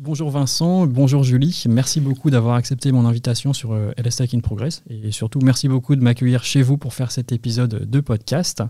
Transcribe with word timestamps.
Bonjour 0.00 0.30
Vincent, 0.30 0.86
bonjour 0.86 1.22
Julie. 1.22 1.64
Merci 1.68 2.00
beaucoup 2.00 2.28
d'avoir 2.28 2.56
accepté 2.56 2.90
mon 2.90 3.06
invitation 3.06 3.52
sur 3.52 3.72
euh, 3.72 3.92
LS 3.96 4.16
Tech 4.16 4.34
in 4.34 4.40
Progress. 4.40 4.82
Et 4.90 5.12
surtout, 5.12 5.38
merci 5.40 5.68
beaucoup 5.68 5.94
de 5.94 6.02
m'accueillir 6.02 6.42
chez 6.42 6.62
vous 6.62 6.76
pour 6.78 6.94
faire 6.94 7.12
cet 7.12 7.30
épisode 7.30 7.88
de 7.88 8.00
podcast. 8.00 8.62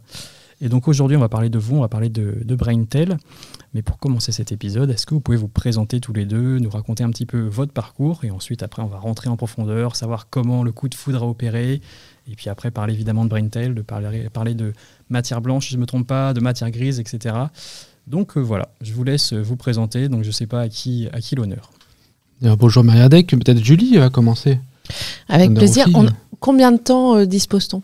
Et 0.60 0.68
donc 0.68 0.86
aujourd'hui, 0.86 1.16
on 1.16 1.20
va 1.20 1.30
parler 1.30 1.48
de 1.48 1.58
vous, 1.58 1.76
on 1.76 1.80
va 1.80 1.88
parler 1.88 2.10
de, 2.10 2.42
de 2.44 2.54
BrainTel. 2.54 3.16
Mais 3.72 3.80
pour 3.80 3.98
commencer 3.98 4.32
cet 4.32 4.52
épisode, 4.52 4.90
est-ce 4.90 5.06
que 5.06 5.14
vous 5.14 5.20
pouvez 5.20 5.38
vous 5.38 5.48
présenter 5.48 5.98
tous 5.98 6.12
les 6.12 6.26
deux, 6.26 6.58
nous 6.58 6.70
raconter 6.70 7.02
un 7.02 7.10
petit 7.10 7.26
peu 7.26 7.40
votre 7.40 7.72
parcours 7.72 8.24
Et 8.24 8.30
ensuite, 8.30 8.62
après, 8.62 8.82
on 8.82 8.86
va 8.86 8.98
rentrer 8.98 9.30
en 9.30 9.36
profondeur, 9.36 9.96
savoir 9.96 10.28
comment 10.28 10.62
le 10.62 10.72
coup 10.72 10.88
de 10.88 10.94
foudre 10.94 11.22
a 11.22 11.26
opéré. 11.26 11.80
Et 12.30 12.36
puis 12.36 12.50
après, 12.50 12.70
parler 12.70 12.92
évidemment 12.92 13.24
de 13.24 13.30
BrainTel, 13.30 13.74
de 13.74 13.82
parler, 13.82 14.28
parler 14.30 14.54
de 14.54 14.74
matière 15.08 15.40
blanche, 15.40 15.66
si 15.66 15.72
je 15.72 15.76
ne 15.76 15.80
me 15.80 15.86
trompe 15.86 16.06
pas, 16.06 16.34
de 16.34 16.40
matière 16.40 16.70
grise, 16.70 17.00
etc. 17.00 17.34
Donc 18.06 18.36
euh, 18.36 18.40
voilà, 18.40 18.68
je 18.80 18.92
vous 18.92 19.04
laisse 19.04 19.32
vous 19.32 19.56
présenter. 19.56 20.08
Donc 20.08 20.22
je 20.22 20.28
ne 20.28 20.32
sais 20.32 20.46
pas 20.46 20.62
à 20.62 20.68
qui, 20.68 21.08
à 21.12 21.20
qui 21.20 21.34
l'honneur. 21.34 21.70
bonjour 22.40 22.84
Mariadec, 22.84 23.28
peut-être 23.28 23.62
Julie 23.62 23.96
va 23.96 24.10
commencer. 24.10 24.58
Avec 25.28 25.54
plaisir. 25.54 25.86
combien 26.40 26.72
de 26.72 26.78
temps 26.78 27.16
euh, 27.16 27.24
dispose-t-on? 27.24 27.82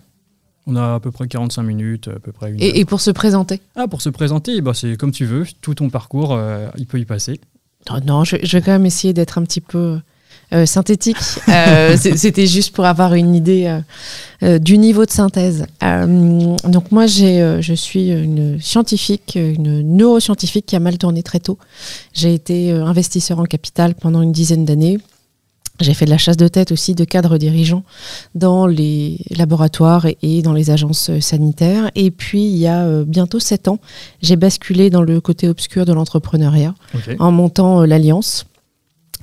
On 0.67 0.77
a 0.77 0.95
à 0.95 1.01
peu 1.01 1.11
près 1.11 1.27
45 1.27 1.63
minutes, 1.63 2.09
à 2.09 2.19
peu 2.19 2.33
près 2.33 2.53
une 2.53 2.61
et, 2.61 2.81
et, 2.81 2.85
pour 2.85 3.01
se 3.01 3.11
présenter? 3.11 3.61
Ah, 3.75 3.89
pour 3.89 4.03
se 4.03 4.11
présenter, 4.11 4.61
bah, 4.61 4.75
c'est 4.75 4.97
comme 4.97 5.11
tu 5.11 5.25
veux. 5.25 5.47
Tout 5.63 5.75
ton 5.75 5.89
parcours, 5.89 6.33
euh, 6.33 6.69
il 6.77 6.87
peut 6.87 7.01
y 7.01 7.07
passer. 7.07 7.41
Oh 7.91 7.95
non, 8.05 8.25
je, 8.25 8.37
vais 8.37 8.61
quand 8.61 8.73
même 8.73 8.87
essayer 8.87 9.15
d'être 9.15 9.39
un 9.39 9.45
petit 9.45 9.63
peu 9.63 9.99
euh, 10.53 10.67
synthétique. 10.67 11.17
Euh, 11.49 11.97
c'était 12.17 12.47
juste 12.47 12.75
pour 12.75 12.85
avoir 12.85 13.15
une 13.15 13.35
idée 13.35 13.81
du 14.43 14.79
niveau 14.79 15.05
de 15.05 15.11
synthèse. 15.11 15.67
donc 15.83 16.93
moi, 16.93 17.07
je 17.07 17.75
suis 17.75 18.09
une 18.11 18.61
scientifique, 18.61 19.37
une 19.37 19.83
neuroscientifique 19.97 20.67
qui 20.67 20.77
a 20.77 20.81
mal 20.81 20.99
tourné 20.99 21.23
très 21.23 21.41
tôt. 21.41 21.59
J'ai 22.15 22.35
été 22.35 22.71
investisseur 22.71 23.39
en 23.39 23.45
capital 23.45 23.95
pendant 23.95 24.23
une 24.23 24.33
dizaine 24.33 24.65
d'années. 24.65 24.99
J'ai 25.81 25.95
fait 25.95 26.05
de 26.05 26.11
la 26.11 26.19
chasse 26.19 26.37
de 26.37 26.49
tête 26.49 26.73
aussi 26.73 26.95
de 26.95 27.05
cadres 27.05 27.39
dirigeants 27.39 27.85
dans 28.35 28.67
les 28.67 29.19
laboratoires 29.31 30.07
et 30.23 30.43
dans 30.43 30.53
les 30.53 30.71
agences 30.71 31.09
euh, 31.11 31.21
sanitaires. 31.21 31.91
Et 31.95 32.11
puis, 32.11 32.45
il 32.45 32.57
y 32.57 32.67
a 32.67 32.83
euh, 32.83 33.05
bientôt 33.05 33.39
sept 33.41 33.67
ans, 33.67 33.79
j'ai 34.23 34.37
basculé 34.37 34.91
dans 34.91 35.03
le 35.03 35.21
côté 35.21 35.49
obscur 35.49 35.87
de 35.87 35.93
l'entrepreneuriat 35.93 36.75
en 37.19 37.33
montant 37.33 37.81
euh, 37.81 37.87
l'Alliance 37.87 38.47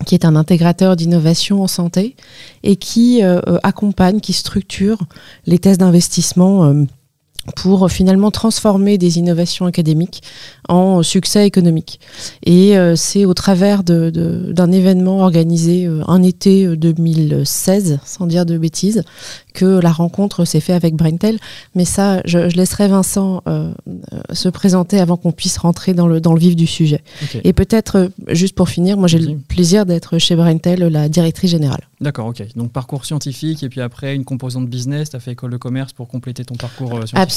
qui 0.05 0.15
est 0.15 0.25
un 0.25 0.35
intégrateur 0.35 0.95
d'innovation 0.95 1.63
en 1.63 1.67
santé 1.67 2.15
et 2.63 2.75
qui 2.75 3.21
accompagne, 3.63 4.19
qui 4.19 4.33
structure 4.33 4.99
les 5.45 5.59
tests 5.59 5.79
d'investissement 5.79 6.85
pour 7.55 7.89
finalement 7.89 8.31
transformer 8.31 8.97
des 8.97 9.17
innovations 9.17 9.65
académiques 9.65 10.21
en 10.67 11.01
succès 11.03 11.45
économique. 11.45 11.99
Et 12.45 12.77
euh, 12.77 12.95
c'est 12.95 13.25
au 13.25 13.33
travers 13.33 13.83
d'un 13.83 14.11
de, 14.11 14.73
événement 14.73 15.19
organisé 15.19 15.85
euh, 15.85 16.01
un 16.07 16.23
été 16.23 16.75
2016, 16.75 17.91
euh, 17.91 17.97
sans 18.05 18.27
dire 18.27 18.45
de 18.45 18.57
bêtises, 18.57 19.03
que 19.53 19.65
la 19.65 19.91
rencontre 19.91 20.45
s'est 20.45 20.59
faite 20.59 20.75
avec 20.75 20.95
Brentel. 20.95 21.39
Mais 21.73 21.85
ça, 21.85 22.21
je, 22.25 22.39
laisserai 22.55 22.87
Vincent 22.87 23.43
se 24.31 24.49
présenter 24.49 24.99
avant 24.99 25.17
qu'on 25.17 25.31
puisse 25.31 25.57
rentrer 25.57 25.93
dans 25.93 26.07
le, 26.07 26.21
dans 26.21 26.33
le 26.33 26.39
vif 26.39 26.55
du 26.55 26.67
sujet. 26.67 27.03
Et 27.43 27.53
peut-être, 27.53 28.11
juste 28.27 28.55
pour 28.55 28.69
finir, 28.69 28.97
moi 28.97 29.07
j'ai 29.07 29.19
le 29.19 29.35
plaisir 29.35 29.85
d'être 29.85 30.17
chez 30.19 30.35
Brentel, 30.35 30.79
la 30.79 31.09
directrice 31.09 31.51
générale. 31.51 31.81
D'accord, 31.99 32.27
ok. 32.27 32.43
Donc 32.55 32.71
parcours 32.71 33.05
scientifique 33.05 33.63
et 33.63 33.69
puis 33.69 33.81
après 33.81 34.13
une 34.15 34.25
composante 34.25 34.69
business, 34.69 35.09
tu 35.09 35.15
as 35.15 35.19
fait 35.19 35.31
école 35.31 35.51
de 35.51 35.57
commerce 35.57 35.93
pour 35.93 36.07
compléter 36.07 36.45
ton 36.45 36.55
parcours 36.55 36.89
scientifique 36.89 37.17
Absolument. 37.17 37.36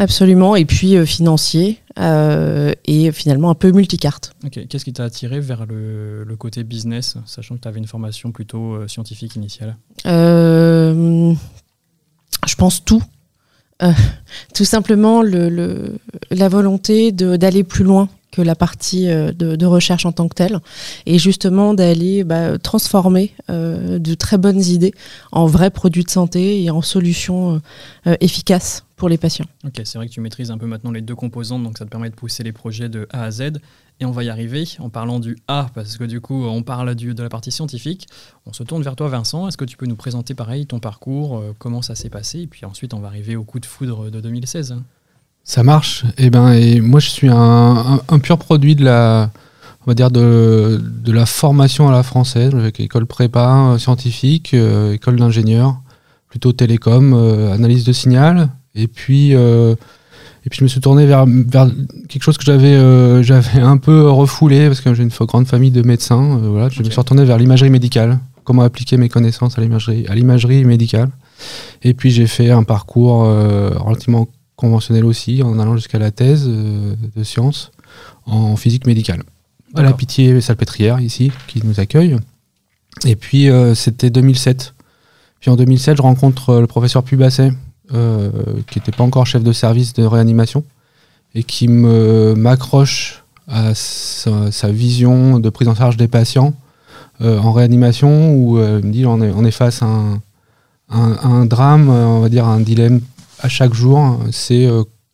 Absolument, 0.00 0.56
et 0.56 0.64
puis 0.64 0.96
euh, 0.96 1.04
financier, 1.04 1.78
euh, 1.98 2.72
et 2.86 3.12
finalement 3.12 3.50
un 3.50 3.54
peu 3.54 3.70
multicarte. 3.70 4.32
Ok, 4.46 4.66
qu'est-ce 4.66 4.86
qui 4.86 4.94
t'a 4.94 5.04
attiré 5.04 5.40
vers 5.40 5.66
le, 5.66 6.24
côté 6.38 6.64
business, 6.64 7.18
sachant 7.26 7.56
que 7.56 7.60
tu 7.60 7.68
avais 7.68 7.80
une 7.80 7.86
formation 7.86 8.32
plutôt 8.32 8.76
euh, 8.76 8.88
scientifique 8.88 9.36
initiale? 9.36 9.76
Je 10.06 11.34
pense 12.56 12.82
tout. 12.82 13.02
tout 14.54 14.64
simplement 14.64 15.22
le, 15.22 15.98
la 16.30 16.48
volonté 16.48 17.12
d'aller 17.12 17.64
plus 17.64 17.84
loin 17.84 18.08
que 18.30 18.42
la 18.42 18.54
partie 18.54 19.06
de, 19.06 19.66
recherche 19.66 20.06
en 20.06 20.12
tant 20.12 20.28
que 20.28 20.34
telle, 20.34 20.60
et 21.06 21.18
justement 21.18 21.74
d'aller 21.74 22.24
bah, 22.24 22.58
transformer 22.58 23.34
de 23.48 24.14
très 24.14 24.38
bonnes 24.38 24.62
idées 24.62 24.94
en 25.32 25.46
vrais 25.46 25.70
produits 25.70 26.04
de 26.04 26.10
santé 26.10 26.62
et 26.62 26.70
en 26.70 26.82
solutions 26.82 27.60
efficaces 28.20 28.84
pour 29.00 29.08
les 29.08 29.16
patients. 29.16 29.46
Ok, 29.64 29.80
c'est 29.84 29.96
vrai 29.96 30.08
que 30.08 30.12
tu 30.12 30.20
maîtrises 30.20 30.50
un 30.50 30.58
peu 30.58 30.66
maintenant 30.66 30.90
les 30.90 31.00
deux 31.00 31.14
composantes, 31.14 31.62
donc 31.62 31.78
ça 31.78 31.86
te 31.86 31.90
permet 31.90 32.10
de 32.10 32.14
pousser 32.14 32.42
les 32.42 32.52
projets 32.52 32.90
de 32.90 33.08
A 33.10 33.24
à 33.24 33.30
Z. 33.30 33.52
Et 33.98 34.04
on 34.04 34.10
va 34.10 34.24
y 34.24 34.30
arriver 34.30 34.64
en 34.78 34.90
parlant 34.90 35.20
du 35.20 35.38
A, 35.48 35.70
parce 35.74 35.96
que 35.96 36.04
du 36.04 36.20
coup, 36.20 36.44
on 36.44 36.62
parle 36.62 36.94
de 36.94 37.22
la 37.22 37.28
partie 37.28 37.50
scientifique. 37.50 38.08
On 38.46 38.52
se 38.52 38.62
tourne 38.62 38.82
vers 38.82 38.96
toi, 38.96 39.08
Vincent. 39.08 39.48
Est-ce 39.48 39.56
que 39.56 39.64
tu 39.64 39.76
peux 39.76 39.86
nous 39.86 39.96
présenter 39.96 40.34
pareil 40.34 40.66
ton 40.66 40.80
parcours, 40.80 41.38
euh, 41.38 41.54
comment 41.58 41.82
ça 41.82 41.94
s'est 41.94 42.10
passé? 42.10 42.40
Et 42.40 42.46
puis 42.46 42.64
ensuite, 42.64 42.92
on 42.94 43.00
va 43.00 43.08
arriver 43.08 43.36
au 43.36 43.44
coup 43.44 43.58
de 43.58 43.66
foudre 43.66 44.10
de 44.10 44.20
2016. 44.20 44.76
Ça 45.50 45.64
marche. 45.64 46.04
Et 46.16 46.26
eh 46.26 46.30
ben, 46.30 46.52
et 46.52 46.80
moi, 46.80 47.00
je 47.00 47.08
suis 47.08 47.28
un, 47.28 48.00
pur 48.22 48.38
produit 48.38 48.76
de 48.76 48.84
la, 48.84 49.30
on 49.82 49.90
va 49.90 49.94
dire 49.94 50.12
de, 50.12 50.80
de, 50.80 51.10
la 51.10 51.26
formation 51.26 51.88
à 51.88 51.92
la 51.92 52.04
française, 52.04 52.54
avec 52.54 52.78
école 52.78 53.04
prépa, 53.04 53.72
euh, 53.72 53.78
scientifique, 53.78 54.54
euh, 54.54 54.92
école 54.92 55.16
d'ingénieur, 55.16 55.80
plutôt 56.28 56.52
télécom, 56.52 57.14
analyse 57.52 57.82
de 57.82 57.92
signal, 57.92 58.50
et 58.76 58.86
puis, 58.86 59.34
euh, 59.34 59.74
et 60.46 60.50
puis 60.50 60.58
je 60.58 60.64
me 60.64 60.68
suis 60.68 60.80
tourné 60.80 61.04
vers, 61.04 61.26
vers 61.26 61.68
quelque 62.08 62.22
chose 62.22 62.38
que 62.38 62.44
j'avais 62.44 62.74
euh, 62.74 63.22
j'avais 63.24 63.60
un 63.60 63.76
peu 63.76 64.08
refoulé 64.08 64.68
parce 64.68 64.80
que 64.80 64.94
j'ai 64.94 65.02
une 65.02 65.10
grande 65.10 65.46
famille 65.46 65.72
de 65.72 65.82
médecins. 65.82 66.38
Euh, 66.38 66.48
voilà, 66.48 66.68
je 66.68 66.80
me 66.80 66.84
suis 66.84 67.00
retourné 67.00 67.24
vers 67.24 67.38
l'imagerie 67.38 67.70
médicale, 67.70 68.20
comment 68.44 68.62
appliquer 68.62 68.96
mes 68.96 69.08
connaissances 69.08 69.58
à 69.58 69.62
l'imagerie 69.62 70.06
à 70.08 70.14
l'imagerie 70.14 70.64
médicale. 70.64 71.10
Et 71.82 71.94
puis 71.94 72.10
j'ai 72.10 72.26
fait 72.26 72.50
un 72.50 72.62
parcours 72.62 73.24
relativement 73.24 74.28
conventionnel 74.60 75.04
aussi, 75.04 75.42
en 75.42 75.58
allant 75.58 75.76
jusqu'à 75.76 75.98
la 75.98 76.10
thèse 76.10 76.46
de 76.46 77.24
sciences 77.24 77.72
en 78.26 78.56
physique 78.56 78.86
médicale. 78.86 79.22
À 79.74 79.82
la 79.82 79.92
Pitié 79.92 80.40
Salpêtrière 80.40 81.00
ici, 81.00 81.32
qui 81.46 81.64
nous 81.64 81.80
accueille. 81.80 82.16
Et 83.04 83.16
puis 83.16 83.48
c'était 83.74 84.10
2007. 84.10 84.74
Puis 85.40 85.50
en 85.50 85.56
2007, 85.56 85.96
je 85.96 86.02
rencontre 86.02 86.60
le 86.60 86.66
professeur 86.66 87.02
Pubasset, 87.02 87.52
euh, 87.92 88.30
qui 88.70 88.78
n'était 88.78 88.92
pas 88.92 89.02
encore 89.02 89.26
chef 89.26 89.42
de 89.42 89.52
service 89.52 89.94
de 89.94 90.04
réanimation 90.04 90.62
et 91.34 91.42
qui 91.42 91.66
me 91.66 92.34
m'accroche 92.36 93.24
à 93.48 93.74
sa, 93.74 94.70
vision 94.70 95.40
de 95.40 95.50
prise 95.50 95.66
en 95.66 95.74
charge 95.74 95.96
des 95.96 96.06
patients 96.06 96.54
euh, 97.20 97.40
en 97.40 97.50
réanimation 97.50 98.32
où 98.32 98.58
euh, 98.58 98.78
il 98.80 98.86
me 98.86 98.92
dit 98.92 99.06
on 99.06 99.20
est, 99.20 99.32
on 99.34 99.44
est 99.44 99.50
face 99.50 99.82
à 99.82 99.86
un, 99.86 100.20
un, 100.88 101.46
drame, 101.46 101.88
on 101.88 102.20
va 102.20 102.28
dire 102.28 102.46
un 102.46 102.60
dilemme 102.60 103.00
à 103.40 103.48
chaque 103.48 103.74
jour, 103.74 104.18
c'est 104.30 104.68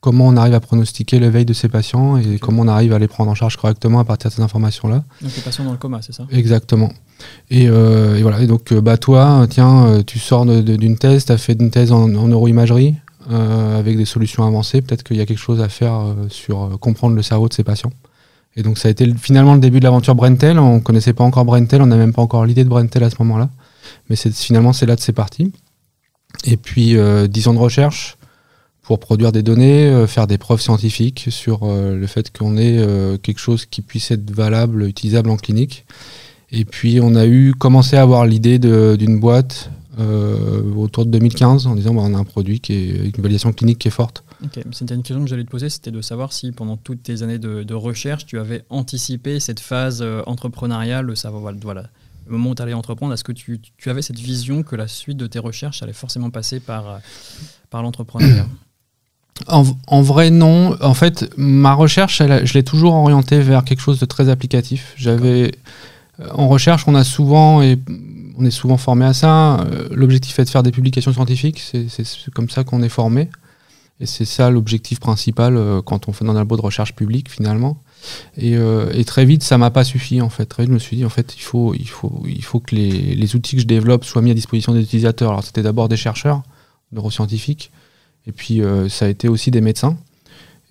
comment 0.07 0.29
on 0.29 0.37
arrive 0.37 0.55
à 0.55 0.61
pronostiquer 0.61 1.19
l'éveil 1.19 1.45
de 1.45 1.53
ces 1.53 1.69
patients 1.69 2.17
et 2.17 2.39
comment 2.39 2.63
on 2.63 2.69
arrive 2.69 2.93
à 2.93 2.99
les 3.01 3.09
prendre 3.09 3.29
en 3.29 3.35
charge 3.35 3.57
correctement 3.57 3.99
à 3.99 4.05
partir 4.05 4.31
de 4.31 4.37
ces 4.37 4.43
informations-là. 4.43 5.03
Donc 5.21 5.35
les 5.35 5.43
patients 5.43 5.65
dans 5.65 5.73
le 5.73 5.79
coma, 5.79 6.01
c'est 6.01 6.13
ça? 6.13 6.29
Exactement. 6.31 6.93
Et, 7.51 7.69
euh, 7.69 8.21
voilà, 8.23 8.41
et 8.41 8.47
donc 8.47 8.71
euh, 8.73 8.81
bah, 8.81 8.99
toi, 8.99 9.47
tiens, 9.51 9.87
euh, 9.87 10.03
tu 10.07 10.21
sors 10.21 10.47
d'une 10.47 10.97
thèse, 10.97 11.25
tu 11.25 11.33
as 11.33 11.39
fait 11.39 11.55
une 11.55 11.73
thèse 11.73 11.91
en, 11.91 12.07
neuroimagerie 12.07 12.95
avec 13.29 13.97
des 13.97 14.05
solutions 14.05 14.47
avancées, 14.47 14.81
peut-être 14.81 15.03
qu'il 15.03 15.17
y 15.17 15.21
a 15.21 15.27
quelque 15.27 15.41
chose 15.41 15.61
à 15.61 15.69
faire 15.69 16.15
sur 16.29 16.79
comprendre 16.79 17.17
le 17.17 17.23
cerveau 17.23 17.49
de 17.49 17.55
ces 17.55 17.65
patients. 17.65 17.91
Et 18.55 18.63
donc 18.63 18.79
ça 18.79 18.87
a 18.87 18.93
été 18.93 19.13
finalement 19.21 19.55
le 19.55 19.61
début 19.61 19.81
de 19.81 19.85
l'aventure 19.85 20.15
Brentel, 20.15 20.61
on 20.61 20.77
ne 20.77 20.81
connaissait 20.81 21.13
pas 21.13 21.25
encore 21.25 21.45
Brentel, 21.45 21.83
on 21.83 21.87
n'a 21.87 21.97
même 21.97 22.13
pas 22.13 22.23
encore 22.23 22.47
l'idée 22.47 22.63
de 22.63 22.69
Brentel 22.69 23.03
à 23.03 23.11
ce 23.11 23.17
moment-là, 23.19 23.51
mais 24.09 24.15
finalement 24.15 24.73
c'est 24.73 24.87
là 24.87 24.95
de 24.95 25.01
c'est 25.01 25.13
parti. 25.13 25.53
Et 26.45 26.57
puis 26.57 26.97
10 27.29 27.49
ans 27.49 27.55
de 27.55 27.59
recherche, 27.59 28.17
pour 28.87 29.01
produire 29.01 29.33
des 29.33 29.43
données, 29.43 29.89
euh, 29.89 30.07
faire 30.07 30.29
des 30.29 30.39
preuves 30.39 30.61
scientifiques 30.61 31.27
sur 31.31 31.65
euh, 31.65 31.97
le 31.97 32.07
fait 32.07 32.31
qu'on 32.37 32.57
ait 32.57 32.79
euh, 32.79 33.19
quelque 33.19 33.41
chose 33.41 33.67
qui 33.67 33.83
puisse 33.83 34.13
être 34.13 34.31
valable, 34.31 34.85
utilisable 34.85 35.29
en 35.29 35.37
clinique. 35.37 35.85
Et 36.53 36.65
puis 36.65 37.01
on 37.03 37.17
a 37.17 37.27
eu 37.27 37.53
commencé 37.53 37.97
à 37.97 38.03
avoir 38.03 38.25
l'idée 38.27 38.61
d'une 38.61 39.19
boîte 39.19 39.71
autour 40.77 41.07
de 41.07 41.11
2015 41.11 41.67
en 41.67 41.75
disant 41.75 41.95
bah, 41.95 42.03
on 42.05 42.15
a 42.15 42.19
un 42.19 42.25
produit 42.25 42.61
qui 42.61 42.75
est 42.75 43.17
une 43.17 43.23
validation 43.23 43.53
clinique 43.53 43.79
qui 43.79 43.89
est 43.89 43.91
forte. 43.91 44.23
C'était 44.71 44.95
une 44.95 45.03
question 45.03 45.25
que 45.25 45.29
j'allais 45.29 45.45
te 45.45 45.51
poser, 45.51 45.71
c'était 45.71 45.91
de 45.91 46.03
savoir 46.03 46.33
si 46.33 46.53
pendant 46.53 46.77
toutes 46.77 47.03
tes 47.03 47.23
années 47.23 47.39
de, 47.39 47.75
recherche, 47.75 48.27
tu 48.27 48.39
avais 48.39 48.63
anticipé 48.71 49.41
cette 49.41 49.59
phase 49.59 50.05
entrepreneuriale, 50.27 51.07
le 51.07 51.17
savoir, 51.17 51.53
voilà, 51.61 51.89
le 52.27 52.33
moment 52.33 52.51
où 52.51 52.55
tu 52.55 52.63
allais 52.63 52.75
entreprendre, 52.75 53.13
est-ce 53.13 53.25
que 53.25 53.33
tu, 53.33 53.61
avais 53.87 54.03
cette 54.03 54.19
vision 54.19 54.63
que 54.63 54.77
la 54.77 54.89
suite 54.89 55.17
de 55.17 55.27
tes 55.27 55.39
recherches 55.39 55.83
allait 55.83 55.93
forcément 55.93 56.31
passer 56.31 56.61
par, 56.61 57.01
par 57.71 57.83
l'entrepreneuriat 57.83 58.47
en, 59.47 60.03
vrai, 60.03 60.31
non. 60.31 60.77
En 60.83 60.95
fait, 60.95 61.33
ma 61.37 61.75
recherche, 61.75 62.23
je 62.23 62.55
l'ai 62.55 62.63
toujours 62.63 62.95
orientée 62.95 63.41
vers 63.41 63.65
quelque 63.65 63.81
chose 63.81 63.99
de 63.99 64.07
très 64.07 64.29
applicatif. 64.29 64.95
J'avais, 64.97 65.53
euh, 66.21 66.29
en 66.33 66.49
recherche, 66.49 66.85
on 66.87 66.95
a 66.95 67.05
souvent 67.05 67.63
et 67.63 67.79
on 68.39 68.45
est 68.45 68.51
souvent 68.51 68.77
formé 68.77 69.05
à 69.05 69.13
ça. 69.13 69.61
Euh, 69.61 69.89
l'objectif 69.91 70.39
est 70.39 70.45
de 70.45 70.51
faire 70.51 70.63
des 70.63 70.73
publications 70.73 71.13
scientifiques. 71.13 71.61
C'est 71.61 72.07
comme 72.35 72.49
ça 72.51 72.65
qu'on 72.65 72.83
est 72.83 72.89
formé. 72.89 73.31
Et 74.01 74.07
c'est 74.07 74.25
ça 74.25 74.51
l'objectif 74.51 75.01
principal 75.01 75.57
euh, 75.57 75.81
quand 75.83 76.09
on 76.09 76.13
fait 76.13 76.29
un 76.29 76.35
labo 76.35 76.57
de 76.57 76.63
recherche 76.63 76.95
publique, 76.95 77.31
finalement. 77.31 77.79
Et, 78.37 78.57
très 79.05 79.25
vite, 79.25 79.43
ça 79.43 79.59
m'a 79.59 79.71
pas 79.71 79.83
suffi 79.83 80.21
en 80.21 80.29
fait. 80.29 80.47
Très 80.47 80.63
vite, 80.65 80.71
je 80.71 80.75
me 80.75 80.79
suis 80.79 80.97
dit 80.97 81.05
en 81.05 81.09
fait, 81.09 81.35
il 81.37 81.43
faut, 81.43 81.75
il 81.75 81.89
faut, 81.89 82.23
il 82.27 82.45
faut 82.45 82.61
que 82.61 82.75
les, 82.75 83.15
les 83.15 83.35
outils 83.35 83.57
que 83.57 83.63
je 83.63 83.67
développe 83.67 84.05
soient 84.05 84.23
mis 84.23 84.31
à 84.31 84.35
disposition 84.35 84.73
des 84.75 84.83
utilisateurs. 84.83 85.31
Alors 85.31 85.45
c'était 85.45 85.63
d'abord 85.63 85.89
des 85.89 85.97
chercheurs, 85.97 86.43
neuroscientifiques, 86.93 87.73
et 88.27 88.33
puis 88.33 88.61
ça 88.89 89.07
a 89.07 89.09
été 89.09 89.29
aussi 89.29 89.51
des 89.51 89.61
médecins. 89.61 89.97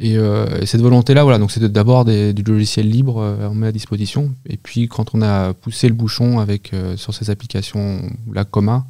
Euh, 0.03 0.61
et, 0.61 0.65
cette 0.65 0.81
volonté-là, 0.81 1.23
voilà, 1.23 1.39
donc 1.39 1.51
c'était 1.51 1.69
d'abord 1.69 2.05
du 2.05 2.43
logiciel 2.43 2.89
libre, 2.89 3.19
euh, 3.19 3.49
on 3.49 3.55
met 3.55 3.67
à 3.67 3.71
disposition. 3.71 4.33
Et 4.47 4.57
puis 4.57 4.87
quand 4.87 5.15
on 5.15 5.21
a 5.21 5.53
poussé 5.53 5.87
le 5.87 5.93
bouchon 5.93 6.39
avec 6.39 6.73
euh, 6.73 6.97
sur 6.97 7.13
ces 7.13 7.29
applications, 7.29 8.01
la 8.31 8.45
Coma, 8.45 8.85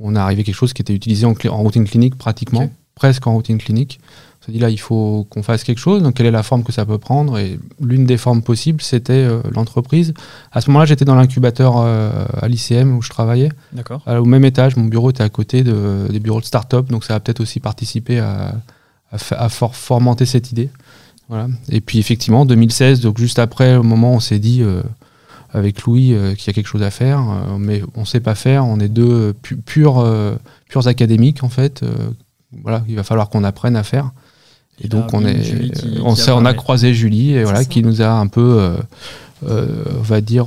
on 0.00 0.16
a 0.16 0.22
arrivé 0.22 0.42
à 0.42 0.44
quelque 0.44 0.54
chose 0.54 0.72
qui 0.72 0.82
était 0.82 0.94
utilisé 0.94 1.24
en, 1.26 1.34
en 1.48 1.62
routine 1.62 1.86
clinique 1.86 2.16
pratiquement, 2.16 2.70
presque 2.94 3.26
en 3.26 3.34
routine 3.34 3.58
clinique. 3.58 4.00
On 4.40 4.46
s'est 4.46 4.52
dit 4.52 4.58
là, 4.58 4.68
il 4.68 4.78
faut 4.78 5.26
qu'on 5.30 5.42
fasse 5.42 5.64
quelque 5.64 5.78
chose. 5.78 6.02
Donc 6.02 6.14
quelle 6.14 6.26
est 6.26 6.30
la 6.30 6.42
forme 6.42 6.64
que 6.64 6.72
ça 6.72 6.84
peut 6.84 6.98
prendre? 6.98 7.38
Et 7.38 7.58
l'une 7.80 8.04
des 8.04 8.18
formes 8.18 8.42
possibles, 8.42 8.82
c'était 8.82 9.26
l'entreprise. 9.52 10.12
À 10.52 10.60
ce 10.60 10.68
moment-là, 10.68 10.84
j'étais 10.84 11.06
dans 11.06 11.14
l'incubateur 11.14 11.78
à 11.78 12.46
l'ICM 12.46 12.94
où 12.94 13.00
je 13.00 13.08
travaillais. 13.08 13.48
D'accord. 13.72 14.02
au 14.06 14.26
même 14.26 14.44
étage, 14.44 14.76
mon 14.76 14.84
bureau 14.84 15.08
était 15.08 15.22
à 15.22 15.30
côté 15.30 15.62
de, 15.62 16.08
des 16.10 16.20
bureaux 16.20 16.40
de 16.40 16.44
start-up, 16.44 16.88
donc 16.88 17.04
ça 17.04 17.14
a 17.14 17.20
peut-être 17.20 17.40
aussi 17.40 17.58
participé 17.58 18.18
à 18.18 18.54
à, 19.30 19.48
fomenter 19.48 20.26
cette 20.26 20.52
idée. 20.52 20.70
Voilà. 21.28 21.48
Et 21.70 21.80
puis 21.80 21.98
effectivement, 21.98 22.42
en 22.42 22.46
2016, 22.46 23.00
donc 23.00 23.18
juste 23.18 23.38
après, 23.38 23.76
au 23.76 23.82
moment 23.82 24.12
où 24.12 24.16
on 24.16 24.20
s'est 24.20 24.38
dit 24.38 24.62
euh, 24.62 24.82
avec 25.52 25.82
Louis 25.82 26.12
euh, 26.12 26.34
qu'il 26.34 26.48
y 26.48 26.50
a 26.50 26.52
quelque 26.52 26.66
chose 26.66 26.82
à 26.82 26.90
faire, 26.90 27.20
euh, 27.20 27.56
mais 27.58 27.82
on 27.94 28.00
ne 28.00 28.06
sait 28.06 28.20
pas 28.20 28.34
faire, 28.34 28.66
on 28.66 28.78
est 28.78 28.88
deux 28.88 29.34
purs, 29.64 30.04
purs 30.68 30.86
académiques 30.86 31.42
en 31.42 31.48
fait. 31.48 31.82
Voilà, 32.62 32.82
il 32.88 32.96
va 32.96 33.02
falloir 33.02 33.28
qu'on 33.28 33.44
apprenne 33.44 33.76
à 33.76 33.82
faire. 33.82 34.10
Et, 34.80 34.88
donc 34.88 35.14
on 35.14 35.24
est, 35.24 35.70
on, 36.02 36.14
on 36.14 36.44
a 36.44 36.54
croisé 36.54 36.94
Julie 36.94 37.34
et 37.34 37.44
voilà, 37.44 37.64
qui 37.64 37.82
nous 37.82 38.02
a 38.02 38.10
un 38.10 38.26
peu, 38.26 38.74
on 39.46 40.02
va 40.02 40.20
dire, 40.20 40.46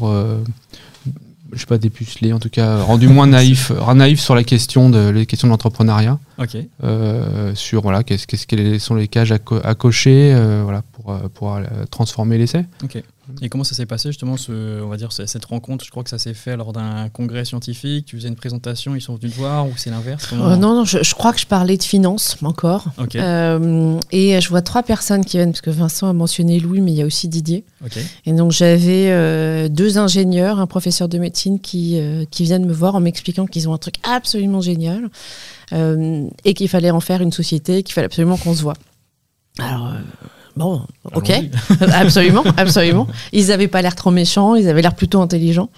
je 1.54 1.60
sais 1.60 1.66
pas 1.66 1.78
dépucelé, 1.78 2.34
en 2.34 2.40
tout 2.40 2.50
cas 2.50 2.82
rendu 2.82 3.08
moins 3.08 3.28
naïf, 3.38 3.72
naïf 3.96 4.20
sur 4.20 4.36
la 4.36 4.44
question 4.44 4.90
de 4.90 5.10
les 5.10 5.26
questions 5.26 5.48
de 5.48 5.52
l'entrepreneuriat. 5.52 6.20
Euh, 6.84 7.52
sur 7.56 7.82
voilà, 7.82 8.04
qu'est-ce 8.04 8.28
qu'est-ce 8.28 8.48
quelles 8.48 8.80
sont 8.80 8.96
les 8.96 9.08
cages 9.08 9.32
à, 9.32 9.40
à 9.64 9.76
cocher, 9.76 10.34
euh, 10.34 10.62
voilà, 10.64 10.84
pour 11.34 11.54
euh, 11.54 11.66
pour 11.68 11.90
transformer 11.90 12.38
l'essai. 12.38 12.66
Ok. 12.84 13.02
Et 13.42 13.50
comment 13.50 13.66
ça 13.66 13.76
s'est 13.76 13.86
passé 13.86 14.08
justement, 14.08 14.38
ce, 14.38 14.82
on 14.82 14.88
va 14.88 14.96
dire 14.96 15.12
cette 15.12 15.44
rencontre? 15.44 15.84
Je 15.84 15.92
crois 15.92 16.02
que 16.02 16.10
ça 16.10 16.18
s'est 16.18 16.34
fait 16.34 16.56
lors 16.56 16.72
d'un 16.72 17.10
congrès 17.10 17.44
scientifique. 17.44 18.06
Tu 18.06 18.16
faisais 18.16 18.30
une 18.30 18.38
présentation, 18.38 18.96
ils 18.96 19.02
sont 19.02 19.16
venus 19.16 19.34
te 19.34 19.38
voir 19.38 19.68
ou 19.68 19.74
c'est 19.76 19.90
l'inverse? 19.90 20.32
Non, 20.32 20.56
non, 20.56 20.86
je, 20.86 21.04
je, 21.04 21.14
crois 21.14 21.34
que 21.34 21.40
je 21.42 21.46
parlais 21.46 21.76
de 21.76 21.84
finance 21.84 22.38
encore. 22.42 22.86
Ok. 22.98 23.16
et 23.16 23.20
je 24.42 24.50
vois 24.50 24.62
trois 24.62 24.82
personnes 24.82 25.26
qui 25.26 25.36
viennent 25.36 25.52
parce 25.52 25.60
que 25.60 25.70
Vincent 25.70 26.08
a 26.08 26.14
mentionné 26.14 26.58
Louis, 26.62 26.80
mais 26.80 26.94
il 26.94 26.98
y 26.98 27.02
a 27.02 27.06
aussi 27.06 27.28
Didier. 27.28 27.66
Ok. 27.84 27.98
Et 28.26 28.32
donc 28.32 28.54
j'avais 28.54 29.68
deux 29.68 29.98
ingénieurs, 29.98 30.60
un 30.60 30.68
professeur 30.68 31.10
de 31.10 31.18
médecine 31.18 31.60
qui 31.60 32.00
qui 32.32 32.44
viennent 32.44 32.66
me 32.66 32.74
voir 32.74 32.96
en 32.96 33.02
m'expliquant 33.02 33.46
qu'ils 33.46 33.68
ont 33.68 33.74
un 33.74 33.78
truc 33.78 33.96
absolument 34.04 34.62
génial. 34.62 35.10
Euh, 35.74 36.28
et 36.46 36.54
qu'il 36.54 36.70
fallait 36.70 36.92
en 36.92 37.02
faire 37.02 37.22
une 37.22 37.32
société, 37.34 37.84
qu'il 37.84 37.94
fallait 37.94 38.06
absolument 38.06 38.38
qu'on 38.38 38.54
se 38.54 38.62
voit. 38.62 38.78
Alors, 39.60 39.88
euh, 39.88 40.00
bon, 40.58 40.82
ok, 41.16 41.32
absolument, 41.94 42.44
absolument. 42.58 43.08
Ils 43.32 43.48
n'avaient 43.48 43.68
pas 43.68 43.82
l'air 43.82 43.96
trop 43.96 44.12
méchants, 44.12 44.56
ils 44.56 44.68
avaient 44.68 44.82
l'air 44.82 44.96
plutôt 44.96 45.22
intelligents. 45.22 45.70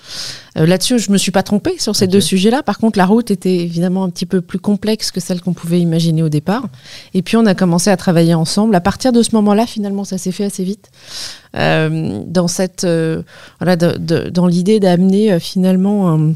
Euh, 0.58 0.66
là-dessus, 0.66 1.00
je 1.00 1.12
me 1.12 1.18
suis 1.18 1.32
pas 1.32 1.44
trompée 1.44 1.76
sur 1.78 1.96
ces 1.96 2.08
deux 2.08 2.22
sujets-là. 2.22 2.64
Par 2.64 2.80
contre, 2.80 2.98
la 2.98 3.06
route 3.06 3.30
était 3.30 3.56
évidemment 3.56 4.04
un 4.04 4.10
petit 4.10 4.26
peu 4.26 4.42
plus 4.42 4.60
complexe 4.60 5.12
que 5.12 5.20
celle 5.20 5.42
qu'on 5.42 5.54
pouvait 5.54 5.80
imaginer 5.80 6.24
au 6.24 6.30
départ. 6.30 6.68
Et 7.14 7.22
puis, 7.22 7.38
on 7.38 7.46
a 7.46 7.54
commencé 7.54 7.90
à 7.90 7.98
travailler 7.98 8.34
ensemble. 8.34 8.74
À 8.76 8.82
partir 8.82 9.12
de 9.12 9.22
ce 9.22 9.36
moment-là, 9.36 9.66
finalement, 9.66 10.04
ça 10.04 10.18
s'est 10.18 10.32
fait 10.32 10.46
assez 10.46 10.64
vite. 10.64 10.90
dans 11.54 12.48
cette, 12.48 12.88
voilà, 13.60 13.76
dans 13.76 14.48
l'idée 14.48 14.80
d'amener 14.80 15.40
finalement 15.40 16.10
un 16.10 16.34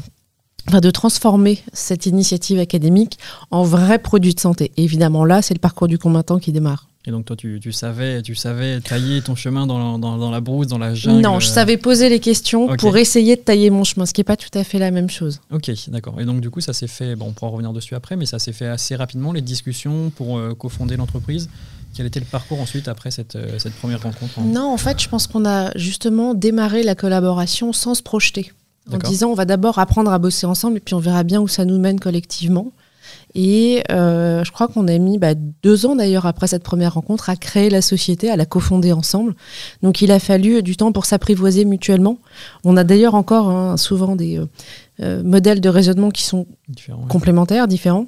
de 0.72 0.90
transformer 0.90 1.62
cette 1.72 2.06
initiative 2.06 2.58
académique 2.58 3.18
en 3.50 3.62
vrai 3.62 3.98
produit 3.98 4.34
de 4.34 4.40
santé. 4.40 4.72
évidemment, 4.76 5.24
là, 5.24 5.42
c'est 5.42 5.54
le 5.54 5.60
parcours 5.60 5.88
du 5.88 5.98
combattant 5.98 6.38
qui 6.38 6.52
démarre. 6.52 6.88
Et 7.06 7.10
donc 7.10 7.26
toi, 7.26 7.36
tu, 7.36 7.60
savais, 7.72 8.22
tu 8.22 8.34
savais 8.34 8.80
tailler 8.80 9.20
ton 9.20 9.34
chemin 9.34 9.66
dans, 9.66 9.98
dans, 9.98 10.30
la 10.30 10.40
brousse, 10.40 10.68
dans 10.68 10.78
la 10.78 10.94
jungle 10.94 11.20
Non, 11.20 11.38
je 11.38 11.48
savais 11.48 11.76
poser 11.76 12.08
les 12.08 12.18
questions 12.18 12.74
pour 12.78 12.96
essayer 12.96 13.36
de 13.36 13.42
tailler 13.42 13.68
mon 13.68 13.84
chemin, 13.84 14.06
ce 14.06 14.14
qui 14.14 14.20
n'est 14.20 14.24
pas 14.24 14.38
tout 14.38 14.48
à 14.54 14.64
fait 14.64 14.78
la 14.78 14.90
même 14.90 15.10
chose. 15.10 15.40
Ok, 15.52 15.70
d'accord. 15.88 16.18
Et 16.18 16.24
donc 16.24 16.40
du 16.40 16.48
coup, 16.48 16.62
ça 16.62 16.72
s'est 16.72 16.86
fait, 16.86 17.14
bon, 17.14 17.26
on 17.26 17.32
pourra 17.32 17.50
revenir 17.50 17.74
dessus 17.74 17.94
après, 17.94 18.16
mais 18.16 18.24
ça 18.24 18.38
s'est 18.38 18.54
fait 18.54 18.68
assez 18.68 18.96
rapidement, 18.96 19.32
les 19.32 19.42
discussions 19.42 20.10
pour 20.16 20.38
euh, 20.38 20.54
cofonder 20.54 20.96
l'entreprise. 20.96 21.50
Quel 21.94 22.06
était 22.06 22.20
le 22.20 22.26
parcours 22.26 22.60
ensuite 22.60 22.88
après 22.88 23.10
cette, 23.10 23.36
euh, 23.36 23.58
cette 23.58 23.74
première 23.74 24.02
rencontre 24.02 24.38
hein 24.38 24.44
Non, 24.46 24.72
en 24.72 24.78
fait, 24.78 25.00
je 25.00 25.08
pense 25.08 25.26
qu'on 25.26 25.44
a 25.44 25.76
justement 25.76 26.32
démarré 26.32 26.82
la 26.82 26.94
collaboration 26.94 27.74
sans 27.74 27.94
se 27.94 28.02
projeter 28.02 28.50
en 28.92 28.98
disant 28.98 29.28
on 29.30 29.34
va 29.34 29.44
d'abord 29.44 29.78
apprendre 29.78 30.12
à 30.12 30.18
bosser 30.18 30.46
ensemble 30.46 30.76
et 30.76 30.80
puis 30.80 30.94
on 30.94 30.98
verra 30.98 31.22
bien 31.22 31.40
où 31.40 31.48
ça 31.48 31.64
nous 31.64 31.78
mène 31.78 32.00
collectivement. 32.00 32.72
Et 33.34 33.82
euh, 33.90 34.44
je 34.44 34.52
crois 34.52 34.68
qu'on 34.68 34.86
a 34.86 34.96
mis 34.98 35.18
bah, 35.18 35.34
deux 35.34 35.86
ans 35.86 35.96
d'ailleurs 35.96 36.26
après 36.26 36.46
cette 36.46 36.62
première 36.62 36.94
rencontre 36.94 37.30
à 37.30 37.36
créer 37.36 37.68
la 37.68 37.82
société, 37.82 38.30
à 38.30 38.36
la 38.36 38.46
cofonder 38.46 38.92
ensemble. 38.92 39.34
Donc 39.82 40.02
il 40.02 40.12
a 40.12 40.20
fallu 40.20 40.62
du 40.62 40.76
temps 40.76 40.92
pour 40.92 41.04
s'apprivoiser 41.04 41.64
mutuellement. 41.64 42.18
On 42.62 42.76
a 42.76 42.84
d'ailleurs 42.84 43.16
encore 43.16 43.50
hein, 43.50 43.76
souvent 43.76 44.14
des 44.14 44.38
euh, 44.38 44.46
euh, 45.00 45.22
modèles 45.24 45.60
de 45.60 45.68
raisonnement 45.68 46.10
qui 46.10 46.22
sont 46.22 46.46
complémentaires, 47.08 47.66
différents. 47.66 48.06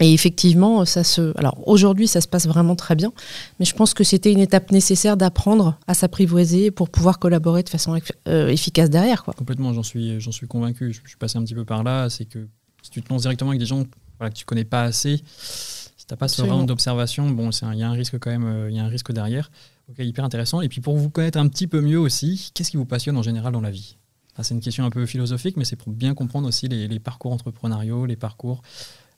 Et 0.00 0.12
effectivement, 0.12 0.84
ça 0.84 1.04
se. 1.04 1.32
Alors 1.38 1.66
aujourd'hui, 1.66 2.06
ça 2.06 2.20
se 2.20 2.28
passe 2.28 2.46
vraiment 2.46 2.76
très 2.76 2.94
bien, 2.94 3.12
mais 3.58 3.64
je 3.64 3.74
pense 3.74 3.94
que 3.94 4.04
c'était 4.04 4.30
une 4.30 4.40
étape 4.40 4.70
nécessaire 4.70 5.16
d'apprendre 5.16 5.78
à 5.86 5.94
s'apprivoiser 5.94 6.70
pour 6.70 6.90
pouvoir 6.90 7.18
collaborer 7.18 7.62
de 7.62 7.70
façon 7.70 7.98
euh, 8.28 8.48
efficace 8.48 8.90
derrière. 8.90 9.24
Quoi. 9.24 9.32
Complètement, 9.32 9.72
j'en 9.72 9.82
suis, 9.82 10.20
j'en 10.20 10.32
suis 10.32 10.46
convaincu. 10.46 10.92
Je, 10.92 11.00
suis 11.08 11.16
passé 11.18 11.38
un 11.38 11.44
petit 11.44 11.54
peu 11.54 11.64
par 11.64 11.82
là. 11.82 12.10
C'est 12.10 12.26
que 12.26 12.46
si 12.82 12.90
tu 12.90 13.02
te 13.02 13.10
lances 13.10 13.22
directement 13.22 13.50
avec 13.50 13.60
des 13.60 13.66
gens 13.66 13.84
voilà, 14.18 14.30
que 14.30 14.36
tu 14.36 14.44
connais 14.44 14.64
pas 14.64 14.82
assez, 14.82 15.22
si 15.38 16.06
tu 16.06 16.12
n'as 16.12 16.16
pas 16.16 16.28
ce 16.28 16.42
round 16.42 16.66
d'observation, 16.66 17.30
bon, 17.30 17.50
il 17.50 17.78
y 17.78 17.82
a 17.82 17.88
un 17.88 17.92
risque 17.92 18.18
quand 18.18 18.30
même, 18.30 18.44
euh, 18.44 18.70
il 18.70 18.76
y 18.76 18.78
a 18.78 18.84
un 18.84 18.88
risque 18.88 19.12
derrière. 19.12 19.50
Ok, 19.88 19.96
hyper 20.00 20.24
intéressant. 20.24 20.60
Et 20.60 20.68
puis 20.68 20.80
pour 20.80 20.96
vous 20.96 21.10
connaître 21.10 21.38
un 21.38 21.48
petit 21.48 21.66
peu 21.66 21.80
mieux 21.80 21.98
aussi, 21.98 22.50
qu'est-ce 22.54 22.70
qui 22.70 22.76
vous 22.76 22.86
passionne 22.86 23.16
en 23.16 23.22
général 23.22 23.52
dans 23.52 23.60
la 23.60 23.70
vie? 23.70 23.96
C'est 24.42 24.54
une 24.54 24.60
question 24.60 24.84
un 24.84 24.90
peu 24.90 25.06
philosophique, 25.06 25.56
mais 25.56 25.64
c'est 25.64 25.76
pour 25.76 25.92
bien 25.92 26.12
comprendre 26.14 26.46
aussi 26.46 26.68
les, 26.68 26.88
les 26.88 26.98
parcours 26.98 27.32
entrepreneuriaux, 27.32 28.04
les 28.04 28.16
parcours 28.16 28.62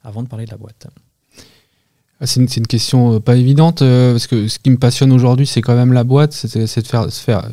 avant 0.03 0.23
de 0.23 0.29
parler 0.29 0.45
de 0.45 0.51
la 0.51 0.57
boîte 0.57 0.87
ah, 2.21 2.27
c'est 2.27 2.41
une, 2.57 2.67
question 2.67 3.13
euh, 3.13 3.19
pas 3.21 3.37
évidente, 3.37 3.81
euh, 3.81 4.11
parce 4.11 4.27
que 4.27 4.49
ce 4.49 4.59
qui 4.59 4.69
me 4.69 4.77
passionne 4.77 5.13
aujourd'hui, 5.13 5.47
c'est 5.47 5.61
quand 5.61 5.75
même 5.75 5.93
la 5.93 6.03
boîte, 6.03 6.33
c'est 6.33 6.57
de 6.57 6.65
faire, 6.65 7.09
se 7.09 7.21
faire 7.21 7.45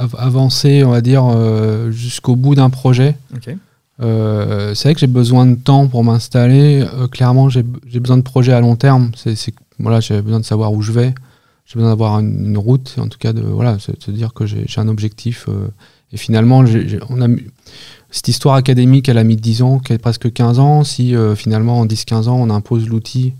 euh, 0.00 0.08
avancer, 0.18 0.82
on 0.82 0.90
va 0.90 1.00
dire, 1.00 1.24
jusqu'au 1.92 2.34
bout 2.34 2.56
d'un 2.56 2.68
projet. 2.68 3.16
C'est 3.98 4.82
vrai 4.82 4.94
que 4.94 5.00
j'ai 5.00 5.06
besoin 5.06 5.46
de 5.46 5.54
temps 5.54 5.86
pour 5.86 6.04
m'installer. 6.04 6.84
clairement, 7.10 7.48
j'ai 7.48 7.62
besoin 7.62 8.16
de 8.16 8.22
projets 8.22 8.52
à 8.52 8.60
long 8.60 8.76
terme. 8.76 9.10
C'est 9.14 9.54
voilà, 9.78 10.00
j'ai 10.00 10.22
besoin 10.22 10.40
de 10.40 10.44
savoir 10.44 10.72
où 10.72 10.82
je 10.82 10.92
vais. 10.92 11.14
J'ai 11.66 11.74
besoin 11.76 11.90
d'avoir 11.90 12.18
une, 12.20 12.58
route, 12.58 12.96
en 12.98 13.08
tout 13.08 13.18
cas 13.18 13.32
de 13.32 13.40
voilà, 13.40 13.78
se 13.78 14.10
dire 14.10 14.34
que 14.34 14.46
j'ai 14.46 14.66
un 14.76 14.88
objectif. 14.88 15.48
et 16.12 16.16
finalement, 16.16 16.64
on 17.08 17.22
a 17.22 17.28
cette 18.14 18.28
histoire 18.28 18.54
académique, 18.54 19.08
elle 19.08 19.18
a 19.18 19.24
mis 19.24 19.34
10 19.34 19.62
ans, 19.62 19.80
presque 20.00 20.32
15 20.32 20.60
ans. 20.60 20.84
Si 20.84 21.16
euh, 21.16 21.34
finalement 21.34 21.80
en 21.80 21.84
10-15 21.84 22.28
ans 22.28 22.36
on 22.36 22.48
impose 22.48 22.88
l'outil 22.88 23.34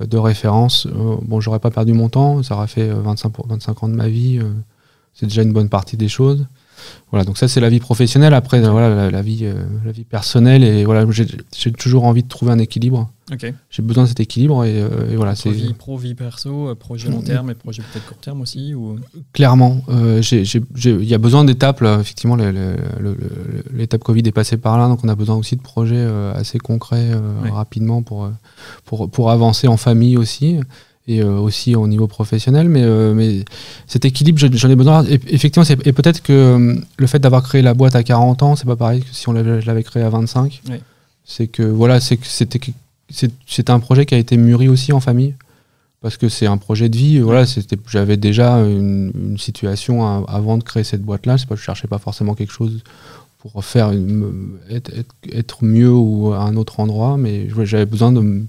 euh, 0.00 0.06
de 0.06 0.18
référence, 0.18 0.86
euh, 0.86 1.16
bon, 1.22 1.40
j'aurais 1.40 1.60
pas 1.60 1.70
perdu 1.70 1.92
mon 1.92 2.08
temps, 2.08 2.42
ça 2.42 2.56
aurait 2.56 2.66
fait 2.66 2.88
25, 2.88 3.32
25 3.46 3.84
ans 3.84 3.88
de 3.88 3.94
ma 3.94 4.08
vie, 4.08 4.40
c'est 5.14 5.26
déjà 5.26 5.42
une 5.42 5.52
bonne 5.52 5.68
partie 5.68 5.96
des 5.96 6.08
choses. 6.08 6.48
Voilà, 7.10 7.24
donc 7.24 7.38
ça 7.38 7.48
c'est 7.48 7.60
la 7.60 7.70
vie 7.70 7.80
professionnelle. 7.80 8.34
Après, 8.34 8.60
voilà, 8.60 9.10
la, 9.10 9.22
vie, 9.22 9.40
euh, 9.42 9.62
la 9.84 9.92
vie 9.92 10.04
personnelle 10.04 10.62
et 10.62 10.84
voilà, 10.84 11.06
j'ai 11.10 11.72
toujours 11.72 12.04
envie 12.04 12.22
de 12.22 12.28
trouver 12.28 12.52
un 12.52 12.58
équilibre. 12.58 13.10
J'ai 13.70 13.82
besoin 13.82 14.04
de 14.04 14.08
cet 14.08 14.20
équilibre 14.20 14.64
et, 14.64 14.80
euh, 14.80 14.88
voilà. 15.16 15.34
C'est 15.34 15.50
vie 15.50 15.74
pro, 15.74 15.98
vie 15.98 16.14
perso, 16.14 16.68
euh, 16.68 16.74
projet 16.74 17.10
long 17.10 17.20
terme 17.20 17.50
et 17.50 17.54
projet 17.54 17.82
peut-être 17.82 18.06
court 18.06 18.18
terme 18.18 18.40
aussi. 18.40 18.74
Ou... 18.74 18.98
Clairement, 19.32 19.82
il 19.88 21.04
y 21.04 21.14
a 21.14 21.18
besoin 21.18 21.44
d'étapes. 21.44 21.82
Effectivement, 21.82 22.36
l'étape 23.74 24.02
Covid 24.02 24.22
est 24.24 24.32
passée 24.32 24.56
par 24.56 24.78
là, 24.78 24.88
donc 24.88 25.00
on 25.02 25.08
a 25.08 25.14
besoin 25.14 25.36
aussi 25.36 25.56
de 25.56 25.62
projets 25.62 26.04
assez 26.34 26.58
concrets 26.58 27.10
rapidement 27.50 28.02
pour, 28.02 28.30
pour 28.84 29.10
pour 29.10 29.30
avancer 29.30 29.68
en 29.68 29.76
famille 29.76 30.16
aussi 30.16 30.60
et 31.08 31.22
euh, 31.22 31.38
aussi 31.38 31.74
au 31.74 31.88
niveau 31.88 32.06
professionnel. 32.06 32.68
Mais, 32.68 32.82
euh, 32.82 33.14
mais 33.14 33.44
cet 33.86 34.04
équilibre, 34.04 34.38
j'en 34.38 34.70
ai 34.70 34.76
besoin. 34.76 35.04
Et, 35.06 35.18
effectivement, 35.28 35.66
et 35.84 35.92
peut-être 35.92 36.22
que 36.22 36.32
euh, 36.32 36.74
le 36.96 37.06
fait 37.06 37.18
d'avoir 37.18 37.42
créé 37.42 37.62
la 37.62 37.74
boîte 37.74 37.96
à 37.96 38.02
40 38.02 38.42
ans, 38.42 38.56
c'est 38.56 38.66
pas 38.66 38.76
pareil 38.76 39.00
que 39.00 39.08
si 39.12 39.28
on 39.28 39.32
l'avait 39.32 39.82
créé 39.82 40.02
à 40.02 40.10
25. 40.10 40.62
C'est 41.24 41.46
que 41.46 41.62
voilà, 41.62 41.98
c'est 42.00 42.16
que 42.16 42.26
c'était 42.26 43.70
un 43.70 43.80
projet 43.80 44.06
qui 44.06 44.14
a 44.14 44.18
été 44.18 44.36
mûri 44.36 44.68
aussi 44.68 44.92
en 44.92 45.00
famille 45.00 45.34
parce 46.00 46.16
que 46.16 46.28
c'est 46.28 46.46
un 46.46 46.58
projet 46.58 46.88
de 46.88 46.96
vie. 46.96 47.18
Voilà, 47.18 47.44
j'avais 47.88 48.16
déjà 48.16 48.58
une, 48.58 49.36
situation 49.38 50.26
avant 50.26 50.58
de 50.58 50.62
créer 50.62 50.84
cette 50.84 51.02
boîte 51.02 51.26
là. 51.26 51.38
C'est 51.38 51.48
pas 51.48 51.56
je 51.56 51.62
cherchais 51.62 51.88
pas 51.88 51.98
forcément 51.98 52.34
quelque 52.34 52.52
chose 52.52 52.82
pour 53.38 53.64
faire 53.64 53.92
être, 54.68 54.90
être, 54.94 55.14
être, 55.32 55.64
mieux 55.64 55.92
ou 55.92 56.32
à 56.32 56.40
un 56.40 56.56
autre 56.56 56.80
endroit, 56.80 57.16
mais 57.16 57.48
j'avais 57.64 57.86
besoin 57.86 58.10
de 58.10 58.46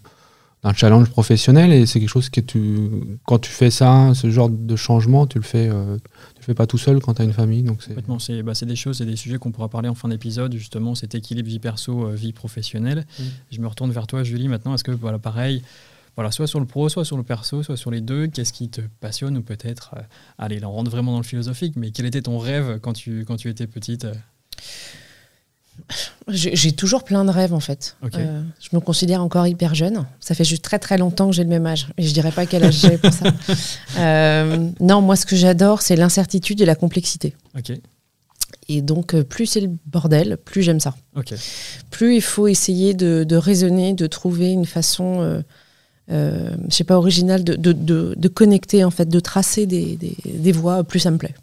d'un 0.63 0.73
challenge 0.73 1.09
professionnel 1.09 1.71
et 1.71 1.85
c'est 1.85 1.99
quelque 1.99 2.09
chose 2.09 2.29
que 2.29 2.41
tu 2.41 2.89
quand 3.25 3.39
tu 3.39 3.49
fais 3.49 3.71
ça 3.71 4.11
ce 4.13 4.29
genre 4.29 4.49
de 4.49 4.75
changement 4.75 5.25
tu 5.25 5.37
le 5.37 5.43
fais 5.43 5.69
euh, 5.69 5.97
tu 6.35 6.41
le 6.41 6.43
fais 6.43 6.53
pas 6.53 6.67
tout 6.67 6.77
seul 6.77 6.99
quand 6.99 7.13
tu 7.13 7.21
as 7.21 7.25
une 7.25 7.33
famille 7.33 7.63
donc 7.63 7.81
c'est 7.81 7.95
c'est 8.19 8.43
bah, 8.43 8.53
des 8.61 8.75
choses 8.75 9.01
et 9.01 9.05
des 9.05 9.15
sujets 9.15 9.37
qu'on 9.37 9.51
pourra 9.51 9.69
parler 9.69 9.87
en 9.87 9.95
fin 9.95 10.09
d'épisode 10.09 10.53
justement 10.55 10.95
cet 10.95 11.15
équilibre 11.15 11.47
vie 11.47 11.59
perso 11.59 12.07
euh, 12.07 12.15
vie 12.15 12.33
professionnelle 12.33 13.05
je 13.51 13.59
me 13.61 13.67
retourne 13.67 13.91
vers 13.91 14.07
toi 14.07 14.23
Julie 14.23 14.49
maintenant 14.49 14.73
est-ce 14.73 14.83
que 14.83 14.91
voilà 14.91 15.17
pareil 15.17 15.63
voilà, 16.15 16.31
soit 16.31 16.47
sur 16.47 16.59
le 16.59 16.65
pro, 16.65 16.89
soit 16.89 17.05
sur 17.05 17.15
le 17.15 17.23
perso, 17.23 17.63
soit 17.63 17.77
sur 17.77 17.91
les 17.91 18.01
deux. 18.01 18.27
Qu'est-ce 18.27 18.51
qui 18.51 18.67
te 18.67 18.81
passionne 18.99 19.37
ou 19.37 19.41
peut-être, 19.41 19.95
euh, 19.95 20.01
allez, 20.37 20.59
là 20.59 20.67
on 20.67 20.73
rentre 20.73 20.91
vraiment 20.91 21.13
dans 21.13 21.19
le 21.19 21.23
philosophique, 21.23 21.75
mais 21.77 21.91
quel 21.91 22.05
était 22.05 22.23
ton 22.23 22.39
rêve 22.39 22.79
quand 22.81 22.91
tu, 22.91 23.23
quand 23.25 23.37
tu 23.37 23.47
étais 23.47 23.67
petite 23.67 24.05
j'ai 26.27 26.71
toujours 26.71 27.03
plein 27.03 27.25
de 27.25 27.31
rêves 27.31 27.53
en 27.53 27.59
fait. 27.59 27.95
Euh, 28.15 28.41
je 28.59 28.69
me 28.73 28.79
considère 28.79 29.23
encore 29.23 29.47
hyper 29.47 29.75
jeune. 29.75 30.05
Ça 30.19 30.35
fait 30.35 30.43
juste 30.43 30.63
très 30.63 30.79
très 30.79 30.97
longtemps 30.97 31.27
que 31.27 31.35
j'ai 31.35 31.43
le 31.43 31.49
même 31.49 31.65
âge. 31.65 31.87
Et 31.97 32.03
je 32.03 32.13
dirais 32.13 32.31
pas 32.31 32.45
quel 32.45 32.63
âge 32.63 32.75
j'ai 32.75 32.97
pour 32.97 33.13
ça. 33.13 33.25
Euh, 33.97 34.69
non, 34.79 35.01
moi 35.01 35.15
ce 35.15 35.25
que 35.25 35.35
j'adore, 35.35 35.81
c'est 35.81 35.95
l'incertitude 35.95 36.61
et 36.61 36.65
la 36.65 36.75
complexité. 36.75 37.35
Et 38.69 38.81
donc, 38.81 39.13
euh, 39.13 39.23
plus 39.23 39.45
c'est 39.45 39.61
le 39.61 39.69
bordel, 39.87 40.37
plus 40.37 40.61
j'aime 40.61 40.79
ça. 40.79 40.95
Plus 41.89 42.15
il 42.15 42.21
faut 42.21 42.47
essayer 42.47 42.93
de, 42.93 43.35
raisonner, 43.35 43.93
de 43.93 44.07
trouver 44.07 44.51
une 44.51 44.65
façon, 44.65 45.43
je 46.07 46.53
sais 46.69 46.83
pas, 46.83 46.97
originale 46.97 47.43
de, 47.43 47.55
de, 47.55 48.27
connecter, 48.27 48.83
en 48.83 48.91
fait, 48.91 49.09
de 49.09 49.19
tracer 49.19 49.65
des, 49.65 49.95
des, 49.95 50.15
des 50.25 50.51
voies, 50.51 50.83
plus 50.83 50.99
ça 50.99 51.11
me 51.11 51.17
plaît. 51.17 51.35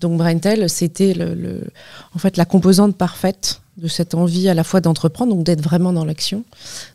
Donc 0.00 0.18
Braintel, 0.18 0.68
c'était 0.68 1.14
le, 1.14 1.62
en 2.14 2.18
fait 2.18 2.36
la 2.36 2.44
composante 2.44 2.96
parfaite 2.96 3.60
de 3.76 3.88
cette 3.88 4.14
envie 4.14 4.48
à 4.48 4.54
la 4.54 4.64
fois 4.64 4.80
d'entreprendre, 4.80 5.34
donc 5.34 5.44
d'être 5.44 5.60
vraiment 5.60 5.92
dans 5.92 6.04
l'action, 6.04 6.44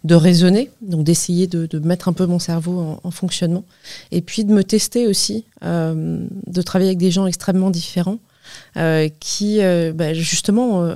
de 0.04 0.16
raisonner, 0.16 0.72
donc 0.82 1.04
d'essayer 1.04 1.48
de, 1.48 1.80
mettre 1.80 2.08
un 2.08 2.14
peu 2.14 2.26
mon 2.26 2.40
cerveau 2.40 3.00
en, 3.04 3.12
fonctionnement, 3.12 3.64
et 4.12 4.22
puis 4.22 4.46
de 4.46 4.54
me 4.54 4.64
tester 4.64 5.08
aussi, 5.08 5.46
euh, 5.64 6.26
de 6.48 6.62
travailler 6.62 6.90
avec 6.90 6.98
des 6.98 7.12
gens 7.12 7.28
extrêmement 7.28 7.70
différents, 7.70 8.20
euh, 8.78 9.10
qui 9.20 9.62
euh, 9.62 9.94
bah, 9.94 10.14
justement 10.14 10.92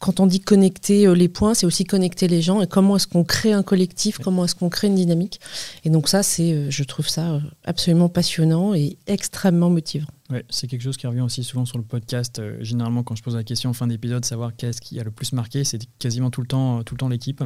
quand 0.00 0.20
on 0.20 0.26
dit 0.26 0.40
connecter 0.40 1.14
les 1.14 1.28
points, 1.28 1.54
c'est 1.54 1.64
aussi 1.64 1.84
connecter 1.84 2.28
les 2.28 2.42
gens 2.42 2.60
et 2.60 2.66
comment 2.66 2.96
est-ce 2.96 3.06
qu'on 3.06 3.24
crée 3.24 3.52
un 3.52 3.62
collectif, 3.62 4.18
comment 4.18 4.44
est-ce 4.44 4.54
qu'on 4.54 4.68
crée 4.68 4.88
une 4.88 4.96
dynamique. 4.96 5.40
Et 5.84 5.90
donc 5.90 6.08
ça, 6.08 6.20
je 6.20 6.82
trouve 6.82 7.08
ça 7.08 7.40
absolument 7.64 8.10
passionnant 8.10 8.74
et 8.74 8.98
extrêmement 9.06 9.70
motivant. 9.70 10.08
Ouais, 10.34 10.44
c'est 10.50 10.66
quelque 10.66 10.82
chose 10.82 10.96
qui 10.96 11.06
revient 11.06 11.20
aussi 11.20 11.44
souvent 11.44 11.64
sur 11.64 11.78
le 11.78 11.84
podcast. 11.84 12.40
Euh, 12.40 12.56
généralement, 12.60 13.04
quand 13.04 13.14
je 13.14 13.22
pose 13.22 13.36
la 13.36 13.44
question 13.44 13.70
en 13.70 13.72
fin 13.72 13.86
d'épisode, 13.86 14.24
savoir 14.24 14.56
qu'est-ce 14.56 14.80
qui 14.80 14.98
a 14.98 15.04
le 15.04 15.12
plus 15.12 15.32
marqué, 15.32 15.62
c'est 15.62 15.78
quasiment 16.00 16.28
tout 16.30 16.40
le 16.40 16.48
temps, 16.48 16.82
tout 16.82 16.96
le 16.96 16.98
temps 16.98 17.08
l'équipe. 17.08 17.44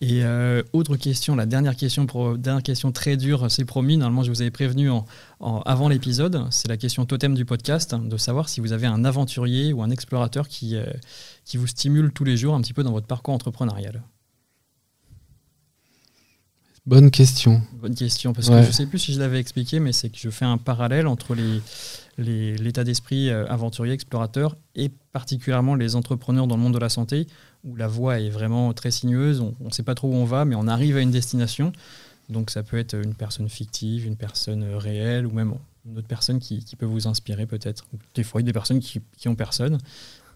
Et 0.00 0.22
euh, 0.22 0.62
autre 0.72 0.96
question, 0.96 1.34
la 1.34 1.46
dernière 1.46 1.74
question, 1.74 2.06
pour, 2.06 2.38
dernière 2.38 2.62
question 2.62 2.92
très 2.92 3.16
dure, 3.16 3.50
c'est 3.50 3.64
promis. 3.64 3.96
Normalement, 3.96 4.22
je 4.22 4.30
vous 4.30 4.40
avais 4.40 4.52
prévenu 4.52 4.88
en, 4.88 5.04
avant 5.40 5.88
l'épisode. 5.88 6.46
C'est 6.52 6.68
la 6.68 6.76
question 6.76 7.06
totem 7.06 7.34
du 7.34 7.44
podcast, 7.44 7.96
de 7.96 8.16
savoir 8.16 8.48
si 8.48 8.60
vous 8.60 8.72
avez 8.72 8.86
un 8.86 9.04
aventurier 9.04 9.72
ou 9.72 9.82
un 9.82 9.90
explorateur 9.90 10.46
qui, 10.46 10.76
euh, 10.76 10.86
qui 11.44 11.56
vous 11.56 11.66
stimule 11.66 12.12
tous 12.12 12.22
les 12.22 12.36
jours 12.36 12.54
un 12.54 12.60
petit 12.60 12.72
peu 12.72 12.84
dans 12.84 12.92
votre 12.92 13.08
parcours 13.08 13.34
entrepreneurial. 13.34 14.00
Bonne 16.86 17.10
question. 17.10 17.60
Bonne 17.74 17.94
question, 17.94 18.32
parce 18.32 18.48
que 18.48 18.62
je 18.62 18.66
ne 18.66 18.72
sais 18.72 18.86
plus 18.86 18.98
si 18.98 19.12
je 19.12 19.18
l'avais 19.18 19.38
expliqué, 19.38 19.80
mais 19.80 19.92
c'est 19.92 20.08
que 20.08 20.18
je 20.18 20.30
fais 20.30 20.46
un 20.46 20.56
parallèle 20.56 21.06
entre 21.06 21.36
l'état 22.16 22.84
d'esprit 22.84 23.28
euh, 23.28 23.46
aventurier, 23.48 23.92
explorateur, 23.92 24.56
et 24.74 24.90
particulièrement 25.12 25.74
les 25.74 25.94
entrepreneurs 25.94 26.46
dans 26.46 26.56
le 26.56 26.62
monde 26.62 26.74
de 26.74 26.78
la 26.78 26.88
santé, 26.88 27.26
où 27.64 27.76
la 27.76 27.86
voie 27.86 28.18
est 28.20 28.30
vraiment 28.30 28.72
très 28.72 28.90
sinueuse, 28.90 29.40
on 29.40 29.54
ne 29.60 29.70
sait 29.70 29.82
pas 29.82 29.94
trop 29.94 30.08
où 30.08 30.14
on 30.14 30.24
va, 30.24 30.46
mais 30.46 30.54
on 30.54 30.66
arrive 30.66 30.96
à 30.96 31.00
une 31.00 31.10
destination. 31.10 31.72
Donc 32.30 32.50
ça 32.50 32.62
peut 32.62 32.78
être 32.78 32.94
une 32.94 33.14
personne 33.14 33.48
fictive, 33.48 34.06
une 34.06 34.16
personne 34.16 34.64
réelle, 34.74 35.26
ou 35.26 35.32
même 35.32 35.54
une 35.86 35.98
autre 35.98 36.08
personne 36.08 36.38
qui, 36.38 36.64
peut 36.78 36.86
vous 36.86 37.08
inspirer 37.08 37.44
peut-être. 37.46 37.84
Des 38.14 38.22
fois, 38.22 38.40
il 38.40 38.44
y 38.44 38.46
a 38.46 38.50
des 38.50 38.52
personnes 38.52 38.80
qui, 38.80 39.00
qui 39.18 39.28
ont 39.28 39.34
personne. 39.34 39.78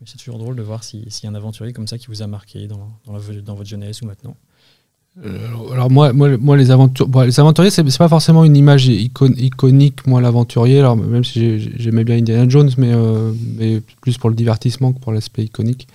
C'est 0.05 0.19
toujours 0.19 0.39
drôle 0.39 0.57
de 0.57 0.63
voir 0.63 0.85
s'il 0.85 1.07
y 1.07 1.27
a 1.27 1.31
un 1.31 1.35
aventurier 1.35 1.73
comme 1.73 1.87
ça 1.87 1.97
qui 1.97 2.09
vous 2.09 2.21
a 2.21 2.27
marqué 2.27 2.67
dans, 2.67 2.91
dans 3.07 3.55
votre 3.55 3.65
jeunesse 3.65 4.03
ou 4.03 4.07
maintenant. 4.07 4.37
Euh, 5.23 5.73
alors 5.73 5.93
moi, 5.93 6.13
moi, 6.13 6.37
moi 6.39 6.57
les, 6.57 6.73
aventures, 6.73 7.09
les 7.25 7.39
aventuriers, 7.39 7.71
c'est 7.71 7.85
pas 7.99 8.09
forcément 8.09 8.45
une 8.45 8.57
image 8.57 8.89
iconique, 8.89 10.07
moi 10.09 10.21
l'aventurier, 10.21 10.81
alors 10.81 10.97
même 10.97 11.23
si 11.23 11.61
j'aimais 11.79 12.03
bien 12.03 12.17
Indiana 12.17 12.49
Jones, 12.49 12.71
mais, 12.79 12.93
euh, 12.93 13.33
mais 13.57 13.81
plus 14.01 14.19
pour 14.19 14.29
le 14.29 14.35
divertissement 14.35 14.93
que 14.93 14.99
pour 14.99 15.13
l'aspect 15.13 15.45
iconique. 15.45 15.87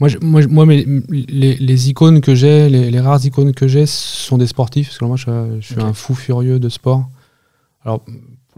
Moi, 0.00 0.08
moi, 0.20 0.42
moi 0.48 0.66
les, 0.66 1.54
les, 1.54 1.88
icônes 1.90 2.20
que 2.20 2.34
j'ai, 2.34 2.68
les, 2.68 3.00
rares 3.00 3.24
icônes 3.24 3.54
que 3.54 3.68
j'ai, 3.68 3.86
sont 3.86 4.36
des 4.36 4.48
sportifs, 4.48 4.88
parce 4.88 4.98
que 4.98 5.04
moi 5.04 5.16
je, 5.16 5.60
suis 5.60 5.80
un 5.80 5.92
fou 5.92 6.14
furieux 6.14 6.58
de 6.58 6.68
sport. 6.68 7.08
Alors 7.84 8.04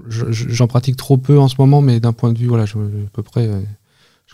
j'en 0.09 0.69
pratique 0.69 0.97
trop 0.97 1.19
peu 1.19 1.38
en 1.38 1.49
ce 1.49 1.57
moment, 1.59 1.83
mais 1.83 2.00
d'un 2.00 2.15
point 2.15 2.33
de 2.33 2.38
vue, 2.38 2.47
voilà, 2.47 2.65
je, 2.65 2.79
à 2.79 3.11
peu 3.12 3.23
près... 3.23 3.50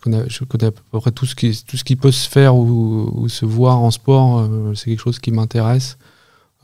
Euh, 0.07 0.25
je 0.29 0.45
connais 0.45 0.67
à 0.67 0.71
peu 0.71 1.01
près 1.01 1.13
tout 1.13 1.27
ce 1.27 1.35
qui, 1.35 1.65
tout 1.67 1.77
ce 1.77 1.85
qui 1.85 1.97
peut 1.97 2.13
se 2.13 2.29
faire 2.29 2.57
ou, 2.57 3.29
se 3.29 3.45
voir 3.45 3.79
en 3.79 3.91
sport. 3.91 4.41
Euh, 4.41 4.75
c'est 4.75 4.87
quelque 4.87 5.03
chose 5.03 5.19
qui 5.19 5.31
m'intéresse. 5.31 5.99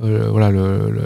Euh, 0.03 0.31
voilà, 0.31 0.51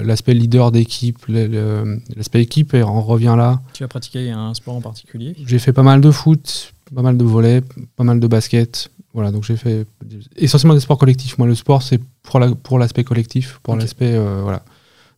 l'aspect 0.04 0.34
leader 0.34 0.70
d'équipe, 0.70 1.26
l'aspect 1.26 2.40
équipe, 2.40 2.74
et 2.74 2.84
on 2.84 3.02
revient 3.02 3.34
là. 3.36 3.60
Tu 3.72 3.82
as 3.82 3.88
pratiqué 3.88 4.30
un 4.30 4.54
sport 4.54 4.76
en 4.76 4.80
particulier? 4.80 5.34
J'ai 5.44 5.58
fait 5.58 5.72
pas 5.72 5.82
mal 5.82 6.00
de 6.00 6.12
foot, 6.12 6.72
pas 6.94 7.02
mal 7.02 7.16
de 7.16 7.24
volley, 7.24 7.62
pas 7.96 8.04
mal 8.04 8.20
de 8.20 8.26
basket. 8.28 8.90
Voilà, 9.12 9.30
donc 9.30 9.44
j'ai 9.44 9.56
fait 9.56 9.86
essentiellement 10.36 10.74
des 10.74 10.80
sports 10.80 10.98
collectifs. 10.98 11.38
Moi, 11.38 11.46
le 11.46 11.54
sport, 11.54 11.82
c'est 11.82 12.00
pour 12.22 12.40
l'aspect 12.40 13.02
la, 13.02 13.04
pour 13.04 13.04
collectif, 13.04 13.60
pour 13.62 13.76
l'aspect. 13.76 14.14
Euh, 14.14 14.40
voilà. 14.42 14.64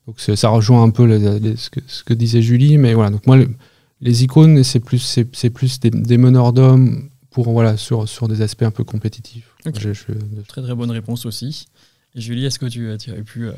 Donc 0.06 0.20
ça 0.20 0.48
rejoint 0.50 0.82
un 0.82 0.90
peu 0.90 1.08
ce, 1.56 1.70
que, 1.70 1.80
ce, 1.86 2.04
que, 2.04 2.14
disait 2.14 2.40
Julie, 2.40 2.78
mais 2.78 2.94
voilà. 2.94 3.10
Donc 3.10 3.26
moi, 3.26 3.38
les 4.00 4.24
icônes, 4.24 4.62
c'est 4.62 4.80
plus, 4.80 4.98
c'est, 5.32 5.50
plus 5.50 5.80
des, 5.80 6.18
meneurs 6.18 6.52
d'hommes 6.52 7.08
pour 7.30 7.50
voilà 7.50 7.76
sur, 7.76 8.08
sur 8.08 8.28
des 8.28 8.42
aspects 8.42 8.62
un 8.62 8.70
peu 8.70 8.84
compétitifs. 8.84 9.48
Très 9.72 10.62
très 10.62 10.74
bonne 10.74 10.90
réponse 10.90 11.26
aussi. 11.26 11.66
Julie, 12.14 12.46
est-ce 12.46 12.58
que 12.58 12.66
tu, 12.66 12.88
tu 12.98 13.10
as 13.10 13.22
pu... 13.22 13.48
Euh, 13.48 13.52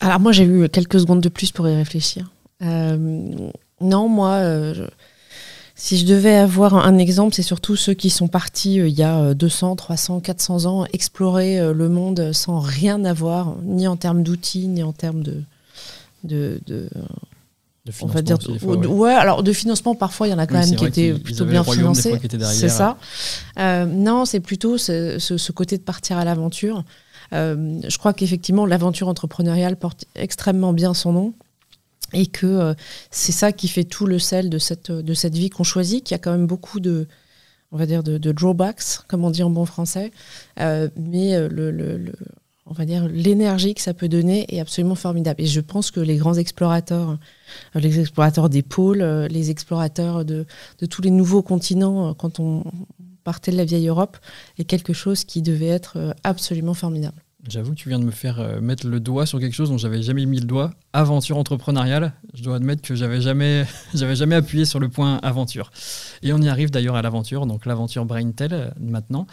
Alors 0.00 0.20
moi 0.20 0.32
j'ai 0.32 0.44
eu 0.44 0.68
quelques 0.68 1.00
secondes 1.00 1.20
de 1.20 1.28
plus 1.28 1.52
pour 1.52 1.68
y 1.68 1.74
réfléchir. 1.74 2.30
Euh, 2.62 3.50
non, 3.80 4.08
moi, 4.08 4.34
euh, 4.34 4.86
si 5.74 5.98
je 5.98 6.06
devais 6.06 6.34
avoir 6.34 6.74
un 6.74 6.98
exemple, 6.98 7.34
c'est 7.34 7.42
surtout 7.42 7.74
ceux 7.74 7.94
qui 7.94 8.10
sont 8.10 8.28
partis 8.28 8.76
il 8.76 8.88
y 8.88 9.02
a 9.02 9.34
200, 9.34 9.74
300, 9.74 10.20
400 10.20 10.66
ans, 10.66 10.86
explorer 10.92 11.72
le 11.72 11.88
monde 11.88 12.32
sans 12.32 12.60
rien 12.60 13.04
avoir, 13.04 13.56
ni 13.62 13.88
en 13.88 13.96
termes 13.96 14.22
d'outils, 14.22 14.68
ni 14.68 14.84
en 14.84 14.92
termes 14.92 15.24
de, 15.24 15.42
de, 16.22 16.60
de 16.66 16.88
de 17.84 17.92
on 18.02 18.06
va 18.06 18.22
dire, 18.22 18.38
ouais. 18.90 19.12
alors 19.12 19.42
de 19.42 19.52
financement, 19.52 19.96
parfois, 19.96 20.28
il 20.28 20.30
y 20.30 20.34
en 20.34 20.38
a 20.38 20.46
quand 20.46 20.58
même 20.58 20.76
qui 20.76 20.84
étaient 20.84 21.14
plutôt 21.14 21.44
bien 21.44 21.64
financés. 21.64 22.16
C'est 22.52 22.68
ça. 22.68 22.96
Euh, 23.58 23.86
non, 23.86 24.24
c'est 24.24 24.38
plutôt 24.40 24.78
ce, 24.78 25.18
ce, 25.18 25.52
côté 25.52 25.78
de 25.78 25.82
partir 25.82 26.16
à 26.16 26.24
l'aventure. 26.24 26.84
Euh, 27.32 27.80
je 27.86 27.98
crois 27.98 28.12
qu'effectivement, 28.12 28.66
l'aventure 28.66 29.08
entrepreneuriale 29.08 29.76
porte 29.76 30.04
extrêmement 30.14 30.72
bien 30.72 30.94
son 30.94 31.12
nom 31.12 31.34
et 32.12 32.26
que 32.26 32.46
euh, 32.46 32.74
c'est 33.10 33.32
ça 33.32 33.52
qui 33.52 33.66
fait 33.66 33.84
tout 33.84 34.06
le 34.06 34.18
sel 34.18 34.48
de 34.48 34.58
cette, 34.58 34.92
de 34.92 35.14
cette 35.14 35.34
vie 35.34 35.50
qu'on 35.50 35.64
choisit, 35.64 36.04
qu'il 36.04 36.14
y 36.14 36.16
a 36.16 36.18
quand 36.18 36.32
même 36.32 36.46
beaucoup 36.46 36.78
de, 36.78 37.08
on 37.72 37.78
va 37.78 37.86
dire, 37.86 38.04
de, 38.04 38.16
de 38.16 38.32
drawbacks, 38.32 38.98
comme 39.08 39.24
on 39.24 39.30
dit 39.30 39.42
en 39.42 39.50
bon 39.50 39.64
français. 39.64 40.12
mais 40.56 41.48
le, 41.48 41.72
le 41.72 42.12
on 42.72 42.74
va 42.74 42.86
dire, 42.86 43.06
l'énergie 43.08 43.74
que 43.74 43.82
ça 43.82 43.92
peut 43.92 44.08
donner 44.08 44.46
est 44.48 44.58
absolument 44.58 44.94
formidable. 44.94 45.42
Et 45.42 45.46
je 45.46 45.60
pense 45.60 45.90
que 45.90 46.00
les 46.00 46.16
grands 46.16 46.34
explorateurs, 46.34 47.18
euh, 47.76 47.80
les 47.80 48.00
explorateurs 48.00 48.48
des 48.48 48.62
pôles, 48.62 49.02
euh, 49.02 49.28
les 49.28 49.50
explorateurs 49.50 50.24
de, 50.24 50.46
tous 50.88 51.02
les 51.02 51.10
nouveaux 51.10 51.42
continents, 51.42 52.08
euh, 52.08 52.12
quand 52.14 52.40
on 52.40 52.64
partait 53.24 53.52
de 53.52 53.58
la 53.58 53.66
vieille 53.66 53.88
Europe, 53.88 54.16
est 54.58 54.64
quelque 54.64 54.94
chose 54.94 55.24
qui 55.24 55.42
devait 55.42 55.66
être 55.66 56.14
absolument 56.24 56.72
formidable. 56.72 57.22
J'avoue 57.46 57.72
que 57.72 57.76
tu 57.76 57.88
viens 57.88 57.98
de 57.98 58.04
me 58.04 58.10
faire 58.10 58.60
mettre 58.62 58.86
le 58.86 59.00
doigt 59.00 59.26
sur 59.26 59.38
quelque 59.38 59.54
chose 59.54 59.68
dont 59.68 59.78
j'avais 59.78 60.02
jamais 60.02 60.24
mis 60.26 60.40
le 60.40 60.46
doigt. 60.46 60.70
Aventure 60.92 61.36
entrepreneuriale. 61.36 62.14
Je 62.34 62.42
dois 62.42 62.56
admettre 62.56 62.82
que 62.82 62.94
j'avais 62.94 63.20
jamais, 63.20 63.66
j'avais 63.94 64.16
jamais 64.16 64.36
appuyé 64.36 64.64
sur 64.64 64.80
le 64.80 64.88
point 64.88 65.18
aventure. 65.22 65.70
Et 66.22 66.32
on 66.32 66.38
y 66.38 66.48
arrive 66.48 66.70
d'ailleurs 66.70 66.96
à 66.96 67.02
l'aventure, 67.02 67.46
donc 67.46 67.66
l'aventure 67.66 68.06
Braintel 68.06 68.72
maintenant. 68.80 69.26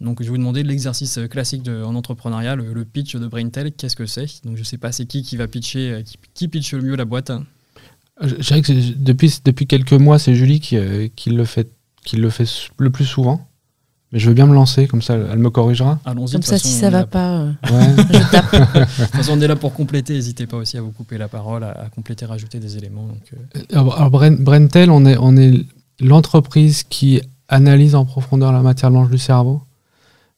Donc 0.00 0.18
je 0.20 0.24
vais 0.24 0.30
vous 0.30 0.38
demander 0.38 0.62
l'exercice 0.62 1.18
euh, 1.18 1.26
classique 1.26 1.62
de, 1.62 1.82
en 1.82 1.94
entrepreneuriat, 1.94 2.54
le, 2.56 2.84
pitch 2.84 3.16
de 3.16 3.26
Braintel. 3.26 3.72
Qu'est-ce 3.72 3.96
que 3.96 4.06
c'est? 4.06 4.44
Donc 4.44 4.56
je 4.56 4.62
sais 4.62 4.78
pas, 4.78 4.92
c'est 4.92 5.06
qui 5.06 5.22
qui 5.22 5.36
va 5.36 5.48
pitcher, 5.48 6.04
qui, 6.34 6.48
pitch 6.48 6.74
le 6.74 6.82
mieux 6.82 6.96
la 6.96 7.04
boîte 7.04 7.32
Je 8.20 8.34
dirais 8.34 8.62
que 8.62 8.72
depuis, 8.72 9.40
depuis 9.44 9.66
quelques 9.66 9.92
mois, 9.92 10.18
c'est 10.18 10.34
Julie 10.34 10.60
qui, 10.60 10.76
qui, 11.16 11.30
le 11.30 11.44
fait, 11.44 11.70
qui 12.04 12.16
le 12.16 12.30
fait 12.30 12.68
le 12.78 12.90
plus 12.90 13.06
souvent. 13.06 13.48
Mais 14.12 14.20
je 14.20 14.28
veux 14.28 14.34
bien 14.34 14.46
me 14.46 14.54
lancer, 14.54 14.86
comme 14.86 15.02
ça 15.02 15.14
elle 15.14 15.38
me 15.38 15.50
corrigera. 15.50 15.98
Allons-y. 16.04 16.32
Comme 16.32 16.42
ça, 16.42 16.58
si 16.58 16.68
ça 16.68 16.90
va 16.90 17.06
pas, 17.06 17.40
euh, 17.40 17.52
je 17.64 18.30
tape. 18.30 18.52
de 18.98 19.04
toute 19.04 19.14
façon, 19.14 19.32
on 19.32 19.40
est 19.40 19.48
là 19.48 19.56
pour 19.56 19.74
compléter. 19.74 20.14
N'hésitez 20.14 20.46
pas 20.46 20.58
aussi 20.58 20.78
à 20.78 20.80
vous 20.80 20.92
couper 20.92 21.18
la 21.18 21.26
parole, 21.26 21.64
à, 21.64 21.88
compléter, 21.92 22.24
rajouter 22.24 22.60
des 22.60 22.76
éléments. 22.76 23.08
Euh. 23.34 23.38
Euh, 23.56 23.62
alors, 23.72 24.10
Brentel, 24.10 24.90
on 24.90 25.04
est, 25.06 25.16
on 25.18 25.36
est 25.36 25.54
l'entreprise 25.98 26.84
qui 26.84 27.20
analyse 27.48 27.96
en 27.96 28.04
profondeur 28.04 28.52
la 28.52 28.62
matière 28.62 28.92
blanche 28.92 29.10
du 29.10 29.18
cerveau. 29.18 29.62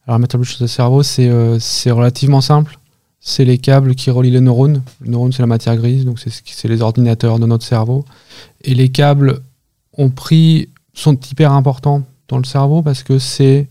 Alors, 0.09 0.17
la 0.17 0.21
matière 0.21 0.39
blanche 0.39 0.59
du 0.59 0.69
cerveau, 0.69 1.03
c'est 1.03 1.91
relativement 1.91 2.41
simple. 2.41 2.79
c'est 3.21 3.45
les 3.45 3.59
câbles 3.59 3.95
qui 3.95 4.11
relient 4.11 4.31
les 4.31 4.41
neurones. 4.41 4.83
Le 5.03 5.11
neurone, 5.11 5.33
c'est 5.33 5.43
la 5.43 5.47
matière 5.47 5.77
grise, 5.77 6.07
donc 6.07 6.19
c'est 6.19 6.69
les 6.69 6.81
ordinateurs 6.81 7.39
de 7.39 7.45
notre 7.45 7.67
cerveau. 7.67 8.07
Et 8.63 8.75
les 8.75 8.89
câbles 8.89 9.41
ont 9.99 10.09
pris, 10.09 10.71
sont 10.95 11.15
hyper 11.31 11.53
importants 11.53 12.05
dans 12.29 12.39
le 12.39 12.45
cerveau 12.45 12.81
parce 12.81 13.03
que 13.03 13.19
c'est 13.19 13.69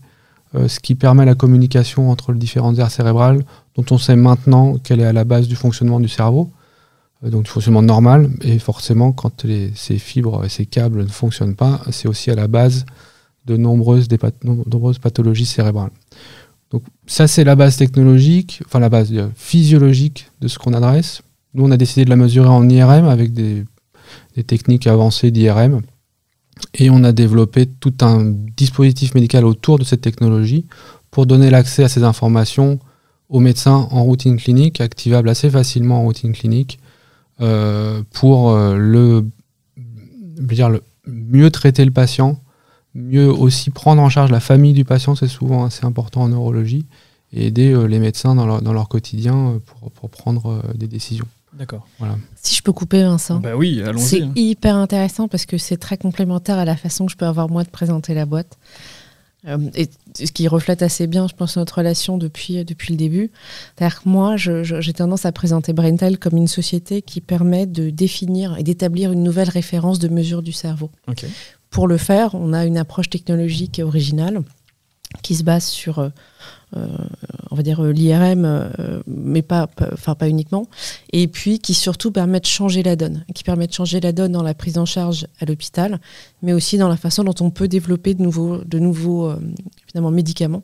euh, 0.54 0.68
ce 0.68 0.78
qui 0.78 0.94
permet 0.94 1.24
la 1.24 1.34
communication 1.34 2.08
entre 2.08 2.30
les 2.30 2.38
différentes 2.38 2.78
aires 2.78 2.92
cérébrales, 2.92 3.44
dont 3.74 3.84
on 3.90 3.98
sait 3.98 4.14
maintenant 4.14 4.78
qu'elle 4.78 5.00
est 5.00 5.06
à 5.06 5.12
la 5.12 5.24
base 5.24 5.48
du 5.48 5.56
fonctionnement 5.56 5.98
du 5.98 6.08
cerveau, 6.08 6.52
euh, 7.24 7.30
donc 7.30 7.46
du 7.46 7.50
fonctionnement 7.50 7.82
normal. 7.82 8.30
Et 8.42 8.60
forcément, 8.60 9.10
quand 9.10 9.44
ces 9.74 9.98
fibres 9.98 10.44
et 10.44 10.48
ces 10.48 10.66
câbles 10.66 11.02
ne 11.02 11.08
fonctionnent 11.08 11.56
pas, 11.56 11.80
c'est 11.90 12.06
aussi 12.06 12.30
à 12.30 12.36
la 12.36 12.46
base 12.46 12.86
de 13.48 13.56
nombreuses, 13.56 14.08
nombreuses 14.44 14.98
pathologies 14.98 15.46
cérébrales. 15.46 15.90
Donc 16.70 16.82
ça, 17.06 17.26
c'est 17.26 17.44
la 17.44 17.56
base 17.56 17.76
technologique, 17.76 18.60
enfin 18.66 18.78
la 18.78 18.90
base 18.90 19.10
euh, 19.12 19.28
physiologique 19.34 20.30
de 20.40 20.48
ce 20.48 20.58
qu'on 20.58 20.74
adresse. 20.74 21.22
Nous, 21.54 21.64
on 21.64 21.70
a 21.70 21.76
décidé 21.76 22.04
de 22.04 22.10
la 22.10 22.16
mesurer 22.16 22.48
en 22.48 22.68
IRM 22.68 23.06
avec 23.06 23.32
des, 23.32 23.64
techniques 24.46 24.86
avancées 24.86 25.30
d'IRM. 25.30 25.80
Et 26.74 26.90
on 26.90 27.02
a 27.02 27.12
développé 27.12 27.66
tout 27.66 27.94
un 28.02 28.32
dispositif 28.56 29.14
médical 29.14 29.44
autour 29.44 29.78
de 29.78 29.84
cette 29.84 30.00
technologie 30.00 30.66
pour 31.10 31.26
donner 31.26 31.50
l'accès 31.50 31.82
à 31.82 31.88
ces 31.88 32.04
informations 32.04 32.78
aux 33.28 33.40
médecins 33.40 33.88
en 33.90 34.04
routine 34.04 34.36
clinique, 34.36 34.80
activables 34.80 35.28
assez 35.28 35.50
facilement 35.50 35.98
en 35.98 36.02
routine 36.04 36.32
clinique, 36.32 36.78
euh, 37.40 38.02
pour 38.12 38.50
euh, 38.50 38.76
le, 38.76 39.24
mieux 41.06 41.50
traiter 41.50 41.84
le 41.84 41.90
patient, 41.90 42.40
mieux 42.94 43.30
aussi 43.30 43.70
prendre 43.70 44.02
en 44.02 44.08
charge 44.08 44.30
la 44.30 44.40
famille 44.40 44.72
du 44.72 44.84
patient, 44.84 45.14
c'est 45.14 45.28
souvent 45.28 45.64
assez 45.64 45.84
important 45.84 46.22
en 46.22 46.28
neurologie, 46.28 46.86
et 47.32 47.46
aider 47.46 47.72
euh, 47.72 47.84
les 47.84 47.98
médecins 47.98 48.34
dans 48.34 48.46
leur, 48.46 48.62
dans 48.62 48.72
leur 48.72 48.88
quotidien 48.88 49.34
euh, 49.34 49.58
pour, 49.58 49.90
pour 49.90 50.10
prendre 50.10 50.50
euh, 50.50 50.74
des 50.74 50.88
décisions. 50.88 51.26
D'accord. 51.52 51.86
Voilà. 51.98 52.16
Si 52.40 52.54
je 52.54 52.62
peux 52.62 52.72
couper 52.72 53.02
Vincent. 53.02 53.40
Bah 53.40 53.56
oui, 53.56 53.82
allons-y. 53.82 54.02
C'est 54.02 54.22
hein. 54.22 54.32
hyper 54.36 54.76
intéressant 54.76 55.28
parce 55.28 55.46
que 55.46 55.58
c'est 55.58 55.76
très 55.76 55.96
complémentaire 55.96 56.58
à 56.58 56.64
la 56.64 56.76
façon 56.76 57.06
que 57.06 57.12
je 57.12 57.16
peux 57.16 57.26
avoir 57.26 57.48
moi 57.48 57.64
de 57.64 57.70
présenter 57.70 58.14
la 58.14 58.26
boîte. 58.26 58.58
et 59.74 59.88
ce 60.14 60.30
qui 60.30 60.46
reflète 60.46 60.82
assez 60.82 61.06
bien, 61.06 61.26
je 61.26 61.34
pense, 61.34 61.56
notre 61.56 61.78
relation 61.78 62.18
depuis, 62.18 62.64
depuis 62.64 62.92
le 62.92 62.98
début. 62.98 63.30
C'est-à-dire 63.74 64.02
que 64.02 64.08
moi, 64.08 64.36
j'ai 64.36 64.92
tendance 64.92 65.24
à 65.24 65.32
présenter 65.32 65.72
Braintel 65.72 66.18
comme 66.18 66.36
une 66.36 66.48
société 66.48 67.02
qui 67.02 67.20
permet 67.20 67.66
de 67.66 67.90
définir 67.90 68.56
et 68.58 68.62
d'établir 68.62 69.10
une 69.10 69.24
nouvelle 69.24 69.48
référence 69.48 69.98
de 69.98 70.08
mesure 70.08 70.42
du 70.42 70.52
cerveau. 70.52 70.90
Ok. 71.08 71.24
Pour 71.70 71.86
le 71.88 71.96
faire, 71.96 72.34
on 72.34 72.52
a 72.52 72.64
une 72.64 72.78
approche 72.78 73.10
technologique 73.10 73.80
originale 73.82 74.42
qui 75.22 75.34
se 75.34 75.42
base 75.42 75.64
sur, 75.64 76.00
euh, 76.00 76.10
euh, 76.76 76.86
on 77.50 77.56
va 77.56 77.62
dire, 77.62 77.82
l'IRM, 77.82 78.44
euh, 78.44 79.00
mais 79.06 79.40
pas, 79.40 79.68
enfin, 79.92 80.14
pas 80.14 80.28
uniquement, 80.28 80.66
et 81.12 81.28
puis 81.28 81.60
qui 81.60 81.72
surtout 81.72 82.12
permet 82.12 82.40
de 82.40 82.46
changer 82.46 82.82
la 82.82 82.94
donne, 82.94 83.24
qui 83.34 83.42
permet 83.42 83.66
de 83.66 83.72
changer 83.72 84.00
la 84.00 84.12
donne 84.12 84.32
dans 84.32 84.42
la 84.42 84.52
prise 84.52 84.76
en 84.76 84.84
charge 84.84 85.26
à 85.40 85.46
l'hôpital, 85.46 85.98
mais 86.42 86.52
aussi 86.52 86.76
dans 86.76 86.88
la 86.88 86.98
façon 86.98 87.24
dont 87.24 87.34
on 87.40 87.50
peut 87.50 87.68
développer 87.68 88.12
de 88.12 88.22
nouveaux, 88.22 88.58
de 88.58 88.78
nouveaux 88.78 89.32
finalement, 89.86 90.10
médicaments. 90.10 90.62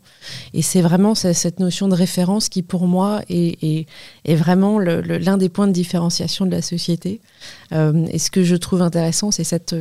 Et 0.52 0.60
c'est 0.60 0.82
vraiment 0.82 1.14
cette 1.14 1.58
notion 1.58 1.88
de 1.88 1.94
référence 1.94 2.50
qui, 2.50 2.62
pour 2.62 2.86
moi, 2.86 3.22
est, 3.30 3.86
est, 4.26 4.34
vraiment 4.34 4.78
l'un 4.78 5.38
des 5.38 5.48
points 5.48 5.66
de 5.66 5.72
différenciation 5.72 6.44
de 6.44 6.50
la 6.50 6.60
société. 6.62 7.22
et 7.72 8.18
ce 8.18 8.30
que 8.30 8.44
je 8.44 8.56
trouve 8.56 8.82
intéressant, 8.82 9.30
c'est 9.30 9.44
cette 9.44 9.74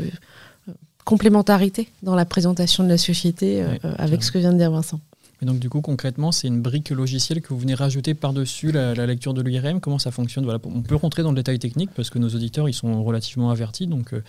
complémentarité 1.06 1.90
dans 2.02 2.16
la 2.16 2.26
présentation 2.26 2.84
de 2.84 2.90
la 2.90 2.98
société 2.98 3.62
euh, 3.62 3.78
avec 3.98 4.24
ce 4.24 4.32
que 4.32 4.38
vient 4.38 4.54
de 4.54 4.58
dire 4.58 4.72
Vincent. 4.72 5.00
Et 5.44 5.46
donc 5.46 5.60
du 5.60 5.68
coup 5.68 5.82
concrètement 5.82 6.32
c'est 6.32 6.48
une 6.48 6.62
brique 6.62 6.90
logicielle 6.92 7.42
que 7.42 7.50
vous 7.50 7.60
venez 7.60 7.74
rajouter 7.74 8.14
par-dessus 8.14 8.72
la, 8.72 8.94
lecture 9.06 9.34
de 9.34 9.42
l'IRM. 9.42 9.82
Comment 9.82 10.00
ça 10.00 10.10
fonctionne? 10.10 10.46
Voilà, 10.46 10.60
On 10.64 10.82
peut 10.82 10.96
rentrer 10.96 11.22
dans 11.22 11.32
le 11.32 11.36
détail 11.36 11.60
technique 11.60 11.90
parce 11.94 12.10
que 12.10 12.18
nos 12.18 12.30
auditeurs 12.30 12.70
ils 12.70 12.74
sont 12.74 13.04
relativement 13.04 13.50
avertis 13.50 13.86
donc 13.86 14.14
euh, 14.14 14.24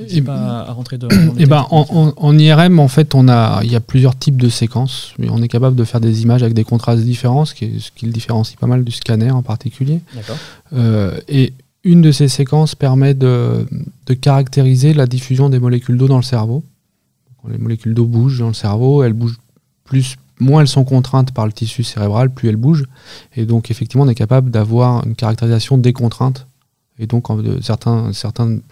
n'hésitez 0.00 0.22
pas 0.22 0.64
à 0.66 0.72
rentrer 0.72 0.98
dans, 0.98 1.06
le 1.06 1.40
et 1.40 1.46
ben, 1.46 1.64
en, 1.70 2.38
IRM 2.38 2.80
en 2.80 2.88
fait 2.88 3.14
on 3.14 3.28
a 3.28 3.60
il 3.62 3.70
y 3.70 3.76
a 3.76 3.80
plusieurs 3.80 4.18
types 4.18 4.40
de 4.40 4.48
séquences 4.48 5.14
mais 5.18 5.28
on 5.30 5.40
est 5.42 5.48
capable 5.48 5.76
de 5.76 5.84
faire 5.84 6.00
des 6.00 6.22
images 6.22 6.42
avec 6.42 6.54
des 6.54 6.64
contrastes 6.64 7.04
différents 7.04 7.44
ce 7.44 7.54
qui, 7.54 7.78
ce 7.78 7.92
qui 7.92 8.06
le 8.06 8.12
différencie 8.12 8.56
pas 8.58 8.66
mal 8.66 8.82
du 8.82 8.90
scanner 8.90 9.30
en 9.30 9.42
particulier. 9.42 10.00
Euh, 10.72 11.20
et 11.28 11.52
une 11.84 12.02
de 12.02 12.12
ces 12.12 12.28
séquences 12.28 12.74
permet 12.74 13.14
de, 13.14 13.66
caractériser 14.20 14.94
la 14.94 15.06
diffusion 15.06 15.48
des 15.48 15.58
molécules 15.58 15.96
d'eau 15.96 16.08
dans 16.08 16.16
le 16.16 16.22
cerveau. 16.22 16.64
Quand 17.40 17.48
les 17.48 17.58
molécules 17.58 17.94
d'eau 17.94 18.06
bougent 18.06 18.40
dans 18.40 18.48
le 18.48 18.54
cerveau, 18.54 19.02
elles 19.02 19.12
bougent 19.12 19.38
plus, 19.84 20.16
moins 20.40 20.62
elles 20.62 20.68
sont 20.68 20.84
contraintes 20.84 21.32
par 21.32 21.46
le 21.46 21.52
tissu 21.52 21.84
cérébral, 21.84 22.30
plus 22.30 22.48
elles 22.48 22.56
bougent. 22.56 22.86
Et 23.36 23.46
donc 23.46 23.70
effectivement, 23.70 24.04
on 24.04 24.08
est 24.08 24.14
capable 24.14 24.50
d'avoir 24.50 25.06
une 25.06 25.14
caractérisation 25.14 25.78
des 25.78 25.92
contraintes 25.92 26.46
et 26.98 27.06
donc 27.06 27.28
certains, 27.62 28.12
certaines 28.12 28.62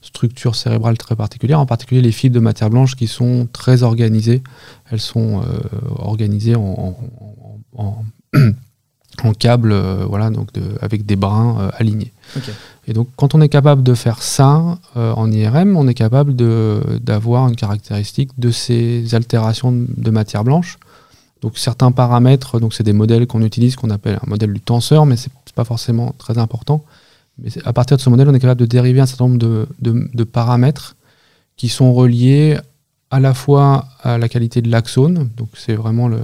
structures 0.00 0.56
cérébrales 0.56 0.96
très 0.96 1.16
particulières, 1.16 1.60
en 1.60 1.66
particulier 1.66 2.00
les 2.00 2.12
fibres 2.12 2.34
de 2.34 2.40
matière 2.40 2.70
blanche 2.70 2.96
qui 2.96 3.06
sont 3.06 3.46
très 3.52 3.82
organisées. 3.82 4.42
Elles 4.90 5.00
sont 5.00 5.42
euh, 5.42 5.44
organisées 5.98 6.54
en 6.56 6.96
câble, 9.38 9.72
euh, 9.72 10.04
voilà, 10.08 10.30
donc 10.30 10.48
avec 10.80 11.06
des 11.06 11.16
brins 11.16 11.56
euh, 11.60 11.70
alignés. 11.78 12.12
Et 12.86 12.92
donc, 12.92 13.08
quand 13.16 13.34
on 13.34 13.40
est 13.40 13.48
capable 13.48 13.82
de 13.82 13.94
faire 13.94 14.22
ça 14.22 14.78
euh, 14.96 15.12
en 15.12 15.30
IRM, 15.30 15.76
on 15.76 15.88
est 15.88 15.94
capable 15.94 16.34
d'avoir 16.34 17.48
une 17.48 17.56
caractéristique 17.56 18.30
de 18.38 18.50
ces 18.50 19.14
altérations 19.14 19.72
de 19.72 20.10
matière 20.10 20.44
blanche. 20.44 20.78
Donc, 21.40 21.58
certains 21.58 21.92
paramètres, 21.92 22.58
donc 22.58 22.74
c'est 22.74 22.82
des 22.82 22.92
modèles 22.92 23.26
qu'on 23.26 23.42
utilise, 23.42 23.76
qu'on 23.76 23.90
appelle 23.90 24.18
un 24.22 24.28
modèle 24.28 24.52
du 24.52 24.60
tenseur, 24.60 25.06
mais 25.06 25.16
c'est 25.16 25.30
pas 25.54 25.64
forcément 25.64 26.14
très 26.18 26.38
important. 26.38 26.84
Mais 27.38 27.50
à 27.64 27.72
partir 27.72 27.96
de 27.96 28.02
ce 28.02 28.10
modèle, 28.10 28.28
on 28.28 28.34
est 28.34 28.40
capable 28.40 28.60
de 28.60 28.66
dériver 28.66 29.00
un 29.00 29.06
certain 29.06 29.28
nombre 29.28 29.38
de, 29.38 29.66
de 29.80 30.24
paramètres 30.24 30.96
qui 31.56 31.68
sont 31.68 31.92
reliés 31.92 32.58
à 33.10 33.20
la 33.20 33.32
fois 33.32 33.86
à 34.02 34.18
la 34.18 34.28
qualité 34.28 34.60
de 34.60 34.68
l'axone, 34.68 35.30
donc 35.36 35.48
c'est 35.54 35.74
vraiment 35.74 36.08
le, 36.08 36.18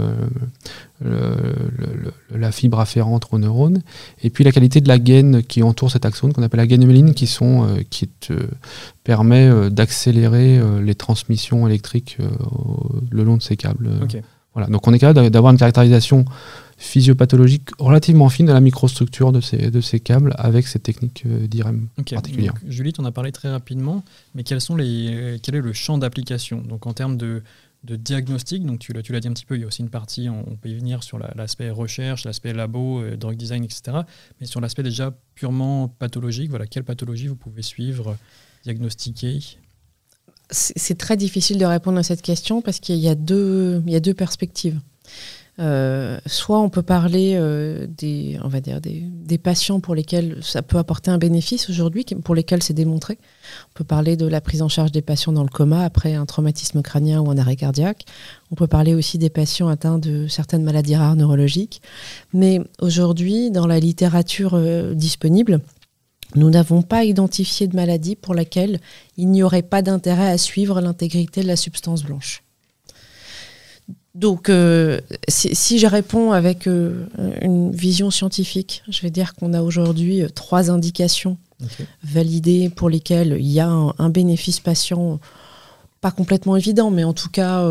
la 1.02 2.52
fibre 2.52 2.78
afférente 2.80 3.26
au 3.32 3.38
neurone, 3.38 3.82
et 4.22 4.30
puis 4.30 4.44
la 4.44 4.52
qualité 4.52 4.80
de 4.80 4.88
la 4.88 4.98
gaine 4.98 5.42
qui 5.42 5.62
entoure 5.62 5.90
cet 5.90 6.04
axone, 6.04 6.32
qu'on 6.32 6.42
appelle 6.42 6.58
la 6.58 6.66
gaine 6.66 6.82
huméline, 6.82 7.14
qui, 7.14 7.26
sont, 7.26 7.66
euh, 7.66 7.82
qui 7.88 8.08
permet 9.04 9.48
euh, 9.48 9.70
d'accélérer 9.70 10.58
euh, 10.58 10.82
les 10.82 10.94
transmissions 10.94 11.66
électriques 11.66 12.18
le 13.10 13.24
long 13.24 13.36
de 13.36 13.42
ces 13.42 13.56
câbles. 13.56 13.90
Voilà. 14.52 14.68
Donc 14.68 14.86
on 14.88 14.92
est 14.92 14.98
capable 14.98 15.30
d'avoir 15.30 15.52
une 15.52 15.58
caractérisation 15.58 16.24
physiopathologique 16.76 17.68
relativement 17.78 18.28
fine 18.28 18.46
de 18.46 18.52
la 18.52 18.60
microstructure 18.60 19.30
de 19.30 19.40
ces, 19.40 19.70
de 19.70 19.80
ces 19.80 20.00
câbles 20.00 20.34
avec 20.38 20.66
cette 20.66 20.82
technique 20.82 21.24
d'IRM 21.26 21.86
particulière. 22.10 22.54
Julie, 22.66 22.92
tu 22.92 23.00
en 23.00 23.04
as 23.04 23.12
parlé 23.12 23.30
très 23.30 23.48
rapidement, 23.48 24.02
mais 24.34 24.42
quels 24.42 24.60
sont 24.60 24.74
les, 24.74 25.38
quel 25.42 25.54
est 25.54 25.60
le 25.60 25.72
champ 25.72 25.98
d'application? 25.98 26.62
Donc 26.68 26.86
en 26.88 26.92
termes 26.92 27.16
de, 27.16 27.42
de 27.84 27.96
diagnostic, 27.96 28.64
donc 28.64 28.78
tu, 28.78 28.92
l'as 28.92 29.20
dit 29.20 29.28
un 29.28 29.32
petit 29.32 29.46
peu, 29.46 29.56
il 29.56 29.62
y 29.62 29.64
a 29.64 29.66
aussi 29.66 29.80
une 29.80 29.88
partie, 29.88 30.28
on, 30.28 30.56
peut 30.56 30.68
y 30.68 30.74
venir 30.74 31.02
sur 31.02 31.18
l'aspect 31.18 31.70
recherche, 31.70 32.24
l'aspect 32.24 32.52
labo, 32.52 33.00
euh, 33.00 33.16
drug 33.16 33.36
design, 33.36 33.64
etc. 33.64 33.98
Mais 34.40 34.46
sur 34.46 34.60
l'aspect 34.60 34.82
déjà 34.82 35.16
purement 35.34 35.88
pathologique, 35.88 36.50
voilà, 36.50 36.66
quelle 36.66 36.84
pathologie 36.84 37.26
vous 37.26 37.36
pouvez 37.36 37.62
suivre, 37.62 38.16
diagnostiquer? 38.64 39.40
C'est 40.50 40.98
très 40.98 41.16
difficile 41.16 41.58
de 41.58 41.64
répondre 41.64 41.98
à 41.98 42.02
cette 42.02 42.22
question 42.22 42.60
parce 42.60 42.80
qu'il 42.80 42.96
y, 42.96 43.08
a 43.08 43.14
deux, 43.14 43.82
il 43.86 43.92
y 43.92 43.96
a 43.96 44.00
deux 44.00 44.14
perspectives. 44.14 44.80
Euh, 45.60 46.18
soit 46.24 46.58
on 46.58 46.70
peut 46.70 46.82
parler 46.82 47.34
euh, 47.34 47.86
des, 47.86 48.38
on 48.42 48.48
va 48.48 48.60
dire 48.62 48.80
des, 48.80 49.38
patients 49.38 49.80
pour 49.80 49.94
lesquels 49.94 50.38
ça 50.42 50.62
peut 50.62 50.78
apporter 50.78 51.10
un 51.10 51.18
bénéfice 51.18 51.68
aujourd'hui, 51.68 52.04
pour 52.24 52.34
lesquels 52.34 52.62
c'est 52.62 52.74
démontré. 52.74 53.18
On 53.70 53.74
peut 53.74 53.84
parler 53.84 54.16
de 54.16 54.26
la 54.26 54.40
prise 54.40 54.62
en 54.62 54.68
charge 54.68 54.90
des 54.90 55.02
patients 55.02 55.32
dans 55.32 55.42
le 55.42 55.48
coma 55.48 55.84
après 55.84 56.14
un 56.14 56.26
traumatisme 56.26 56.82
crânien 56.82 57.20
ou 57.20 57.30
un 57.30 57.38
arrêt 57.38 57.56
cardiaque. 57.56 58.04
On 58.50 58.54
peut 58.54 58.66
parler 58.66 58.94
aussi 58.94 59.18
des 59.18 59.30
patients 59.30 59.68
atteints 59.68 59.98
de 59.98 60.28
certaines 60.28 60.64
maladies 60.64 60.96
rares 60.96 61.16
neurologiques. 61.16 61.82
Mais 62.32 62.60
aujourd'hui, 62.80 63.50
dans 63.50 63.66
la 63.66 63.80
littérature 63.80 64.54
euh, 64.54 64.94
disponible, 64.94 65.60
nous 66.36 66.50
n'avons 66.50 66.82
pas 66.82 67.04
identifié 67.04 67.66
de 67.66 67.76
maladie 67.76 68.16
pour 68.16 68.34
laquelle 68.34 68.80
il 69.16 69.28
n'y 69.28 69.42
aurait 69.42 69.62
pas 69.62 69.82
d'intérêt 69.82 70.30
à 70.30 70.38
suivre 70.38 70.80
l'intégrité 70.80 71.42
de 71.42 71.48
la 71.48 71.56
substance 71.56 72.02
blanche. 72.04 72.42
Donc, 74.20 74.50
euh, 74.50 75.00
si, 75.28 75.78
je 75.78 75.86
réponds 75.86 76.32
avec 76.32 76.66
euh, 76.66 77.06
une 77.40 77.72
vision 77.72 78.10
scientifique, 78.10 78.82
je 78.86 79.00
vais 79.00 79.08
dire 79.08 79.34
qu'on 79.34 79.54
a 79.54 79.62
aujourd'hui 79.62 80.20
euh, 80.20 80.28
trois 80.28 80.70
indications 80.70 81.38
validées 82.04 82.68
pour 82.68 82.90
lesquelles 82.90 83.38
il 83.40 83.50
y 83.50 83.60
a 83.60 83.68
un, 83.68 84.08
bénéfice 84.10 84.60
patient 84.60 85.20
pas 86.02 86.10
complètement 86.10 86.56
évident, 86.56 86.90
mais 86.90 87.04
en 87.04 87.12
tout 87.12 87.28
cas 87.28 87.62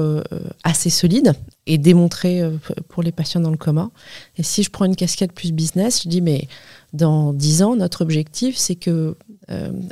assez 0.64 0.92
solide 0.92 1.34
et 1.66 1.80
démontré 1.80 2.44
pour 2.90 3.02
les 3.02 3.12
patients 3.12 3.42
dans 3.42 3.50
le 3.50 3.58
coma. 3.58 3.90
Et 4.38 4.44
si 4.44 4.62
je 4.62 4.70
prends 4.70 4.86
une 4.86 4.96
casquette 4.96 5.32
plus 5.32 5.52
business, 5.52 6.04
je 6.04 6.10
dis 6.10 6.22
mais 6.22 6.48
dans 6.94 7.34
dix 7.34 7.64
ans, 7.64 7.76
notre 7.76 8.04
objectif, 8.04 8.58
c'est 8.58 8.76
que 8.76 9.18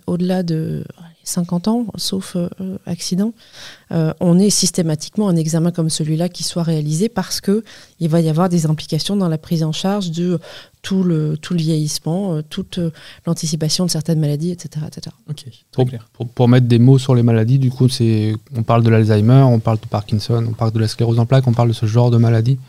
au-delà 0.06 0.44
de 0.44 0.86
50 1.28 1.68
ans, 1.68 1.86
sauf 1.96 2.38
accident, 2.86 3.34
on 3.92 4.40
est 4.40 4.50
systématiquement 4.50 5.30
un 5.30 5.36
examen 5.36 5.72
comme 5.72 5.90
celui-là 5.90 6.30
qui 6.30 6.44
soit 6.44 6.64
réalisé 6.64 7.10
parce 7.10 7.42
que 7.42 7.64
il 8.00 8.10
va 8.10 8.22
y 8.22 8.30
avoir 8.30 8.50
des 8.50 8.66
implications 8.66 9.16
dans 9.16 9.30
la 9.30 9.38
prise 9.38 9.64
en 9.64 9.72
charge 9.72 10.12
de 10.12 10.40
tout 10.82 11.04
le, 11.04 11.38
tout 11.38 11.54
le 11.54 11.60
vieillissement, 11.60 12.42
toute 12.44 12.80
l'anticipation 13.26 13.86
de 13.86 13.92
certaines 13.92 14.20
maladies, 14.20 14.52
etc. 14.52 14.86
etc. 14.88 15.16
pour, 15.72 15.86
pour, 16.14 16.28
pour, 16.28 16.48
mettre 16.48 16.68
des 16.68 16.80
mots 16.80 16.98
sur 16.98 17.16
les 17.16 17.24
maladies, 17.24 17.60
du 17.60 17.72
coup, 17.72 17.90
c'est, 17.90 18.36
on 18.56 18.64
parle 18.64 18.84
de 18.84 18.90
l'Alzheimer, 18.90 19.44
on 19.44 19.60
parle 19.60 19.80
de 19.80 19.88
Parkinson, 19.88 20.46
on 20.48 20.54
parle 20.54 20.72
de 20.72 20.80
la 20.80 20.88
sclérose 20.88 21.20
en 21.20 21.26
plaques, 21.26 21.48
on 21.48 21.54
parle 21.54 21.70
de 21.70 21.74
ce 21.74 21.86
genre 21.86 22.12
de 22.12 22.18
maladies 22.18 22.60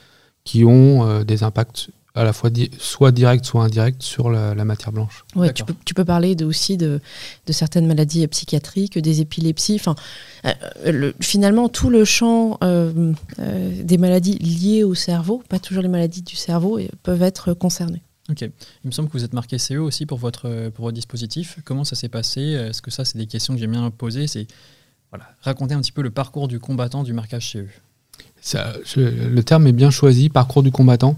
qui 0.44 0.64
ont 0.64 1.22
des 1.24 1.42
impacts 1.42 1.90
à 2.18 2.24
la 2.24 2.32
fois 2.32 2.50
soit 2.78 3.12
direct, 3.12 3.44
soit 3.44 3.62
indirect 3.62 4.02
sur 4.02 4.28
la, 4.28 4.64
matière 4.64 4.90
blanche. 4.92 5.24
Ouais, 5.36 5.52
tu, 5.52 5.64
peux, 5.64 5.74
tu 5.84 5.94
peux 5.94 6.04
parler 6.04 6.34
de, 6.34 6.44
aussi 6.44 6.76
de, 6.76 7.00
de, 7.46 7.52
certaines 7.52 7.86
maladies 7.86 8.26
psychiatriques, 8.26 8.98
des 8.98 9.20
épilepsies. 9.20 9.76
Enfin, 9.76 9.94
euh, 10.44 11.12
finalement, 11.20 11.68
tout 11.68 11.90
le 11.90 12.04
champ 12.04 12.58
euh, 12.64 13.12
euh, 13.38 13.82
des 13.82 13.98
maladies 13.98 14.36
liées 14.38 14.82
au 14.82 14.96
cerveau, 14.96 15.44
pas 15.48 15.60
toujours 15.60 15.82
les 15.82 15.88
maladies 15.88 16.22
du 16.22 16.34
cerveau, 16.34 16.80
peuvent 17.04 17.22
être 17.22 17.54
concernées. 17.54 18.02
Ok. 18.30 18.40
Il 18.40 18.52
me 18.86 18.90
semble 18.90 19.08
que 19.08 19.16
vous 19.16 19.24
êtes 19.24 19.32
marqué 19.32 19.56
CE 19.56 19.74
aussi 19.74 20.04
pour 20.04 20.18
votre, 20.18 20.70
pour 20.70 20.86
votre 20.86 20.96
dispositif. 20.96 21.60
Comment 21.64 21.84
ça 21.84 21.94
s'est 21.94 22.08
passé? 22.08 22.40
Est-ce 22.40 22.82
que 22.82 22.90
ça, 22.90 23.04
c'est 23.04 23.16
des 23.16 23.26
questions 23.26 23.54
que 23.54 23.60
j'aime 23.60 23.70
bien 23.70 23.88
poser? 23.90 24.26
C'est 24.26 24.48
voilà, 25.10 25.26
raconter 25.42 25.74
un 25.74 25.80
petit 25.80 25.92
peu 25.92 26.02
le 26.02 26.10
parcours 26.10 26.48
du 26.48 26.58
combattant 26.58 27.04
du 27.04 27.12
marquage 27.12 27.52
CE. 27.52 27.66
Ça, 28.40 28.74
le 28.96 29.40
terme 29.42 29.68
est 29.68 29.72
bien 29.72 29.90
choisi, 29.90 30.28
parcours 30.28 30.64
du 30.64 30.72
combattant. 30.72 31.16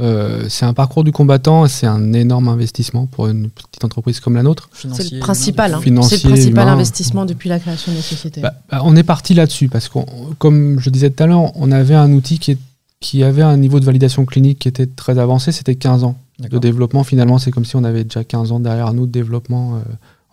Euh, 0.00 0.46
c'est 0.48 0.64
un 0.64 0.72
parcours 0.72 1.04
du 1.04 1.12
combattant, 1.12 1.68
c'est 1.68 1.86
un 1.86 2.12
énorme 2.12 2.48
investissement 2.48 3.06
pour 3.06 3.28
une 3.28 3.50
petite 3.50 3.84
entreprise 3.84 4.20
comme 4.20 4.34
la 4.34 4.42
nôtre. 4.42 4.68
C'est 4.72 5.12
le 5.12 5.20
principal, 5.20 5.74
hein. 5.74 5.80
c'est 5.82 5.90
le 6.24 6.30
principal 6.30 6.68
investissement 6.68 7.26
depuis 7.26 7.48
la 7.48 7.58
création 7.58 7.92
de 7.92 7.96
la 7.98 8.02
société. 8.02 8.40
Bah, 8.40 8.54
bah, 8.70 8.80
on 8.84 8.96
est 8.96 9.02
parti 9.02 9.34
là-dessus 9.34 9.68
parce 9.68 9.88
que, 9.88 9.98
comme 10.38 10.80
je 10.80 10.90
disais 10.90 11.10
tout 11.10 11.22
à 11.22 11.26
l'heure, 11.26 11.52
on 11.54 11.70
avait 11.70 11.94
un 11.94 12.12
outil 12.12 12.38
qui, 12.38 12.56
qui 13.00 13.22
avait 13.22 13.42
un 13.42 13.56
niveau 13.56 13.80
de 13.80 13.84
validation 13.84 14.24
clinique 14.24 14.60
qui 14.60 14.68
était 14.68 14.86
très 14.86 15.18
avancé, 15.18 15.52
c'était 15.52 15.74
15 15.74 16.04
ans 16.04 16.16
de 16.38 16.58
développement. 16.58 17.04
Finalement, 17.04 17.38
c'est 17.38 17.50
comme 17.50 17.64
si 17.64 17.76
on 17.76 17.84
avait 17.84 18.04
déjà 18.04 18.24
15 18.24 18.52
ans 18.52 18.60
derrière 18.60 18.92
nous 18.92 19.06
de 19.06 19.12
développement 19.12 19.76
euh, 19.76 19.80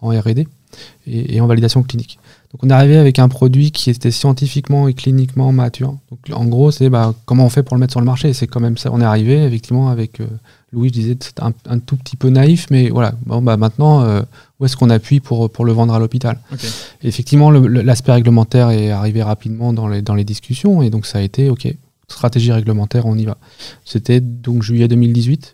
en 0.02 0.10
R&D 0.10 0.48
et, 1.08 1.42
en 1.42 1.48
validation 1.48 1.84
clinique. 1.84 2.20
Donc 2.52 2.64
on 2.64 2.70
est 2.70 2.74
arrivé 2.74 2.98
avec 2.98 3.20
un 3.20 3.28
produit 3.28 3.72
qui 3.72 3.90
était 3.90 4.12
scientifiquement 4.12 4.88
et 4.88 4.94
cliniquement 4.94 5.52
mature. 5.52 5.98
Donc 6.10 6.20
en 6.32 6.46
gros, 6.46 6.72
c'est 6.72 6.90
bah, 6.90 7.14
comment 7.26 7.46
on 7.46 7.50
fait 7.50 7.64
pour 7.64 7.76
le 7.76 7.82
mettre 7.82 7.92
sur 7.92 8.00
le 8.00 8.06
marché. 8.06 8.34
C'est 8.34 8.48
quand 8.48 8.62
même 8.62 8.78
ça. 8.78 8.90
On 8.94 9.02
est 9.02 9.06
arrivé 9.06 9.44
effectivement 9.44 9.90
avec 9.90 10.22
euh, 10.22 10.28
Louis, 10.72 10.90
je 10.90 10.94
disais, 10.94 11.18
c'est 11.20 11.42
un, 11.42 11.80
tout 11.80 11.98
petit 11.98 12.16
peu 12.16 12.30
naïf, 12.30 12.68
mais 12.72 12.90
voilà. 12.90 13.14
Bon 13.26 13.42
bah 13.42 13.58
maintenant, 13.58 14.02
euh, 14.02 14.22
où 14.60 14.66
est-ce 14.66 14.78
qu'on 14.78 14.90
appuie 14.90 15.20
pour, 15.20 15.50
pour 15.50 15.66
le 15.66 15.74
vendre 15.74 15.94
à 15.94 16.00
l'hôpital? 16.00 16.40
Effectivement, 17.04 17.52
l'aspect 17.52 18.14
réglementaire 18.14 18.70
est 18.70 18.92
arrivé 18.92 19.24
rapidement 19.24 19.74
dans 19.74 19.88
les, 19.88 20.02
dans 20.02 20.16
les 20.16 20.24
discussions 20.24 20.82
et 20.82 20.90
donc 20.90 21.06
ça 21.06 21.20
a 21.20 21.22
été 21.22 21.50
ok. 21.50 21.74
Stratégie 22.10 22.54
réglementaire, 22.54 23.06
on 23.06 23.18
y 23.18 23.26
va. 23.26 23.38
C'était 23.84 24.22
donc 24.22 24.64
juillet 24.64 24.88
2018. 24.88 25.54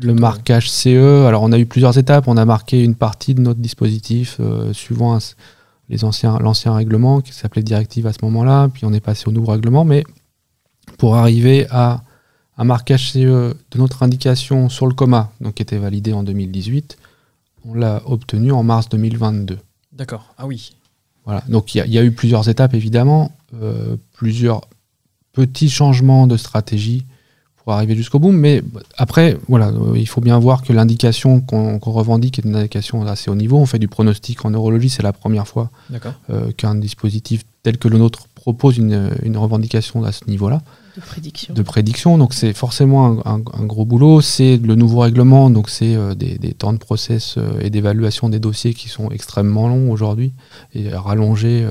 Le 0.00 0.14
marquage 0.14 0.70
CE, 0.70 1.26
alors 1.26 1.42
on 1.42 1.52
a 1.52 1.58
eu 1.58 1.66
plusieurs 1.66 1.98
étapes. 1.98 2.28
On 2.28 2.36
a 2.36 2.44
marqué 2.44 2.82
une 2.82 2.94
partie 2.94 3.34
de 3.34 3.40
notre 3.40 3.60
dispositif 3.60 4.38
euh, 4.40 4.72
suivant 4.72 5.14
les 5.88 6.04
anciens, 6.04 6.38
l'ancien 6.38 6.74
règlement 6.74 7.20
qui 7.20 7.32
s'appelait 7.32 7.62
directive 7.62 8.06
à 8.06 8.12
ce 8.12 8.18
moment-là, 8.22 8.68
puis 8.72 8.84
on 8.84 8.92
est 8.92 9.00
passé 9.00 9.28
au 9.28 9.32
nouveau 9.32 9.52
règlement. 9.52 9.84
Mais 9.84 10.04
pour 10.98 11.16
arriver 11.16 11.66
à 11.70 12.02
un 12.56 12.64
marquage 12.64 13.12
CE 13.12 13.18
de 13.18 13.78
notre 13.78 14.02
indication 14.02 14.68
sur 14.68 14.86
le 14.86 14.94
coma, 14.94 15.32
donc 15.40 15.54
qui 15.54 15.62
était 15.62 15.78
validé 15.78 16.12
en 16.12 16.22
2018, 16.22 16.96
on 17.66 17.74
l'a 17.74 18.02
obtenu 18.06 18.52
en 18.52 18.62
mars 18.62 18.88
2022. 18.88 19.58
D'accord. 19.92 20.34
Ah 20.38 20.46
oui. 20.46 20.74
Voilà. 21.24 21.42
Donc 21.48 21.74
il 21.74 21.86
y, 21.86 21.98
a 21.98 22.04
eu 22.04 22.12
plusieurs 22.12 22.48
étapes 22.48 22.74
évidemment, 22.74 23.32
euh, 23.54 23.96
plusieurs 24.12 24.62
petits 25.32 25.70
changements 25.70 26.26
de 26.26 26.36
stratégie 26.36 27.06
pour 27.64 27.72
arriver 27.72 27.96
jusqu'au 27.96 28.18
bout. 28.18 28.30
Mais 28.30 28.62
après, 28.96 29.38
voilà, 29.48 29.68
euh, 29.68 29.96
il 29.96 30.06
faut 30.06 30.20
bien 30.20 30.38
voir 30.38 30.62
que 30.62 30.72
l'indication 30.72 31.40
qu'on 31.40 31.78
revendique 31.78 32.38
est 32.38 32.44
une 32.44 32.56
indication 32.56 33.04
assez 33.06 33.30
haut 33.30 33.34
niveau. 33.34 33.58
On 33.58 33.66
fait 33.66 33.78
du 33.78 33.88
pronostic 33.88 34.44
en 34.44 34.50
neurologie, 34.50 34.90
c'est 34.90 35.02
la 35.02 35.12
première 35.12 35.48
fois 35.48 35.70
euh, 36.30 36.52
qu'un 36.56 36.74
dispositif 36.74 37.42
tel 37.62 37.78
que 37.78 37.88
le 37.88 37.96
nôtre 37.96 38.28
propose 38.34 38.76
une, 38.76 39.10
une 39.22 39.38
revendication 39.38 40.04
à 40.04 40.12
ce 40.12 40.26
niveau-là. 40.26 40.60
De 40.96 41.00
prédiction. 41.00 41.54
De 41.54 41.62
prédiction, 41.62 42.18
donc 42.18 42.34
c'est 42.34 42.52
forcément 42.52 43.26
un, 43.26 43.38
gros 43.38 43.86
boulot. 43.86 44.20
C'est 44.20 44.58
le 44.58 44.74
nouveau 44.74 45.00
règlement, 45.00 45.48
donc 45.48 45.70
c'est 45.70 45.96
euh, 45.96 46.14
des, 46.14 46.36
des, 46.38 46.52
temps 46.52 46.74
de 46.74 46.78
process 46.78 47.38
et 47.60 47.70
d'évaluation 47.70 48.28
des 48.28 48.38
dossiers 48.38 48.74
qui 48.74 48.88
sont 48.88 49.10
extrêmement 49.10 49.68
longs 49.68 49.90
aujourd'hui 49.90 50.34
et 50.74 50.90
rallongés 50.90 51.66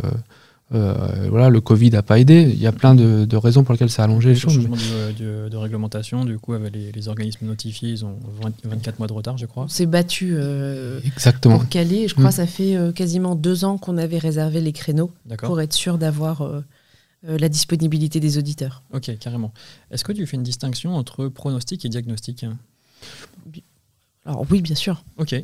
euh, 0.73 1.27
voilà, 1.29 1.49
le 1.49 1.61
Covid 1.61 1.91
n'a 1.91 2.01
pas 2.01 2.19
aidé. 2.19 2.49
Il 2.49 2.59
y 2.59 2.65
a 2.65 2.71
plein 2.71 2.95
de, 2.95 3.35
raisons 3.35 3.63
pour 3.63 3.73
lesquelles 3.73 3.89
ça 3.89 4.01
a 4.03 4.05
allongé 4.05 4.29
les 4.29 4.35
choses. 4.35 4.53
changement 4.53 4.75
de, 4.75 5.55
réglementation, 5.55 6.25
du 6.25 6.39
coup, 6.39 6.53
avec 6.53 6.73
les, 6.73 7.07
organismes 7.07 7.45
notifiés, 7.45 7.89
ils 7.89 8.05
ont 8.05 8.17
24 8.63 8.99
mois 8.99 9.07
de 9.07 9.13
retard, 9.13 9.37
je 9.37 9.45
crois. 9.45 9.65
C'est 9.69 9.85
battu 9.85 10.33
euh, 10.33 10.99
Exactement. 11.05 11.59
pour 11.59 11.69
caler. 11.69 12.07
Je 12.07 12.13
crois 12.13 12.25
que 12.25 12.29
mm. 12.29 12.37
ça 12.37 12.47
fait 12.47 12.75
euh, 12.75 12.91
quasiment 12.91 13.35
deux 13.35 13.65
ans 13.65 13.77
qu'on 13.77 13.97
avait 13.97 14.17
réservé 14.17 14.61
les 14.61 14.71
créneaux 14.71 15.11
pour 15.39 15.61
être 15.61 15.73
sûr 15.73 15.97
d'avoir 15.97 16.63
la 17.23 17.49
disponibilité 17.49 18.19
des 18.19 18.37
auditeurs. 18.37 18.83
Ok, 18.93 19.15
carrément. 19.19 19.53
Est-ce 19.91 20.03
que 20.03 20.11
tu 20.11 20.25
fais 20.25 20.37
une 20.37 20.43
distinction 20.43 20.95
entre 20.95 21.27
pronostic 21.27 21.85
et 21.85 21.89
diagnostic? 21.89 22.45
Alors 24.25 24.45
oui, 24.49 24.61
bien 24.61 24.75
sûr. 24.75 25.03
Ok. 25.17 25.35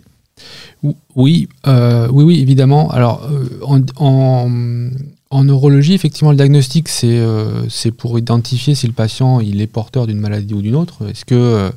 Oui, 1.15 1.47
oui, 1.65 2.23
oui, 2.23 2.39
évidemment. 2.39 2.89
Alors, 2.91 3.29
en, 3.61 3.81
en 3.97 4.89
neurologie, 5.31 5.93
effectivement, 5.93 6.31
le 6.31 6.37
diagnostic, 6.37 6.87
c'est 6.87 7.19
euh, 7.19 7.67
pour 7.97 8.17
identifier 8.17 8.75
si 8.75 8.87
le 8.87 8.93
patient 8.93 9.39
il 9.39 9.61
est 9.61 9.67
porteur 9.67 10.07
d'une 10.07 10.19
maladie 10.19 10.53
ou 10.53 10.61
d'une 10.61 10.75
autre. 10.75 11.07
Est-ce 11.07 11.23
que 11.23 11.35
euh, 11.35 11.69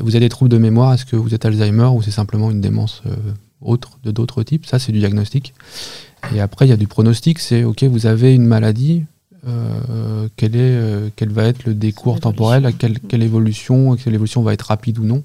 vous 0.00 0.16
avez 0.16 0.20
des 0.20 0.28
troubles 0.28 0.50
de 0.50 0.58
mémoire? 0.58 0.92
Est-ce 0.92 1.04
que 1.04 1.16
vous 1.16 1.34
êtes 1.34 1.44
Alzheimer 1.44 1.88
ou 1.94 2.02
c'est 2.02 2.10
simplement 2.10 2.50
une 2.50 2.60
démence 2.60 3.02
euh, 3.06 3.14
autre 3.60 3.98
de 4.02 4.10
d'autres 4.10 4.42
types? 4.42 4.66
Ça, 4.66 4.78
c'est 4.78 4.92
du 4.92 4.98
diagnostic. 4.98 5.54
Et 6.34 6.40
après, 6.40 6.66
il 6.66 6.70
y 6.70 6.72
a 6.72 6.76
du 6.76 6.88
pronostic. 6.88 7.38
C'est 7.38 7.64
OK, 7.64 7.84
vous 7.84 8.06
avez 8.06 8.34
une 8.34 8.46
maladie. 8.46 9.04
quel, 10.36 10.56
est, 10.56 11.12
quel 11.16 11.28
va 11.28 11.44
être 11.44 11.64
le 11.64 11.74
décours 11.74 12.18
temporel? 12.18 12.72
Quelle, 12.78 12.98
quelle 12.98 13.22
évolution? 13.22 13.94
Quelle 13.96 14.14
évolution 14.14 14.42
va 14.42 14.54
être 14.54 14.62
rapide 14.62 14.98
ou 14.98 15.04
non? 15.04 15.22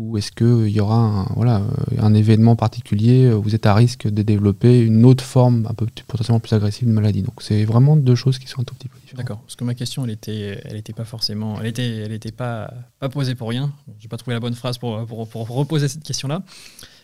Ou 0.00 0.16
est-ce 0.16 0.32
qu'il 0.32 0.70
y 0.70 0.80
aura 0.80 0.96
un, 0.96 1.24
voilà, 1.36 1.58
euh, 1.58 1.96
un 1.98 2.14
événement 2.14 2.56
particulier, 2.56 3.26
euh, 3.26 3.34
vous 3.34 3.54
êtes 3.54 3.66
à 3.66 3.74
risque 3.74 4.08
de 4.08 4.22
développer 4.22 4.80
une 4.80 5.04
autre 5.04 5.22
forme, 5.22 5.66
un 5.68 5.74
peu 5.74 5.86
potentiellement 6.06 6.40
plus 6.40 6.54
agressive 6.54 6.88
de 6.88 6.92
maladie. 6.92 7.22
Donc 7.22 7.42
c'est 7.42 7.64
vraiment 7.64 7.96
deux 7.96 8.14
choses 8.14 8.38
qui 8.38 8.48
sont 8.48 8.62
un 8.62 8.64
tout 8.64 8.74
petit 8.74 8.88
peu 8.88 8.98
différentes. 8.98 9.18
D'accord, 9.18 9.40
parce 9.42 9.56
que 9.56 9.64
ma 9.64 9.74
question, 9.74 10.04
elle 10.04 10.12
était, 10.12 10.62
elle 10.64 10.76
était 10.76 10.94
pas 10.94 11.04
forcément, 11.04 11.60
elle 11.60 11.66
était, 11.66 11.96
elle 11.98 12.12
était 12.12 12.32
pas, 12.32 12.72
pas 12.98 13.10
posée 13.10 13.34
pour 13.34 13.50
rien. 13.50 13.72
J'ai 13.98 14.08
pas 14.08 14.16
trouvé 14.16 14.34
la 14.34 14.40
bonne 14.40 14.54
phrase 14.54 14.78
pour, 14.78 15.04
pour, 15.04 15.28
pour 15.28 15.48
reposer 15.48 15.88
cette 15.88 16.02
question-là. 16.02 16.42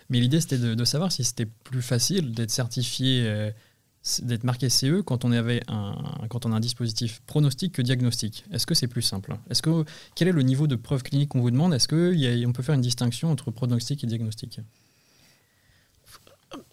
Mais 0.08 0.20
l'idée, 0.20 0.40
c'était 0.40 0.58
de, 0.58 0.74
de, 0.74 0.84
savoir 0.84 1.12
si 1.12 1.24
c'était 1.24 1.46
plus 1.46 1.82
facile 1.82 2.32
d'être 2.32 2.50
certifié 2.50 3.24
euh, 3.26 3.50
d'être 4.22 4.44
marqué 4.44 4.68
CE 4.68 5.00
quand 5.00 5.24
on, 5.24 5.32
avait 5.32 5.62
un, 5.68 5.94
quand 6.28 6.46
on 6.46 6.52
a 6.52 6.56
un 6.56 6.60
dispositif 6.60 7.22
pronostic 7.26 7.72
que 7.72 7.82
diagnostic 7.82 8.44
Est-ce 8.52 8.66
que 8.66 8.74
c'est 8.74 8.86
plus 8.86 9.02
simple? 9.02 9.36
Est-ce 9.50 9.62
que 9.62 9.84
Quel 10.14 10.28
est 10.28 10.32
le 10.32 10.42
niveau 10.42 10.66
de 10.66 10.76
preuve 10.76 11.02
clinique 11.02 11.30
qu'on 11.30 11.40
vous 11.40 11.50
demande? 11.50 11.74
Est-ce 11.74 11.88
qu'on 11.88 12.52
peut 12.52 12.62
faire 12.62 12.74
une 12.74 12.80
distinction 12.80 13.30
entre 13.30 13.50
pronostic 13.50 14.04
et 14.04 14.06
diagnostic? 14.06 14.60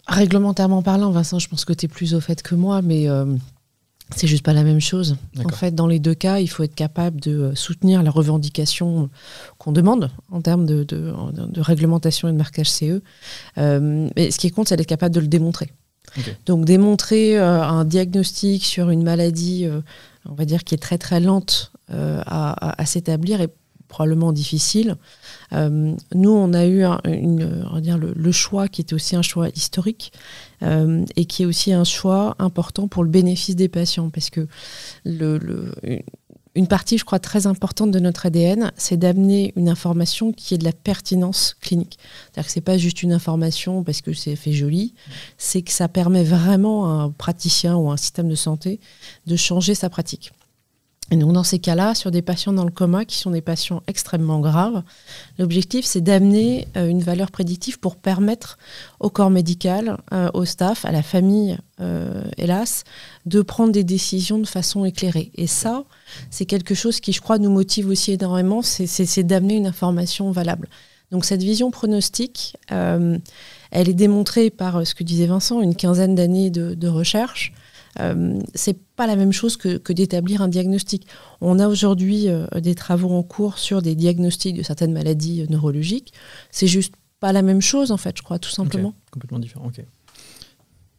Réglementairement 0.06 0.82
parlant, 0.82 1.10
Vincent, 1.10 1.38
je 1.38 1.48
pense 1.48 1.64
que 1.64 1.72
tu 1.72 1.86
es 1.86 1.88
plus 1.88 2.14
au 2.14 2.20
fait 2.20 2.42
que 2.42 2.54
moi, 2.54 2.82
mais 2.82 3.08
euh, 3.08 3.24
c'est 4.14 4.26
juste 4.26 4.44
pas 4.44 4.52
la 4.52 4.62
même 4.62 4.80
chose. 4.80 5.16
En 5.42 5.48
fait, 5.48 5.74
dans 5.74 5.86
les 5.86 5.98
deux 5.98 6.14
cas, 6.14 6.38
il 6.38 6.46
faut 6.46 6.62
être 6.62 6.74
capable 6.74 7.20
de 7.20 7.52
soutenir 7.54 8.02
la 8.02 8.10
revendication 8.10 9.08
qu'on 9.58 9.72
demande 9.72 10.10
en 10.30 10.42
termes 10.42 10.66
de, 10.66 10.84
de, 10.84 11.60
réglementation 11.60 12.28
et 12.28 12.32
de 12.32 12.36
marquage 12.36 12.70
CE. 12.70 13.00
Euh, 13.58 14.08
mais 14.14 14.30
ce 14.30 14.38
qui 14.38 14.50
compte, 14.50 14.68
c'est 14.68 14.76
d'être 14.76 14.86
capable 14.86 15.14
de 15.14 15.20
le 15.20 15.26
démontrer. 15.26 15.72
Donc 16.46 16.64
démontrer 16.64 17.38
euh, 17.38 17.62
un 17.62 17.84
diagnostic 17.84 18.64
sur 18.64 18.90
une 18.90 19.02
maladie, 19.02 19.66
euh, 19.66 19.80
on 20.28 20.34
va 20.34 20.44
dire, 20.44 20.64
qui 20.64 20.74
est 20.74 20.78
très 20.78 20.98
très 20.98 21.20
lente 21.20 21.72
euh, 21.90 22.22
à, 22.26 22.84
s'établir 22.86 23.40
est 23.40 23.52
probablement 23.88 24.32
difficile. 24.32 24.96
nous, 25.52 26.30
on 26.30 26.52
a 26.52 26.66
eu 26.66 26.84
on 26.84 27.74
va 27.74 27.80
dire 27.80 27.98
le, 27.98 28.32
choix 28.32 28.66
qui 28.66 28.80
était 28.80 28.94
aussi 28.94 29.14
un 29.14 29.22
choix 29.22 29.48
historique 29.50 30.12
et 30.62 31.24
qui 31.26 31.42
est 31.42 31.46
aussi 31.46 31.72
un 31.72 31.84
choix 31.84 32.34
important 32.40 32.88
pour 32.88 33.04
le 33.04 33.10
bénéfice 33.10 33.54
des 33.54 33.68
patients 33.68 34.10
parce 34.10 34.30
que 34.30 34.48
le, 35.04 35.38
une 36.54 36.68
partie, 36.68 36.98
je 36.98 37.04
crois, 37.04 37.18
très 37.18 37.46
importante 37.46 37.90
de 37.90 37.98
notre 37.98 38.26
ADN, 38.26 38.72
c'est 38.76 38.96
d'amener 38.96 39.52
une 39.56 39.68
information 39.68 40.32
qui 40.32 40.54
est 40.54 40.58
de 40.58 40.64
la 40.64 40.72
pertinence 40.72 41.56
clinique. 41.60 41.98
C'est-à-dire 42.24 42.46
que 42.46 42.52
c'est 42.52 42.60
pas 42.60 42.78
juste 42.78 43.02
une 43.02 43.12
information 43.12 43.82
parce 43.82 44.00
que 44.02 44.12
c'est 44.12 44.36
fait 44.36 44.52
joli, 44.52 44.94
c'est 45.36 45.62
que 45.62 45.72
ça 45.72 45.88
permet 45.88 46.22
vraiment 46.22 46.86
à 46.86 47.04
un 47.04 47.10
praticien 47.10 47.76
ou 47.76 47.90
à 47.90 47.94
un 47.94 47.96
système 47.96 48.28
de 48.28 48.36
santé 48.36 48.78
de 49.26 49.36
changer 49.36 49.74
sa 49.74 49.90
pratique. 49.90 50.32
Et 51.10 51.16
donc 51.16 51.32
dans 51.32 51.44
ces 51.44 51.58
cas-là, 51.58 51.94
sur 51.94 52.10
des 52.10 52.22
patients 52.22 52.54
dans 52.54 52.64
le 52.64 52.70
coma 52.70 53.04
qui 53.04 53.18
sont 53.18 53.30
des 53.30 53.42
patients 53.42 53.82
extrêmement 53.86 54.40
graves, 54.40 54.82
l'objectif 55.38 55.84
c'est 55.84 56.00
d'amener 56.00 56.66
euh, 56.76 56.88
une 56.88 57.02
valeur 57.02 57.30
prédictive 57.30 57.78
pour 57.78 57.96
permettre 57.96 58.58
au 59.00 59.10
corps 59.10 59.30
médical, 59.30 59.98
euh, 60.12 60.30
au 60.32 60.46
staff, 60.46 60.86
à 60.86 60.92
la 60.92 61.02
famille, 61.02 61.58
euh, 61.80 62.24
hélas, 62.38 62.84
de 63.26 63.42
prendre 63.42 63.70
des 63.70 63.84
décisions 63.84 64.38
de 64.38 64.46
façon 64.46 64.86
éclairée. 64.86 65.30
Et 65.34 65.46
ça, 65.46 65.84
c'est 66.30 66.46
quelque 66.46 66.74
chose 66.74 67.00
qui, 67.00 67.12
je 67.12 67.20
crois, 67.20 67.38
nous 67.38 67.50
motive 67.50 67.88
aussi 67.88 68.12
énormément, 68.12 68.62
c'est 68.62 69.22
d'amener 69.24 69.56
une 69.56 69.66
information 69.66 70.30
valable. 70.30 70.68
Donc 71.10 71.26
cette 71.26 71.42
vision 71.42 71.70
pronostique, 71.70 72.56
elle 72.68 73.20
est 73.88 73.94
démontrée 73.94 74.50
par 74.50 74.86
ce 74.86 74.94
que 74.94 75.04
disait 75.04 75.26
Vincent, 75.26 75.60
une 75.60 75.76
quinzaine 75.76 76.14
d'années 76.14 76.50
de, 76.50 76.74
de 76.74 76.88
recherche. 76.88 77.52
Euh, 78.00 78.38
c'est 78.54 78.78
pas 78.96 79.06
la 79.06 79.16
même 79.16 79.32
chose 79.32 79.56
que, 79.56 79.92
d'établir 79.92 80.42
un 80.42 80.48
diagnostic. 80.48 81.06
On 81.40 81.58
a 81.58 81.68
aujourd'hui 81.68 82.28
euh, 82.28 82.46
des 82.60 82.74
travaux 82.74 83.10
en 83.10 83.22
cours 83.22 83.58
sur 83.58 83.82
des 83.82 83.94
diagnostics 83.94 84.56
de 84.56 84.62
certaines 84.62 84.92
maladies 84.92 85.42
euh, 85.42 85.46
neurologiques. 85.48 86.12
C'est 86.50 86.66
juste 86.66 86.94
pas 87.20 87.32
la 87.32 87.42
même 87.42 87.60
chose, 87.60 87.90
en 87.92 87.96
fait, 87.96 88.16
je 88.16 88.22
crois, 88.22 88.38
tout 88.38 88.50
simplement. 88.50 88.94
complètement 89.10 89.38
différent, 89.38 89.66
ok. 89.66 89.84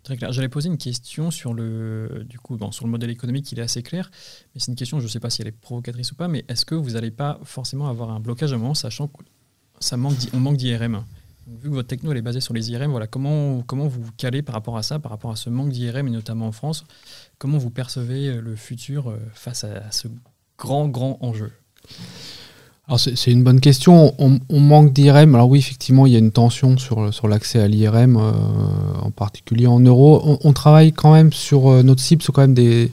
Très 0.03 0.17
clair. 0.17 0.31
J'allais 0.31 0.49
poser 0.49 0.69
une 0.69 0.77
question 0.77 1.31
sur 1.31 1.53
le, 1.53 2.25
du 2.29 2.37
coup, 2.37 2.57
sur 2.71 2.85
le 2.85 2.91
modèle 2.91 3.09
économique, 3.09 3.51
il 3.51 3.59
est 3.59 3.63
assez 3.63 3.81
clair, 3.81 4.11
mais 4.53 4.61
c'est 4.61 4.71
une 4.71 4.75
question, 4.75 4.99
je 4.99 5.05
ne 5.05 5.09
sais 5.09 5.19
pas 5.19 5.31
si 5.31 5.41
elle 5.41 5.47
est 5.47 5.51
provocatrice 5.51 6.11
ou 6.11 6.15
pas, 6.15 6.27
mais 6.27 6.45
est-ce 6.47 6.63
que 6.63 6.75
vous 6.75 6.91
n'allez 6.91 7.09
pas 7.09 7.39
forcément 7.43 7.87
avoir 7.87 8.11
un 8.11 8.19
blocage 8.19 8.51
à 8.53 8.55
un 8.55 8.59
moment, 8.59 8.75
sachant 8.75 9.07
qu'on 9.07 9.23
manque, 9.97 10.33
manque 10.33 10.57
d'IRM 10.57 11.03
vu 11.47 11.69
que 11.69 11.75
votre 11.75 11.87
techno 11.87 12.13
est 12.13 12.21
basée 12.21 12.41
sur 12.41 12.53
les 12.53 12.71
IRM, 12.71 12.91
voilà, 12.91 13.07
comment, 13.07 13.61
comment 13.61 13.87
vous 13.87 14.01
calez 14.17 14.41
par 14.41 14.55
rapport 14.55 14.77
à 14.77 14.83
ça, 14.83 14.99
par 14.99 15.11
rapport 15.11 15.31
à 15.31 15.35
ce 15.35 15.49
manque 15.49 15.69
d'IRM, 15.69 16.07
et 16.07 16.11
notamment 16.11 16.47
en 16.47 16.51
France? 16.51 16.85
Comment 17.37 17.57
vous 17.57 17.69
percevez 17.69 18.29
euh, 18.29 18.41
le 18.41 18.55
futur 18.55 19.09
euh, 19.09 19.17
face 19.33 19.63
à, 19.63 19.91
ce 19.91 20.07
grand, 20.57 20.87
grand 20.87 21.17
enjeu? 21.21 21.51
Alors 22.87 22.99
c'est 22.99 23.31
une 23.31 23.43
bonne 23.43 23.61
question. 23.61 24.13
On, 24.19 24.59
manque 24.59 24.93
d'IRM. 24.93 25.33
Alors 25.33 25.49
oui, 25.49 25.57
effectivement, 25.57 26.05
il 26.05 26.13
y 26.13 26.15
a 26.15 26.19
une 26.19 26.31
tension 26.31 26.77
sur, 26.77 27.11
sur 27.11 27.27
l'accès 27.27 27.59
à 27.59 27.67
l'IRM, 27.67 28.15
euh, 28.15 28.31
en 29.01 29.09
particulier 29.09 29.65
en 29.65 29.79
euros. 29.79 30.37
On, 30.43 30.53
travaille 30.53 30.93
quand 30.93 31.11
même 31.11 31.33
sur 31.33 31.83
notre 31.83 32.01
cible, 32.01 32.21
sur 32.21 32.31
quand 32.31 32.41
même 32.41 32.53
des, 32.53 32.91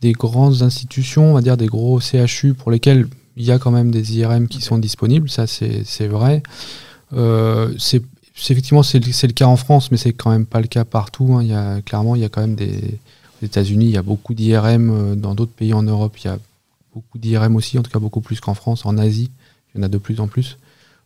des 0.00 0.12
grandes 0.12 0.62
institutions, 0.62 1.32
on 1.32 1.34
va 1.34 1.42
dire 1.42 1.58
des 1.58 1.66
gros 1.66 2.00
CHU 2.00 2.54
pour 2.54 2.70
lesquels 2.70 3.08
il 3.36 3.44
y 3.44 3.50
a 3.50 3.58
quand 3.58 3.70
même 3.70 3.90
des 3.90 4.16
IRM 4.16 4.48
qui 4.48 4.62
sont 4.62 4.78
disponibles. 4.78 5.28
Ça, 5.28 5.46
c'est 5.46 6.06
vrai. 6.06 6.42
Euh, 7.12 7.74
c'est 7.78 8.02
effectivement 8.50 8.82
c'est 8.82 8.98
le, 8.98 9.32
cas 9.32 9.46
en 9.46 9.56
France, 9.56 9.90
mais 9.90 9.96
c'est 9.96 10.12
quand 10.12 10.30
même 10.30 10.46
pas 10.46 10.60
le 10.60 10.66
cas 10.66 10.84
partout. 10.84 11.34
Hein. 11.34 11.42
Il 11.42 11.48
y 11.48 11.54
a, 11.54 11.80
clairement, 11.82 12.14
il 12.14 12.22
y 12.22 12.24
a 12.24 12.28
quand 12.28 12.40
même 12.40 12.54
des 12.54 12.98
aux 13.42 13.44
États-Unis, 13.44 13.86
il 13.86 13.90
y 13.90 13.96
a 13.98 14.02
beaucoup 14.02 14.34
d'IRM. 14.34 14.90
Euh, 14.90 15.14
dans 15.14 15.34
d'autres 15.34 15.52
pays 15.52 15.74
en 15.74 15.82
Europe, 15.82 16.16
il 16.18 16.26
y 16.26 16.30
a 16.30 16.38
beaucoup 16.94 17.18
d'IRM 17.18 17.54
aussi, 17.56 17.78
en 17.78 17.82
tout 17.82 17.90
cas 17.90 17.98
beaucoup 17.98 18.20
plus 18.20 18.40
qu'en 18.40 18.54
France. 18.54 18.86
En 18.86 18.96
Asie, 18.96 19.30
il 19.74 19.78
y 19.78 19.80
en 19.80 19.82
a 19.84 19.88
de 19.88 19.98
plus 19.98 20.20
en 20.20 20.28
plus. 20.28 20.58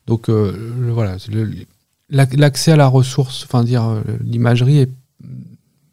Donc 0.06 0.28
euh, 0.28 0.72
voilà, 0.92 1.16
l'accès 2.08 2.72
à 2.72 2.76
la 2.76 2.86
ressource, 2.86 3.44
enfin 3.44 3.64
dire 3.64 4.02
l'imagerie, 4.24 4.86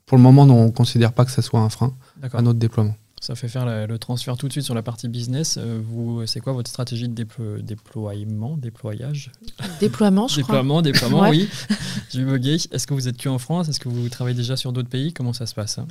pour 0.05 0.17
le 0.17 0.23
moment, 0.23 0.43
on 0.43 0.65
ne 0.65 0.71
considère 0.71 1.11
pas 1.11 1.25
que 1.25 1.31
ça 1.31 1.41
soit 1.41 1.59
un 1.59 1.69
frein 1.69 1.93
à 2.33 2.41
notre 2.41 2.59
déploiement. 2.59 2.95
Ça 3.19 3.33
fait 3.33 3.47
faire 3.47 3.65
le 3.65 3.97
transfert 3.97 4.37
tout 4.37 4.47
de 4.47 4.51
suite 4.51 4.63
sur 4.63 4.75
la 4.75 4.83
partie 4.83 5.07
business. 5.07 5.57
Euh, 5.57 5.81
vous, 5.83 6.27
c'est 6.27 6.39
quoi 6.39 6.53
votre 6.53 6.69
stratégie 6.69 7.09
de 7.09 7.25
déploiement, 7.61 8.57
déployage? 8.57 9.31
Déploiement, 9.79 10.27
je 10.27 10.35
déploiement, 10.35 10.75
crois. 10.75 10.81
Déploiement, 10.83 11.29
oui. 11.29 11.49
J'ai 12.11 12.23
bugué. 12.23 12.57
Est-ce 12.71 12.85
que 12.85 12.93
vous 12.93 13.07
êtes 13.07 13.17
que 13.17 13.27
en 13.27 13.39
France? 13.39 13.69
Est-ce 13.69 13.79
que 13.79 13.89
vous 13.89 14.07
travaillez 14.09 14.37
déjà 14.37 14.55
sur 14.55 14.71
d'autres 14.71 14.89
pays? 14.89 15.13
Comment 15.13 15.33
ça 15.33 15.47
se 15.47 15.55
passe 15.55 15.79
hein? 15.79 15.87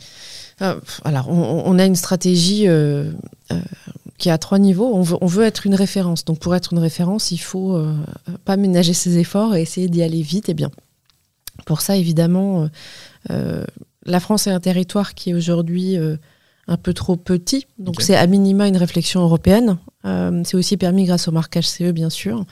Euh, 0.62 0.80
Alors, 1.04 1.28
on, 1.28 1.78
a 1.80 1.84
une 1.84 1.96
stratégie 1.96 2.68
euh, 2.68 3.10
qui 4.18 4.28
est 4.28 4.32
à 4.32 4.38
trois 4.38 4.60
niveaux. 4.60 4.94
On 4.94 5.02
veut, 5.02 5.16
on 5.20 5.26
veut, 5.26 5.44
être 5.44 5.66
une 5.66 5.74
référence. 5.74 6.24
Donc, 6.24 6.38
pour 6.38 6.54
être 6.54 6.74
une 6.74 6.78
référence, 6.78 7.32
il 7.32 7.38
faut 7.38 7.84
pas 8.44 8.56
ménager 8.56 8.94
ses 8.94 9.18
efforts 9.18 9.56
et 9.56 9.62
essayer 9.62 9.88
d'y 9.88 10.04
aller 10.04 10.22
vite 10.22 10.48
et 10.48 10.54
bien. 10.54 10.70
Pour 11.64 11.80
ça, 11.80 11.96
évidemment, 11.96 12.70
la 13.28 14.20
France 14.20 14.46
est 14.46 14.52
un 14.52 14.60
territoire 14.60 15.14
qui 15.14 15.30
est 15.30 15.34
aujourd'hui 15.34 15.98
un 16.68 16.76
peu 16.76 16.92
trop 16.92 17.16
petit. 17.16 17.66
Donc 17.78 18.02
c'est 18.02 18.16
à 18.16 18.26
minima 18.26 18.66
une 18.66 18.76
réflexion 18.76 19.20
européenne. 19.20 19.78
Euh, 20.04 20.42
c'est 20.44 20.56
aussi 20.56 20.76
permis 20.76 21.04
grâce 21.04 21.28
au 21.28 21.32
marquage 21.32 21.68
CE, 21.68 21.92
bien 21.92 22.10
sûr. 22.10 22.44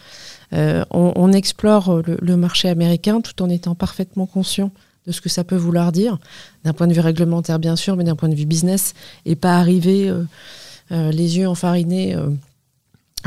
Euh, 0.53 0.85
on, 0.90 1.33
explore 1.33 2.03
le, 2.07 2.37
marché 2.37 2.68
américain 2.68 3.20
tout 3.20 3.42
en 3.42 3.48
étant 3.48 3.74
parfaitement 3.74 4.27
conscient 4.27 4.70
de 5.07 5.12
ce 5.12 5.20
que 5.20 5.29
ça 5.29 5.44
peut 5.44 5.57
vouloir 5.57 5.92
dire, 5.92 6.18
d'un 6.64 6.72
point 6.72 6.87
de 6.87 6.94
vue 6.94 7.00
réglementaire, 7.00 7.59
bien 7.59 7.77
sûr, 7.77 7.96
mais 7.96 8.05
d'un 8.05 8.16
point 8.16 8.29
de 8.29 8.35
vue 8.35 8.46
business, 8.46 8.94
et 9.27 9.37
pas 9.37 9.59
arriver 9.59 10.09
euh, 10.09 11.11
les 11.11 11.38
yeux 11.38 11.48
enfarinés 11.48 12.16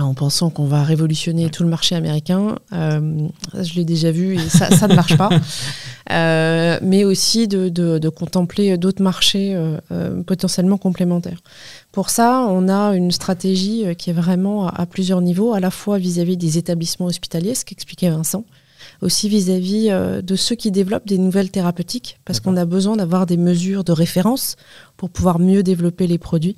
en 0.03 0.13
pensant 0.13 0.49
qu'on 0.49 0.65
va 0.65 0.83
révolutionner 0.83 1.49
tout 1.49 1.63
le 1.63 1.69
marché 1.69 1.95
américain. 1.95 2.55
je 2.71 3.73
l'ai 3.75 3.85
déjà 3.85 4.11
vu 4.11 4.35
et 4.35 4.49
ça, 4.49 4.69
ça 4.71 4.87
ne 4.87 4.95
marche 4.95 5.17
pas. 5.17 5.29
Euh, 6.11 6.79
mais 6.81 7.03
aussi 7.03 7.47
de, 7.47 8.09
contempler 8.09 8.77
d'autres 8.77 9.03
marchés 9.03 9.53
euh, 9.55 9.77
euh, 9.91 10.23
potentiellement 10.23 10.77
complémentaires. 10.77 11.39
Pour 11.91 12.09
ça, 12.09 12.45
on 12.49 12.69
a 12.69 12.95
une 12.95 13.11
stratégie 13.11 13.95
qui 13.97 14.11
est 14.11 14.13
vraiment 14.13 14.67
à, 14.67 14.85
plusieurs 14.85 15.21
niveaux, 15.21 15.53
à 15.53 15.59
la 15.59 15.71
fois 15.71 15.97
vis-à-vis 15.97 16.37
des 16.37 16.57
établissements 16.57 17.07
hospitaliers, 17.07 17.55
ce 17.55 17.65
qu'expliquait 17.65 18.09
Vincent, 18.09 18.45
aussi 19.01 19.29
vis-à-vis 19.29 19.89
de 20.23 20.35
ceux 20.35 20.55
qui 20.55 20.71
développent 20.71 21.07
des 21.07 21.17
nouvelles 21.17 21.51
thérapeutiques, 21.51 22.19
parce 22.25 22.39
qu'on 22.39 22.57
a 22.57 22.65
besoin 22.65 22.95
d'avoir 22.95 23.25
des 23.25 23.37
mesures 23.37 23.83
de 23.83 23.91
référence 23.91 24.55
pour 24.95 25.09
pouvoir 25.09 25.39
mieux 25.39 25.63
développer 25.63 26.07
les 26.07 26.17
produits. 26.17 26.55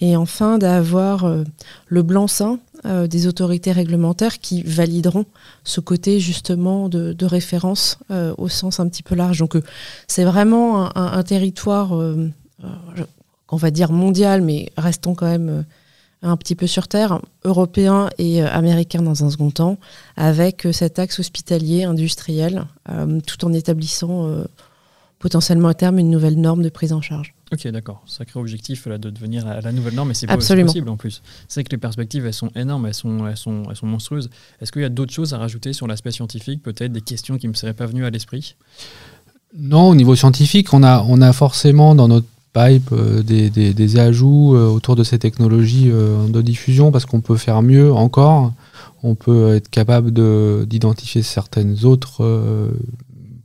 Et 0.00 0.16
enfin, 0.16 0.58
d'avoir 0.58 1.28
le 1.88 2.02
blanc-seing 2.02 2.58
euh, 2.86 3.06
des 3.06 3.26
autorités 3.26 3.72
réglementaires 3.72 4.38
qui 4.38 4.62
valideront 4.62 5.26
ce 5.64 5.82
côté 5.82 6.18
justement 6.18 6.88
de, 6.88 7.14
référence 7.26 7.98
euh, 8.10 8.32
au 8.38 8.48
sens 8.48 8.80
un 8.80 8.88
petit 8.88 9.02
peu 9.02 9.14
large. 9.14 9.38
Donc 9.38 9.54
euh, 9.54 9.62
c'est 10.06 10.24
vraiment 10.24 10.96
un, 10.96 11.22
territoire, 11.22 11.92
on 11.92 13.56
va 13.56 13.70
dire 13.70 13.92
mondial, 13.92 14.40
mais 14.40 14.72
restons 14.78 15.14
quand 15.14 15.26
même 15.26 15.66
un 16.22 16.36
petit 16.36 16.54
peu 16.54 16.66
sur 16.66 16.88
Terre, 16.88 17.20
européen 17.44 18.10
et 18.18 18.42
américain 18.42 19.02
dans 19.02 19.24
un 19.24 19.30
second 19.30 19.50
temps, 19.50 19.78
avec 20.16 20.66
cet 20.72 20.98
axe 20.98 21.18
hospitalier, 21.18 21.84
industriel, 21.84 22.64
tout 23.26 23.44
en 23.44 23.52
établissant 23.52 24.44
potentiellement 25.18 25.68
à 25.68 25.74
terme 25.74 25.98
une 25.98 26.10
nouvelle 26.10 26.40
norme 26.40 26.62
de 26.62 26.68
prise 26.68 26.92
en 26.92 27.00
charge. 27.00 27.34
Ok, 27.52 27.66
d'accord. 27.68 28.02
Sacré 28.06 28.38
objectif 28.38 28.86
là, 28.86 28.96
de 28.96 29.10
devenir 29.10 29.46
à 29.46 29.60
la 29.60 29.72
nouvelle 29.72 29.94
norme, 29.94 30.08
mais 30.08 30.14
c'est 30.14 30.26
possible 30.26 30.88
en 30.88 30.96
plus. 30.96 31.20
C'est 31.48 31.64
que 31.64 31.70
les 31.70 31.78
perspectives, 31.78 32.24
elles 32.24 32.32
sont 32.32 32.50
énormes, 32.54 32.86
elles 32.86 32.94
sont, 32.94 33.26
elles 33.26 33.36
sont, 33.36 33.64
elles 33.68 33.76
sont 33.76 33.86
monstrueuses. 33.86 34.30
Est-ce 34.60 34.72
qu'il 34.72 34.82
y 34.82 34.84
a 34.84 34.88
d'autres 34.88 35.12
choses 35.12 35.34
à 35.34 35.38
rajouter 35.38 35.72
sur 35.72 35.86
l'aspect 35.86 36.12
scientifique, 36.12 36.62
peut-être 36.62 36.92
des 36.92 37.00
questions 37.00 37.38
qui 37.38 37.46
ne 37.46 37.52
me 37.52 37.56
seraient 37.56 37.74
pas 37.74 37.86
venues 37.86 38.04
à 38.04 38.10
l'esprit? 38.10 38.56
Non, 39.56 39.88
au 39.88 39.94
niveau 39.96 40.14
scientifique, 40.14 40.72
on 40.72 40.82
a, 40.84 41.04
on 41.08 41.20
a 41.20 41.32
forcément 41.32 41.96
dans 41.96 42.06
notre 42.06 42.28
pipe 42.52 42.90
euh, 42.92 43.22
des, 43.22 43.98
ajouts 43.98 44.54
euh, 44.54 44.68
autour 44.68 44.96
de 44.96 45.04
ces 45.04 45.18
technologies 45.18 45.90
euh, 45.90 46.28
de 46.28 46.42
diffusion 46.42 46.90
parce 46.90 47.06
qu'on 47.06 47.20
peut 47.20 47.36
faire 47.36 47.62
mieux 47.62 47.92
encore. 47.92 48.52
On 49.02 49.14
peut 49.14 49.54
être 49.54 49.70
capable 49.70 50.10
d'identifier 50.66 51.22
certaines 51.22 51.84
autres 51.84 52.22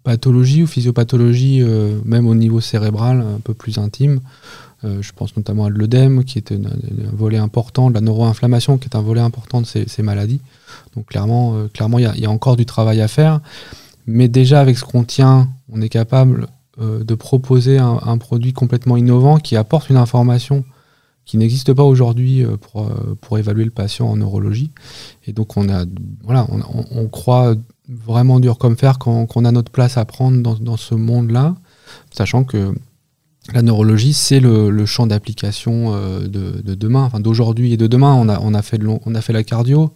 pathologie 0.06 0.64
ou 0.64 0.68
physiopathologie, 0.68 1.62
euh, 1.62 2.00
même 2.06 2.28
au 2.28 2.36
niveau 2.36 2.62
cérébral, 2.62 3.22
un 3.22 3.40
peu 3.44 3.54
plus 3.54 3.78
intime. 3.78 4.22
Je 5.02 5.12
pense 5.14 5.36
notamment 5.36 5.66
à 5.66 5.70
l'œdème, 5.72 6.24
qui 6.24 6.38
est 6.38 6.52
un, 6.52 6.60
volet 7.12 7.40
important, 7.40 7.90
de 7.90 7.96
la 7.96 8.02
neuroinflammation, 8.02 8.78
qui 8.78 8.88
est 8.88 8.96
un 8.96 9.02
volet 9.02 9.20
important 9.22 9.60
de 9.60 9.66
ces, 9.66 10.04
maladies. 10.04 10.42
Donc 10.96 11.08
clairement, 11.08 11.58
il 11.98 12.22
y, 12.22 12.26
a 12.28 12.30
encore 12.30 12.56
du 12.56 12.68
travail 12.68 13.02
à 13.02 13.08
faire. 13.08 13.42
Mais 14.06 14.28
déjà, 14.28 14.62
avec 14.62 14.78
ce 14.78 14.84
qu'on 14.84 15.04
tient, 15.04 15.50
on 15.72 15.82
est 15.82 15.90
capable 15.90 16.46
de 16.78 17.16
proposer 17.16 17.78
un, 17.78 18.18
produit 18.18 18.52
complètement 18.52 18.98
innovant 18.98 19.38
qui 19.38 19.56
apporte 19.56 19.90
une 19.90 19.98
information 19.98 20.66
qui 21.24 21.38
n'existe 21.38 21.74
pas 21.74 21.84
aujourd'hui 21.84 22.46
pour, 22.60 22.92
pour 23.22 23.38
évaluer 23.38 23.64
le 23.64 23.72
patient 23.72 24.08
en 24.08 24.18
neurologie. 24.18 24.72
Et 25.26 25.34
donc 25.34 25.56
on 25.58 25.70
a 25.70 25.86
voilà, 26.24 26.48
on, 26.52 26.86
on 26.92 27.08
croit 27.08 27.56
vraiment 27.90 28.40
dur 28.40 28.58
comme 28.58 28.78
fer 28.78 28.98
qu'on 29.00 29.46
a 29.46 29.52
notre 29.52 29.72
place 29.72 29.98
à 29.98 30.06
prendre 30.06 30.58
dans, 30.60 30.78
ce 30.78 30.96
monde-là, 30.96 31.56
sachant 32.12 32.44
que 32.44 32.74
la 33.54 33.62
neurologie, 33.62 34.14
c'est 34.14 34.40
le, 34.40 34.86
champ 34.86 35.08
d'application 35.08 35.94
euh, 35.94 36.28
de, 36.28 36.76
demain, 36.76 37.04
enfin 37.04 37.20
d'aujourd'hui 37.20 37.74
et 37.74 37.78
de 37.78 37.88
demain. 37.88 38.14
On 38.14 38.28
a, 38.28 38.40
on 38.40 38.54
a, 38.54 38.62
fait, 38.62 38.80
on 39.06 39.16
a 39.16 39.22
fait 39.22 39.34
la 39.34 39.44
cardio, 39.44 39.92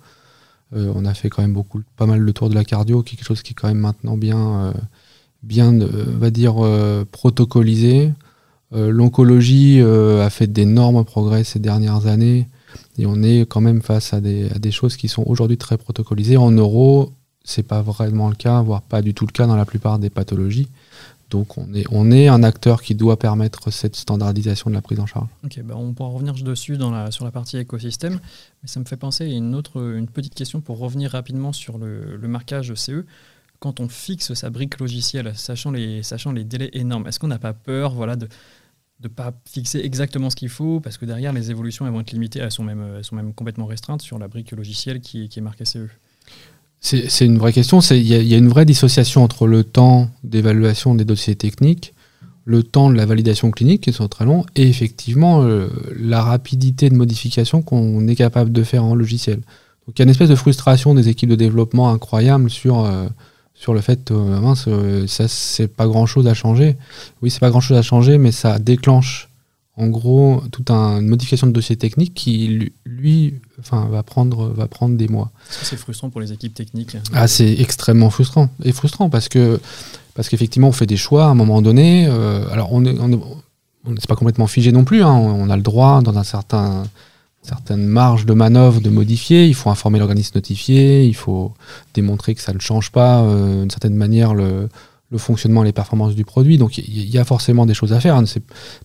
euh, 0.76 0.92
on 0.96 1.06
a 1.06 1.14
fait 1.14 1.30
quand 1.30 1.42
même 1.42 1.54
beaucoup, 1.54 1.82
pas 1.98 2.06
mal 2.06 2.20
le 2.20 2.34
tour 2.34 2.50
de 2.50 2.56
la 2.56 2.64
cardio, 2.64 3.02
quelque 3.02 3.26
chose 3.26 3.42
qui 3.42 3.52
est 3.52 3.56
quand 3.56 3.68
même 3.68 3.80
maintenant 3.80 4.18
bien, 4.18 4.38
euh, 4.38 4.74
bien 5.44 5.78
va 5.80 6.30
dire, 6.30 6.56
protocolisé. 7.12 8.12
L'oncologie 8.72 9.82
a 9.82 10.30
fait 10.30 10.48
d'énormes 10.48 11.04
progrès 11.04 11.44
ces 11.44 11.60
dernières 11.60 12.08
années 12.08 12.48
et 12.98 13.06
on 13.06 13.24
est 13.24 13.42
quand 13.48 13.62
même 13.62 13.82
face 13.82 14.14
à 14.14 14.22
des, 14.22 14.72
choses 14.72 14.98
qui 14.98 15.08
sont 15.08 15.24
aujourd'hui 15.26 15.58
très 15.58 15.78
protocolisées. 15.78 16.38
En 16.38 16.52
neuro, 16.52 17.14
c'est 17.44 17.64
pas 17.64 17.82
vraiment 17.82 18.30
le 18.30 18.36
cas, 18.36 18.62
voire 18.62 18.82
pas 18.82 19.02
du 19.02 19.14
tout 19.14 19.26
le 19.26 19.32
cas 19.32 19.48
dans 19.48 19.56
la 19.56 19.66
plupart 19.66 20.00
des 20.00 20.10
pathologies. 20.10 20.68
Donc 21.30 21.58
on 21.58 21.74
est, 21.76 21.86
on 21.92 22.12
un 22.12 22.44
acteur 22.44 22.82
qui 22.82 22.96
doit 22.96 23.18
permettre 23.18 23.72
cette 23.72 23.96
standardisation 23.96 24.72
de 24.72 24.76
la 24.76 24.82
prise 24.82 25.00
en 25.00 25.06
charge. 25.06 25.28
Bah 25.64 25.76
on 25.78 25.94
pourra 25.94 26.10
revenir 26.10 26.34
dessus 26.34 26.78
sur 27.12 27.24
la 27.24 27.32
partie 27.32 27.58
écosystème, 27.58 28.20
mais 28.62 28.68
ça 28.68 28.80
me 28.80 28.86
fait 28.86 28.98
penser 28.98 29.26
à 29.26 29.28
une, 29.28 29.54
autre, 29.54 29.80
petite 30.12 30.34
question 30.34 30.60
pour 30.60 30.80
revenir 30.80 31.12
rapidement 31.12 31.54
sur 31.54 31.78
le 31.78 32.28
marquage 32.28 32.74
CE. 32.74 33.06
Quand 33.60 33.80
on 33.80 33.90
fixe 33.90 34.34
sa 34.34 34.50
brique 34.50 34.80
logicielle, 34.80 35.34
sachant 35.36 35.72
les, 35.72 36.02
sachant 36.04 36.32
les 36.32 36.44
délais 36.44 36.70
énormes, 36.74 37.08
est-ce 37.08 37.20
qu'on 37.20 37.28
n'a 37.28 37.40
pas 37.40 37.54
peur 37.54 37.94
voilà, 37.94 38.16
de 38.16 38.28
ne 39.04 39.08
pas 39.08 39.34
fixer 39.46 39.80
exactement 39.80 40.30
ce 40.30 40.36
qu'il 40.36 40.50
faut 40.50 40.80
Parce 40.80 40.98
que 40.98 41.06
derrière, 41.06 41.34
les 41.34 41.52
évolutions 41.52 41.90
vont 41.90 42.02
être 42.02 42.12
limitées, 42.12 42.40
elles 42.40 42.52
sont 42.52 42.64
même, 42.64 42.96
elles 42.98 43.04
sont 43.04 43.16
même 43.16 43.34
complètement 43.34 43.66
restreintes 43.66 44.02
sur 44.02 44.18
la 44.18 44.28
brique 44.28 44.52
logicielle 44.52 45.02
qui, 45.02 45.30
qui 45.30 45.40
est 45.40 45.42
marquée 45.42 45.66
CE. 45.66 45.88
C'est 46.82 47.26
une 47.26 47.38
vraie 47.38 47.52
question. 47.52 47.82
Il 47.82 47.98
y, 47.98 48.14
y, 48.14 48.34
a 48.34 48.38
une 48.38 48.48
vraie 48.48 48.66
dissociation 48.66 49.24
entre 49.24 49.48
le 49.48 49.66
temps 49.66 50.10
d'évaluation 50.24 50.96
des 50.96 51.04
dossiers 51.04 51.36
techniques, 51.36 51.94
le 52.46 52.64
temps 52.64 52.90
de 52.90 52.96
la 52.96 53.06
validation 53.06 53.52
clinique, 53.52 53.82
qui 53.82 53.92
sont 53.92 54.08
très 54.08 54.24
longs, 54.24 54.46
et 54.56 54.68
effectivement 54.68 55.44
euh, 55.44 55.68
la 56.00 56.24
rapidité 56.24 56.90
de 56.90 56.96
modification 56.96 57.62
qu'on 57.62 58.08
est 58.08 58.16
capable 58.16 58.54
de 58.54 58.64
faire 58.64 58.86
en 58.86 58.96
logiciel. 58.96 59.42
Donc 59.86 59.98
il 59.98 60.00
y 60.00 60.02
a 60.02 60.06
une 60.06 60.10
espèce 60.10 60.30
de 60.30 60.36
frustration 60.36 60.96
des 60.96 61.10
équipes 61.10 61.30
de 61.30 61.36
développement 61.36 61.90
incroyable 61.90 62.50
sur, 62.50 62.86
euh, 62.86 63.08
sur 63.60 63.74
le 63.74 63.82
fait, 63.82 64.10
euh, 64.12 64.40
mince, 64.40 64.66
euh, 64.70 65.06
ça 65.08 65.28
c'est 65.28 65.68
pas 65.68 65.86
grand 65.86 66.06
chose 66.06 66.28
à 66.28 66.34
changer. 66.34 66.78
Oui, 67.22 67.30
c'est 67.30 67.42
pas 67.42 67.50
grand 67.50 67.60
chose 67.60 67.78
à 67.78 67.82
changer, 67.82 68.18
mais 68.18 68.32
ça 68.32 68.58
déclenche 68.58 69.28
en 69.76 69.88
gros 69.88 70.42
toute 70.50 70.72
un, 70.72 71.02
une 71.02 71.08
modification 71.08 71.46
de 71.46 71.52
dossier 71.52 71.76
technique 71.76 72.14
qui 72.14 72.72
lui 72.86 73.34
enfin, 73.60 73.90
va, 73.92 74.02
prendre, 74.02 74.48
va 74.48 74.68
prendre 74.68 74.96
des 74.96 75.10
mois. 75.10 75.32
C'est 75.50 75.76
frustrant 75.76 76.10
pour 76.10 76.22
les 76.22 76.32
équipes 76.32 76.54
techniques 76.54 76.96
Ah, 77.14 77.28
c'est 77.28 77.60
extrêmement 77.60 78.10
frustrant. 78.10 78.50
Et 78.64 78.72
frustrant 78.72 79.10
parce 79.10 79.28
que 79.28 79.60
parce 80.14 80.30
qu'effectivement, 80.30 80.70
on 80.70 80.74
fait 80.74 80.86
des 80.86 80.98
choix 80.98 81.26
à 81.26 81.28
un 81.28 81.36
moment 81.36 81.62
donné. 81.62 82.08
Euh, 82.08 82.46
alors, 82.52 82.72
on 82.72 82.86
est, 82.86 82.98
on 82.98 83.12
est, 83.12 83.20
on 83.86 83.94
est 83.94 84.08
pas 84.08 84.16
complètement 84.16 84.48
figé 84.48 84.72
non 84.72 84.86
plus. 84.86 85.04
Hein, 85.04 85.14
on 85.14 85.50
a 85.50 85.58
le 85.58 85.64
droit, 85.64 86.02
dans 86.02 86.18
un 86.18 86.24
certain 86.24 86.84
certaines 87.50 87.86
marges 87.86 88.26
de 88.26 88.34
manœuvre 88.34 88.80
de 88.80 88.90
modifier. 88.90 89.48
Il 89.48 89.56
faut 89.56 89.70
informer 89.70 89.98
l'organisme 90.00 90.34
notifié. 90.36 91.06
Il 91.06 91.16
faut 91.16 91.54
démontrer 91.94 92.36
que 92.36 92.42
ça 92.42 92.54
ne 92.54 92.60
change 92.60 92.92
pas 92.92 93.22
euh, 93.22 93.62
d'une 93.62 93.72
certaine 93.72 93.96
manière 93.96 94.34
le, 94.36 94.70
le 95.10 95.18
fonctionnement 95.18 95.64
et 95.64 95.66
les 95.66 95.74
performances 95.74 96.16
du 96.16 96.26
produit. 96.26 96.58
Donc 96.58 96.78
il 96.78 97.10
y 97.10 97.18
a 97.18 97.26
forcément 97.26 97.66
des 97.66 97.74
choses 97.74 97.94
à 97.94 98.00
faire. 98.00 98.16
Hein. 98.16 98.26
C'est 98.28 98.44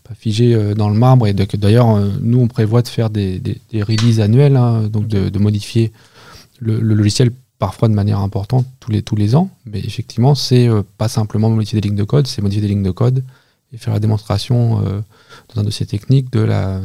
pas 0.08 0.14
figé 0.18 0.54
euh, 0.54 0.74
dans 0.74 0.88
le 0.88 0.96
marbre. 0.96 1.26
Et 1.26 1.34
d'ailleurs, 1.34 1.90
euh, 1.90 2.10
nous, 2.22 2.40
on 2.40 2.48
prévoit 2.48 2.80
de 2.82 2.88
faire 2.88 3.10
des, 3.10 3.38
des, 3.38 3.60
des 3.70 3.82
releases 3.82 4.20
annuelles, 4.20 4.56
hein, 4.56 4.88
donc 4.88 5.08
de, 5.08 5.28
de, 5.28 5.38
modifier 5.38 5.92
le, 6.58 6.80
le, 6.80 6.94
logiciel 6.94 7.30
parfois 7.58 7.88
de 7.88 7.94
manière 7.94 8.20
importante 8.20 8.66
tous 8.80 8.90
les, 8.90 9.02
tous 9.02 9.16
les 9.16 9.36
ans. 9.36 9.50
Mais 9.66 9.80
effectivement, 9.80 10.34
c'est 10.34 10.68
pas 10.96 11.08
simplement 11.08 11.50
modifier 11.50 11.80
des 11.80 11.88
lignes 11.88 11.98
de 11.98 12.04
code, 12.04 12.26
c'est 12.26 12.42
modifier 12.42 12.62
des 12.62 12.68
lignes 12.68 12.82
de 12.82 12.90
code 12.90 13.22
et 13.72 13.76
faire 13.76 13.92
la 13.92 14.00
démonstration 14.00 14.80
dans 14.80 15.60
un 15.60 15.64
dossier 15.64 15.86
technique 15.86 16.32
de 16.32 16.40
la, 16.40 16.80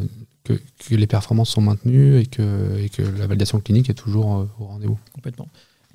que, 0.49 0.62
que, 0.88 0.95
les 0.95 1.07
performances 1.07 1.49
sont 1.49 1.62
maintenues 1.62 2.19
et 2.19 2.25
que, 2.25 2.77
et 2.79 2.89
que 2.89 3.01
la 3.01 3.27
validation 3.27 3.59
clinique 3.59 3.89
est 3.89 3.93
toujours 3.93 4.38
euh, 4.38 4.45
au 4.59 4.65
rendez-vous. 4.65 4.97
Complètement. 5.13 5.47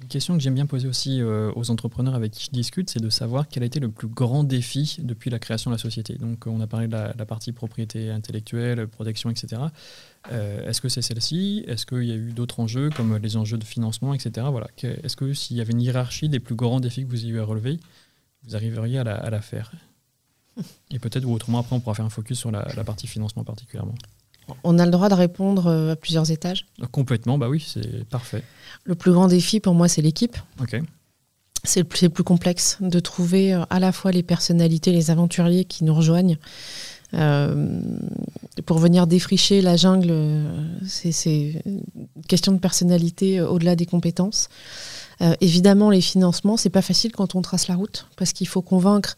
Une 0.02 0.08
question 0.08 0.36
que 0.36 0.42
j'aime 0.42 0.54
bien 0.54 0.66
poser 0.66 0.88
aussi 0.88 1.20
euh, 1.20 1.52
aux 1.54 1.70
entrepreneurs 1.70 2.14
avec 2.14 2.32
qui 2.32 2.44
je 2.46 2.50
discute, 2.50 2.90
c'est 2.90 3.00
de 3.00 3.08
savoir 3.10 3.46
quel 3.48 3.62
a 3.62 3.66
été 3.66 3.78
le 3.78 3.88
plus 3.88 4.08
grand 4.08 4.42
défi 4.42 4.96
depuis 4.98 5.30
la 5.30 5.38
création 5.38 5.70
de 5.70 5.76
la 5.76 5.78
société. 5.78 6.14
Donc, 6.16 6.46
on 6.46 6.60
a 6.60 6.66
parlé 6.66 6.88
de 6.88 6.92
la, 6.92 7.14
la 7.16 7.26
partie 7.26 7.52
propriété 7.52 8.10
intellectuelle, 8.10 8.88
protection, 8.88 9.30
etc. 9.30 9.62
Euh, 10.32 10.68
Est-ce 10.68 10.80
que 10.80 10.88
c'est 10.88 11.00
celle-ci? 11.00 11.64
Est-ce 11.68 11.86
qu'il 11.86 12.04
y 12.04 12.12
a 12.12 12.16
eu 12.16 12.32
d'autres 12.32 12.58
enjeux, 12.58 12.90
comme 12.90 13.16
les 13.18 13.36
enjeux 13.36 13.56
de 13.56 13.64
financement, 13.64 14.14
etc. 14.14 14.46
Voilà. 14.50 14.66
Est-ce 14.82 15.16
que 15.16 15.32
s'il 15.32 15.56
y 15.56 15.60
avait 15.60 15.72
une 15.72 15.80
hiérarchie 15.80 16.28
des 16.28 16.40
plus 16.40 16.56
grands 16.56 16.80
défis 16.80 17.04
que 17.04 17.10
vous 17.10 17.24
ayez 17.24 17.34
eu 17.34 17.40
à 17.40 17.44
relever, 17.44 17.78
vous 18.42 18.56
arriveriez 18.56 18.98
à 18.98 19.04
la, 19.04 19.14
à 19.14 19.30
la 19.30 19.40
faire? 19.40 19.70
Et 20.90 20.98
peut-être, 20.98 21.24
ou 21.24 21.32
autrement, 21.32 21.60
après, 21.60 21.76
on 21.76 21.80
pourra 21.80 21.94
faire 21.94 22.04
un 22.04 22.10
focus 22.10 22.38
sur 22.38 22.50
la, 22.50 22.66
la 22.76 22.84
partie 22.84 23.06
financement 23.06 23.44
particulièrement. 23.44 23.94
On 24.62 24.78
a 24.78 24.84
le 24.84 24.90
droit 24.90 25.08
de 25.08 25.14
répondre 25.14 25.66
euh, 25.66 25.92
à 25.92 25.96
plusieurs 25.96 26.30
étages 26.30 26.66
Complètement, 26.90 27.38
bah 27.38 27.48
oui, 27.48 27.64
c'est 27.66 28.04
parfait. 28.04 28.42
Le 28.84 28.94
plus 28.94 29.12
grand 29.12 29.28
défi 29.28 29.60
pour 29.60 29.74
moi, 29.74 29.88
c'est 29.88 30.02
l'équipe. 30.02 30.36
Ok. 30.60 30.80
C'est 31.62 31.80
le, 31.80 31.86
le, 32.02 32.08
plus 32.10 32.24
complexe 32.24 32.76
de 32.80 33.00
trouver 33.00 33.52
à 33.70 33.80
la 33.80 33.90
fois 33.90 34.12
les 34.12 34.22
personnalités, 34.22 34.92
les 34.92 35.10
aventuriers 35.10 35.64
qui 35.64 35.84
nous 35.84 35.94
rejoignent. 35.94 36.36
Euh, 37.14 37.80
pour 38.66 38.78
venir 38.78 39.06
défricher 39.06 39.62
la 39.62 39.76
jungle, 39.76 40.12
c'est 40.86 41.62
une 41.64 41.82
question 42.28 42.52
de 42.52 42.58
personnalité 42.58 43.40
au-delà 43.40 43.76
des 43.76 43.86
compétences. 43.86 44.48
Euh, 45.20 45.34
évidemment, 45.40 45.90
les 45.90 46.00
financements, 46.00 46.56
c'est 46.56 46.70
pas 46.70 46.82
facile 46.82 47.12
quand 47.12 47.34
on 47.34 47.42
trace 47.42 47.68
la 47.68 47.76
route, 47.76 48.06
parce 48.16 48.32
qu'il 48.32 48.48
faut 48.48 48.62
convaincre 48.62 49.16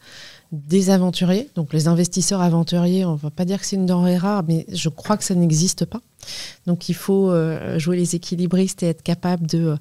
des 0.53 0.91
aventuriers, 0.91 1.51
donc 1.55 1.73
les 1.73 1.89
investisseurs 1.89 2.41
aventuriers, 2.41 3.05
on 3.05 3.13
ne 3.13 3.19
va 3.19 3.31
pas 3.31 3.45
dire 3.45 3.61
que 3.61 3.67
c'est 3.67 3.77
une 3.77 3.87
denrée 3.87 4.17
rare, 4.17 4.45
mais 4.47 4.65
je 4.73 4.89
crois 4.89 5.17
que 5.17 5.25
ça 5.25 5.35
n'existe 5.35 5.85
pas. 5.85 6.01
Donc 6.67 6.89
il 6.89 6.95
faut 6.95 7.31
euh, 7.31 7.79
jouer 7.79 7.97
les 7.97 8.15
équilibristes 8.15 8.83
et 8.83 8.87
être 8.87 9.03
capable 9.03 9.47
de, 9.47 9.77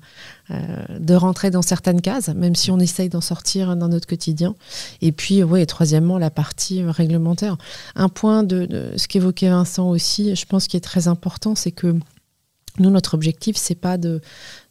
euh, 0.51 0.85
de 0.99 1.13
rentrer 1.13 1.51
dans 1.51 1.61
certaines 1.61 2.01
cases, 2.01 2.29
même 2.29 2.55
si 2.55 2.71
on 2.71 2.79
essaye 2.79 3.09
d'en 3.09 3.21
sortir 3.21 3.75
dans 3.75 3.87
notre 3.87 4.07
quotidien. 4.07 4.55
Et 5.01 5.11
puis, 5.11 5.43
oui, 5.43 5.61
et 5.61 5.65
troisièmement, 5.65 6.17
la 6.17 6.29
partie 6.29 6.83
réglementaire. 6.83 7.57
Un 7.95 8.09
point 8.09 8.43
de, 8.43 8.65
de 8.65 8.91
ce 8.97 9.07
qu'évoquait 9.07 9.49
Vincent 9.49 9.89
aussi, 9.89 10.35
je 10.35 10.45
pense 10.45 10.67
qui 10.67 10.77
est 10.77 10.81
très 10.81 11.07
important, 11.07 11.55
c'est 11.55 11.71
que 11.71 11.95
nous, 12.79 12.89
notre 12.89 13.13
objectif, 13.13 13.55
c'est 13.57 13.75
pas 13.75 13.97
de, 13.97 14.21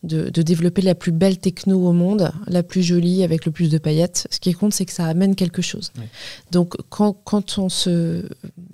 de, 0.03 0.29
de, 0.29 0.43
développer 0.43 0.83
la 0.83 0.95
plus 0.95 1.13
belle 1.13 1.39
techno 1.39 1.87
au 1.87 1.93
monde, 1.93 2.31
la 2.47 2.63
plus 2.63 2.83
jolie 2.83 3.23
avec 3.23 3.47
le 3.47 3.53
plus 3.53 3.71
de 3.71 3.79
paillettes. 3.79 4.27
Ce 4.31 4.41
qui 4.41 4.53
compte, 4.53 4.75
c'est 4.75 4.85
que 4.85 4.93
ça 4.93 5.07
amène 5.07 5.35
quelque 5.35 5.63
chose. 5.63 5.93
Oui. 5.99 6.05
Donc, 6.51 6.75
quand, 6.91 7.17
quand, 7.25 7.59
on 7.59 7.69
se 7.69 8.25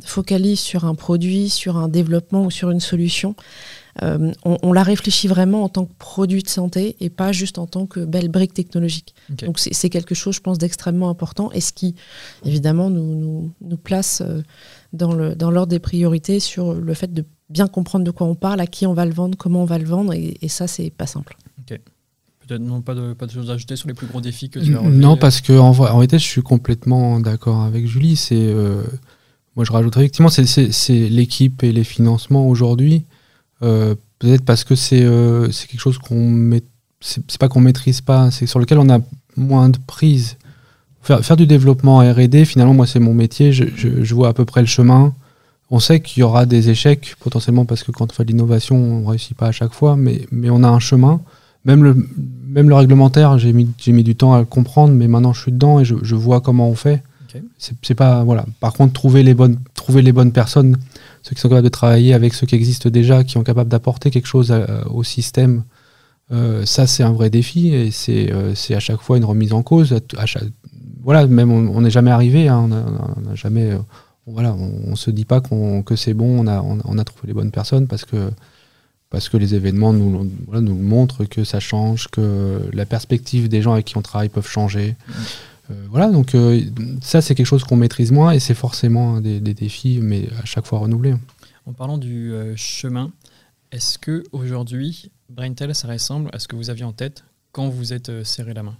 focalise 0.05 0.61
sur 0.61 0.85
un 0.85 0.95
produit, 0.95 1.49
sur 1.49 1.77
un 1.77 1.89
développement 1.89 2.45
ou 2.45 2.51
sur 2.51 2.71
une 2.71 2.81
solution, 2.81 3.35
euh, 4.03 4.33
on, 4.45 4.57
on, 4.63 4.73
la 4.73 4.83
réfléchit 4.83 5.29
vraiment 5.29 5.65
en 5.65 5.69
tant 5.69 5.85
que 5.85 5.93
produit 5.99 6.43
de 6.43 6.49
santé 6.49 6.97
et 7.01 7.11
pas 7.11 7.33
juste 7.33 7.59
en 7.59 7.67
tant 7.67 7.87
que 7.87 8.01
belle 8.01 8.29
brique 8.29 8.55
technologique. 8.55 9.15
Okay. 9.33 9.47
Donc, 9.47 9.59
c'est 9.59 9.91
quelque 9.91 10.15
chose, 10.15 10.37
je 10.37 10.41
pense, 10.41 10.59
d'extrêmement 10.59 11.11
important 11.11 11.51
et 11.53 11.61
ce 11.61 11.73
qui, 11.73 11.95
évidemment, 12.45 12.91
nous, 12.91 13.15
nous, 13.15 13.51
nous 13.61 13.77
place 13.77 14.23
euh, 14.25 14.43
dans 14.93 15.13
l'ordre 15.13 15.37
dans 15.37 15.67
des 15.67 15.79
priorités 15.79 16.41
sur 16.41 16.75
le 16.75 16.95
fait 16.95 17.13
de 17.13 17.25
bien 17.51 17.67
comprendre 17.67 18.05
de 18.05 18.11
quoi 18.11 18.27
on 18.27 18.35
parle, 18.35 18.61
à 18.61 18.67
qui 18.67 18.87
on 18.87 18.95
va 18.95 19.05
le 19.05 19.13
vendre, 19.13 19.37
comment 19.37 19.63
on 19.63 19.67
va 19.67 19.79
le 19.79 19.85
vendre, 19.85 20.13
et, 20.15 20.39
et 20.41 20.49
ça, 20.49 20.67
c'est 20.67 20.91
pas 20.91 21.07
simple. 21.07 21.37
Ok. 21.61 21.79
Peut-être 22.47 22.63
non, 22.63 22.81
pas 22.81 22.95
de, 22.95 23.13
pas 23.13 23.27
de 23.27 23.33
choses 23.33 23.51
à 23.51 23.55
ajouter 23.55 23.77
sur 23.77 23.89
les 23.89 23.95
plus 23.95 24.07
gros 24.07 24.21
défis 24.21 24.49
que 24.51 24.59
tu 24.59 24.75
as 24.75 24.81
relevés. 24.81 24.97
Non, 24.97 25.17
parce 25.17 25.41
que 25.41 25.53
en, 25.53 25.69
en 25.71 25.73
réalité, 25.73 26.19
je 26.19 26.25
suis 26.25 26.43
complètement 26.43 27.21
d'accord 27.21 27.63
avec 27.63 27.87
Julie. 27.87 28.17
C'est, 28.17 28.37
euh, 28.37 28.83
moi, 29.57 29.65
je 29.65 29.73
rajouterais 29.73 30.03
effectivement, 30.03 30.31
c'est 30.31 31.09
l'équipe 31.09 31.63
et 31.63 31.73
les 31.73 31.85
financements 31.85 32.49
aujourd'hui. 32.49 33.05
Euh, 33.63 33.95
Peut-être 34.21 34.45
parce 34.45 34.65
que 34.65 34.75
c'est 34.75 35.03
euh, 35.03 35.49
quelque 35.49 35.81
chose 35.81 35.97
qu'on 35.97 36.29
met, 36.29 36.63
c'est 37.01 37.39
pas 37.39 37.49
qu'on 37.49 37.63
maîtrise 37.63 38.03
pas, 38.03 38.31
c'est 38.31 38.45
sur 38.47 38.59
lequel 38.59 38.79
on 38.79 38.91
a 38.91 38.99
moins 39.35 39.71
de 39.71 39.79
prise. 39.87 40.37
Faire, 41.01 41.25
faire 41.25 41.37
du 41.37 41.47
développement 41.47 42.01
R&D, 42.01 42.45
finalement, 42.45 42.75
moi, 42.75 42.87
c'est 42.87 43.01
mon 43.01 43.15
métier. 43.15 43.51
Je, 43.55 43.65
je, 43.75 44.05
je 44.05 44.15
vois 44.15 44.29
à 44.29 44.33
peu 44.35 44.45
près 44.45 44.61
le 44.61 44.67
chemin 44.67 45.15
on 45.71 45.79
sait 45.79 46.01
qu'il 46.01 46.21
y 46.21 46.23
aura 46.25 46.47
des 46.47 46.69
échecs 46.71 47.15
potentiellement 47.21 47.65
parce 47.65 47.85
que 47.85 47.93
quand 47.93 48.11
on 48.11 48.15
fait 48.15 48.25
de 48.25 48.33
l'innovation, 48.33 48.77
on 48.77 49.01
ne 49.01 49.07
réussit 49.07 49.37
pas 49.37 49.47
à 49.47 49.53
chaque 49.53 49.73
fois, 49.73 49.97
mais, 49.97 50.27
mais 50.33 50.51
on 50.51 50.63
a 50.63 50.69
un 50.69 50.81
chemin. 50.81 51.21
Même 51.65 51.85
le, 51.85 51.95
même 52.49 52.69
le 52.69 52.75
réglementaire, 52.75 53.39
j'ai 53.39 53.53
mis, 53.53 53.69
mis 53.87 54.03
du 54.03 54.17
temps 54.17 54.35
à 54.35 54.41
le 54.41 54.47
comprendre, 54.47 54.95
mais 54.95 55.07
maintenant 55.07 55.33
je 55.33 55.43
suis 55.43 55.53
dedans 55.53 55.79
et 55.79 55.85
je, 55.85 55.95
je 56.03 56.15
vois 56.17 56.41
comment 56.41 56.69
on 56.69 56.75
fait. 56.75 57.03
Okay. 57.29 57.45
C'est 57.59 57.95
pas 57.95 58.25
voilà. 58.25 58.45
Par 58.59 58.73
contre, 58.73 58.93
trouver 58.93 59.23
les 59.23 59.35
bonnes, 59.35 59.59
trouver 59.75 60.03
les 60.03 60.11
bonnes 60.11 60.33
personnes, 60.33 60.77
ceux 61.23 61.35
qui 61.35 61.41
sont 61.41 61.49
capables 61.49 61.65
de 61.65 61.69
travailler 61.69 62.15
avec 62.15 62.35
ceux 62.35 62.47
qui 62.47 62.57
existent 62.57 62.91
déjà, 62.91 63.23
qui 63.23 63.33
sont 63.33 63.45
capables 63.45 63.71
d'apporter 63.71 64.11
quelque 64.11 64.27
chose 64.27 64.51
à, 64.51 64.89
au 64.89 65.05
système, 65.05 65.63
euh, 66.33 66.65
ça 66.65 66.87
c'est 66.87 67.03
un 67.03 67.13
vrai 67.13 67.29
défi 67.31 67.75
et 67.75 67.91
c'est 67.91 68.33
euh, 68.33 68.55
à 68.71 68.81
chaque 68.81 69.01
fois 69.01 69.17
une 69.17 69.25
remise 69.25 69.53
en 69.53 69.63
cause. 69.63 69.97
À 70.17 70.27
chaque, 70.27 70.45
voilà, 71.05 71.27
même 71.27 71.53
on 71.53 71.81
n'est 71.81 71.91
jamais 71.91 72.11
arrivé, 72.11 72.49
hein, 72.49 72.69
on 73.17 73.21
n'a 73.21 73.35
jamais. 73.35 73.73
Euh, 73.73 73.79
voilà, 74.33 74.55
on, 74.55 74.91
ne 74.91 74.97
se 74.97 75.11
dit 75.11 75.25
pas 75.25 75.41
qu 75.41 75.55
que 75.85 75.97
c'est 75.97 76.15
bon, 76.15 76.41
on 76.41 76.47
a, 76.47 76.61
on, 76.61 76.79
on, 76.85 76.99
a 76.99 77.05
trouvé 77.05 77.29
les 77.29 77.35
bonnes 77.35 77.51
personnes 77.51 77.87
parce 77.87 78.05
que, 78.05 78.31
parce 79.11 79.29
que 79.29 79.37
les 79.37 79.55
événements 79.55 79.93
nous, 79.93 80.31
voilà, 80.47 80.61
nous 80.61 80.75
montrent 80.75 81.25
que 81.25 81.45
ça 81.45 81.61
change, 81.61 82.09
que 82.09 82.69
la 82.73 82.87
perspective 82.87 83.49
des 83.49 83.63
gens 83.63 83.73
avec 83.73 83.87
qui 83.87 83.97
on 83.97 84.03
travaille 84.03 84.29
peuvent 84.29 84.49
changer. 84.49 84.97
Mmh. 85.09 85.13
Euh, 85.71 85.87
voilà, 85.89 86.11
donc 86.11 86.35
euh, 86.35 86.63
ça 87.01 87.21
c'est 87.21 87.35
quelque 87.35 87.47
chose 87.47 87.63
qu'on 87.63 87.77
maîtrise 87.77 88.11
moins 88.11 88.33
et 88.33 88.41
c'est 88.41 88.55
forcément 88.55 89.21
des, 89.21 89.41
des, 89.41 89.55
défis, 89.55 90.01
mais 90.03 90.29
à 90.43 90.45
chaque 90.45 90.67
fois 90.67 90.81
renouvelés. 90.81 91.15
En 91.67 91.73
parlant 91.73 91.99
du 91.99 92.33
euh, 92.33 92.57
chemin, 92.57 93.13
est-ce 93.71 93.99
que 93.99 94.25
aujourd'hui, 94.33 95.13
Braintel, 95.29 95.75
ça 95.75 95.87
ressemble 95.87 96.31
à 96.33 96.41
ce 96.41 96.49
que 96.49 96.57
vous 96.57 96.71
aviez 96.71 96.85
en 96.85 96.93
tête 96.93 97.25
quand 97.53 97.69
vous 97.69 97.93
êtes 97.93 98.09
euh, 98.09 98.25
serré 98.25 98.55
la 98.55 98.65
main? 98.65 98.77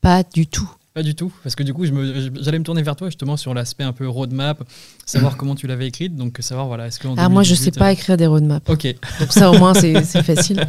Pas 0.00 0.22
du 0.22 0.46
tout. 0.46 0.70
Pas 0.92 1.04
du 1.04 1.14
tout, 1.14 1.32
parce 1.44 1.54
que 1.54 1.62
du 1.62 1.72
coup, 1.72 1.84
j'allais 1.84 2.58
me 2.58 2.64
tourner 2.64 2.82
vers 2.82 2.96
toi 2.96 3.06
justement 3.08 3.36
sur 3.36 3.54
l'aspect 3.54 3.84
un 3.84 3.92
peu 3.92 4.08
roadmap, 4.08 4.64
savoir 5.06 5.36
comment 5.36 5.54
tu 5.54 5.68
l'avais 5.68 5.86
écrite, 5.86 6.16
donc 6.16 6.36
savoir 6.40 6.66
voilà, 6.66 6.88
est-ce 6.88 6.98
que. 6.98 7.06
Ah 7.16 7.28
moi, 7.28 7.44
je 7.44 7.54
sais 7.54 7.70
pas 7.70 7.92
écrire 7.92 8.16
des 8.16 8.26
roadmaps. 8.26 8.68
Ok. 8.68 8.96
Donc 9.20 9.32
ça 9.32 9.52
au 9.52 9.58
moins 9.58 9.72
c'est 9.72 10.02
facile. 10.22 10.66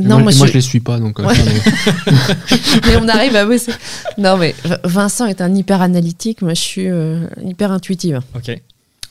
Non, 0.00 0.20
moi, 0.20 0.32
je, 0.32 0.42
ne 0.42 0.48
les 0.50 0.60
suis 0.60 0.80
pas, 0.80 0.98
donc. 0.98 1.20
mais 2.86 2.96
on 3.00 3.06
arrive 3.08 3.36
à 3.36 3.44
bosser. 3.44 3.72
Non, 4.18 4.36
mais 4.36 4.54
Vincent 4.82 5.26
est 5.26 5.40
un 5.40 5.54
hyper 5.54 5.80
analytique, 5.80 6.42
moi 6.42 6.54
je 6.54 6.60
suis 6.60 6.88
hyper 7.40 7.70
intuitive. 7.70 8.20
Ok. 8.34 8.60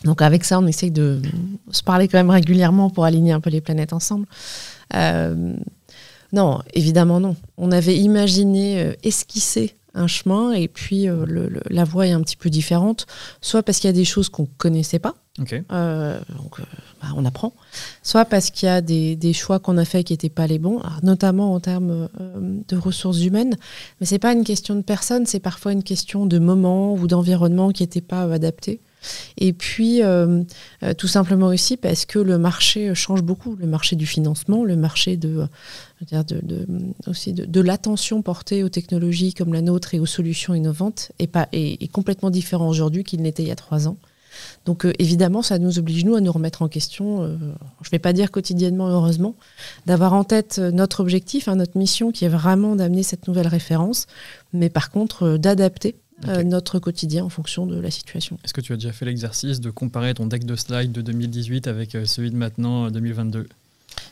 Donc 0.03 0.21
avec 0.21 0.43
ça, 0.43 0.59
on 0.59 0.67
essaye 0.67 0.91
de 0.91 1.21
se 1.71 1.81
parler 1.81 2.09
quand 2.09 2.17
même 2.17 2.29
régulièrement 2.29 2.89
pour 2.89 3.05
aligner 3.05 3.31
un 3.31 3.39
peu 3.39 3.49
les 3.49 3.61
planètes 3.61 3.93
ensemble. 3.93 4.25
non, 6.33 6.59
évidemment 6.73 7.21
non. 7.21 7.37
On 7.57 7.71
avait 7.71 7.95
imaginé, 7.95 8.97
esquissé 9.03 9.75
un 9.93 10.07
chemin 10.07 10.51
et 10.51 10.67
puis 10.67 11.07
euh, 11.07 11.49
la 11.69 11.83
voie 11.83 12.07
est 12.07 12.11
un 12.11 12.21
petit 12.21 12.35
peu 12.35 12.49
différente, 12.49 13.07
soit 13.41 13.63
parce 13.63 13.79
qu'il 13.79 13.87
y 13.87 13.93
a 13.93 13.93
des 13.93 14.05
choses 14.05 14.29
qu'on 14.29 14.43
ne 14.43 14.47
connaissait 14.57 14.99
pas, 14.99 15.15
euh, 15.71 16.19
donc 16.37 16.59
euh, 16.59 16.63
bah, 17.01 17.09
on 17.15 17.25
apprend, 17.25 17.53
soit 18.03 18.25
parce 18.25 18.51
qu'il 18.51 18.67
y 18.67 18.71
a 18.71 18.81
des, 18.81 19.33
choix 19.33 19.59
qu'on 19.59 19.77
a 19.77 19.85
faits 19.85 20.07
qui 20.07 20.13
n'étaient 20.13 20.29
pas 20.29 20.47
les 20.47 20.59
bons, 20.59 20.81
notamment 21.03 21.53
en 21.53 21.59
termes 21.59 22.09
de 22.67 22.77
ressources 22.77 23.21
humaines, 23.21 23.57
mais 23.99 24.05
c'est 24.05 24.19
pas 24.19 24.33
une 24.33 24.43
question 24.43 24.75
de 24.75 24.81
personne, 24.81 25.25
c'est 25.25 25.39
parfois 25.39 25.71
une 25.71 25.83
question 25.83 26.25
de 26.25 26.39
moment 26.39 26.93
ou 26.93 27.07
d'environnement 27.07 27.71
qui 27.71 27.83
n'était 27.83 28.01
pas 28.01 28.23
adapté. 28.23 28.81
Et 29.37 29.53
puis, 29.53 30.01
tout 30.97 31.07
simplement 31.07 31.47
aussi 31.47 31.77
parce 31.77 32.05
que 32.05 32.19
le 32.19 32.37
marché 32.37 32.93
change 32.95 33.23
beaucoup, 33.23 33.55
le 33.55 33.65
marché 33.65 33.95
du 33.95 34.05
financement, 34.05 34.65
le 34.65 34.75
marché 34.75 35.15
de, 35.15 35.47
de, 36.01 36.65
aussi 37.07 37.33
de, 37.33 37.61
l'attention 37.61 38.21
portée 38.21 38.63
aux 38.63 38.69
technologies 38.69 39.33
comme 39.33 39.53
la 39.53 39.61
nôtre 39.61 39.93
et 39.93 39.99
aux 39.99 40.05
solutions 40.05 40.53
innovantes 40.53 41.11
est, 41.19 41.27
pas, 41.27 41.49
est, 41.51 41.91
complètement 41.91 42.29
différent 42.29 42.69
aujourd'hui 42.69 43.03
qu'il 43.03 43.21
n'était 43.21 43.43
il 43.43 43.49
y 43.49 43.51
a 43.51 43.55
trois 43.55 43.87
ans. 43.87 43.97
Donc 44.65 44.85
euh, 44.85 44.93
évidemment, 44.99 45.41
ça 45.41 45.59
nous 45.59 45.79
oblige, 45.79 46.05
nous, 46.05 46.15
à 46.15 46.21
nous 46.21 46.31
remettre 46.31 46.61
en 46.61 46.69
question, 46.69 47.23
euh, 47.23 47.35
je 47.81 47.87
ne 47.87 47.91
vais 47.91 47.99
pas 47.99 48.13
dire 48.13 48.31
quotidiennement, 48.31 48.87
heureusement, 48.87 49.35
d'avoir 49.87 50.13
en 50.13 50.23
tête 50.23 50.57
euh, 50.59 50.71
notre 50.71 51.01
objectif, 51.01 51.47
hein, 51.47 51.55
notre 51.55 51.77
mission, 51.77 52.11
qui 52.11 52.25
est 52.25 52.29
vraiment 52.29 52.75
d'amener 52.75 53.03
cette 53.03 53.27
nouvelle 53.27 53.47
référence, 53.47 54.07
mais 54.53 54.69
par 54.69 54.91
contre 54.91 55.37
d'adapter 55.37 55.95
notre 56.43 56.79
quotidien 56.79 57.23
en 57.23 57.29
fonction 57.29 57.65
de 57.65 57.79
la 57.79 57.89
situation. 57.89 58.37
Est-ce 58.43 58.53
que 58.53 58.59
tu 58.59 58.73
as 58.73 58.75
déjà 58.75 58.91
fait 58.91 59.05
l'exercice 59.05 59.61
de 59.61 59.69
comparer 59.69 60.13
ton 60.13 60.25
deck 60.25 60.43
de 60.43 60.57
slides 60.57 60.91
de 60.91 61.01
2018 61.01 61.65
avec 61.67 61.95
celui 62.03 62.29
de 62.29 62.35
maintenant, 62.35 62.91
2022 62.91 63.47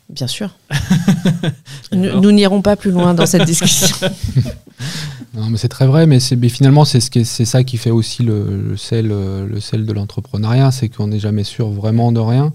Bien 0.10 0.28
sûr. 0.28 0.56
nous 1.92 2.32
n'irons 2.32 2.62
pas 2.62 2.78
plus 2.78 2.92
loin 2.92 3.14
dans 3.14 3.26
cette 3.26 3.44
discussion. 3.44 3.96
non, 5.34 5.50
mais 5.50 5.58
c'est 5.58 5.68
très 5.68 5.86
vrai, 5.86 6.06
mais, 6.08 6.20
finalement, 6.20 6.86
c'est 6.86 7.02
ce 7.02 7.46
ça 7.46 7.64
qui 7.66 7.78
fait 7.78 7.92
aussi 7.92 8.24
le, 8.24 8.76
sel, 8.78 9.08
le 9.08 9.60
sel 9.60 9.86
de 9.86 9.92
l'entrepreneuriat, 9.92 10.72
c'est 10.72 10.88
qu'on 10.88 11.08
n'est 11.08 11.20
jamais 11.20 11.44
sûr 11.44 11.68
vraiment 11.70 12.14
de 12.14 12.22
rien. 12.22 12.54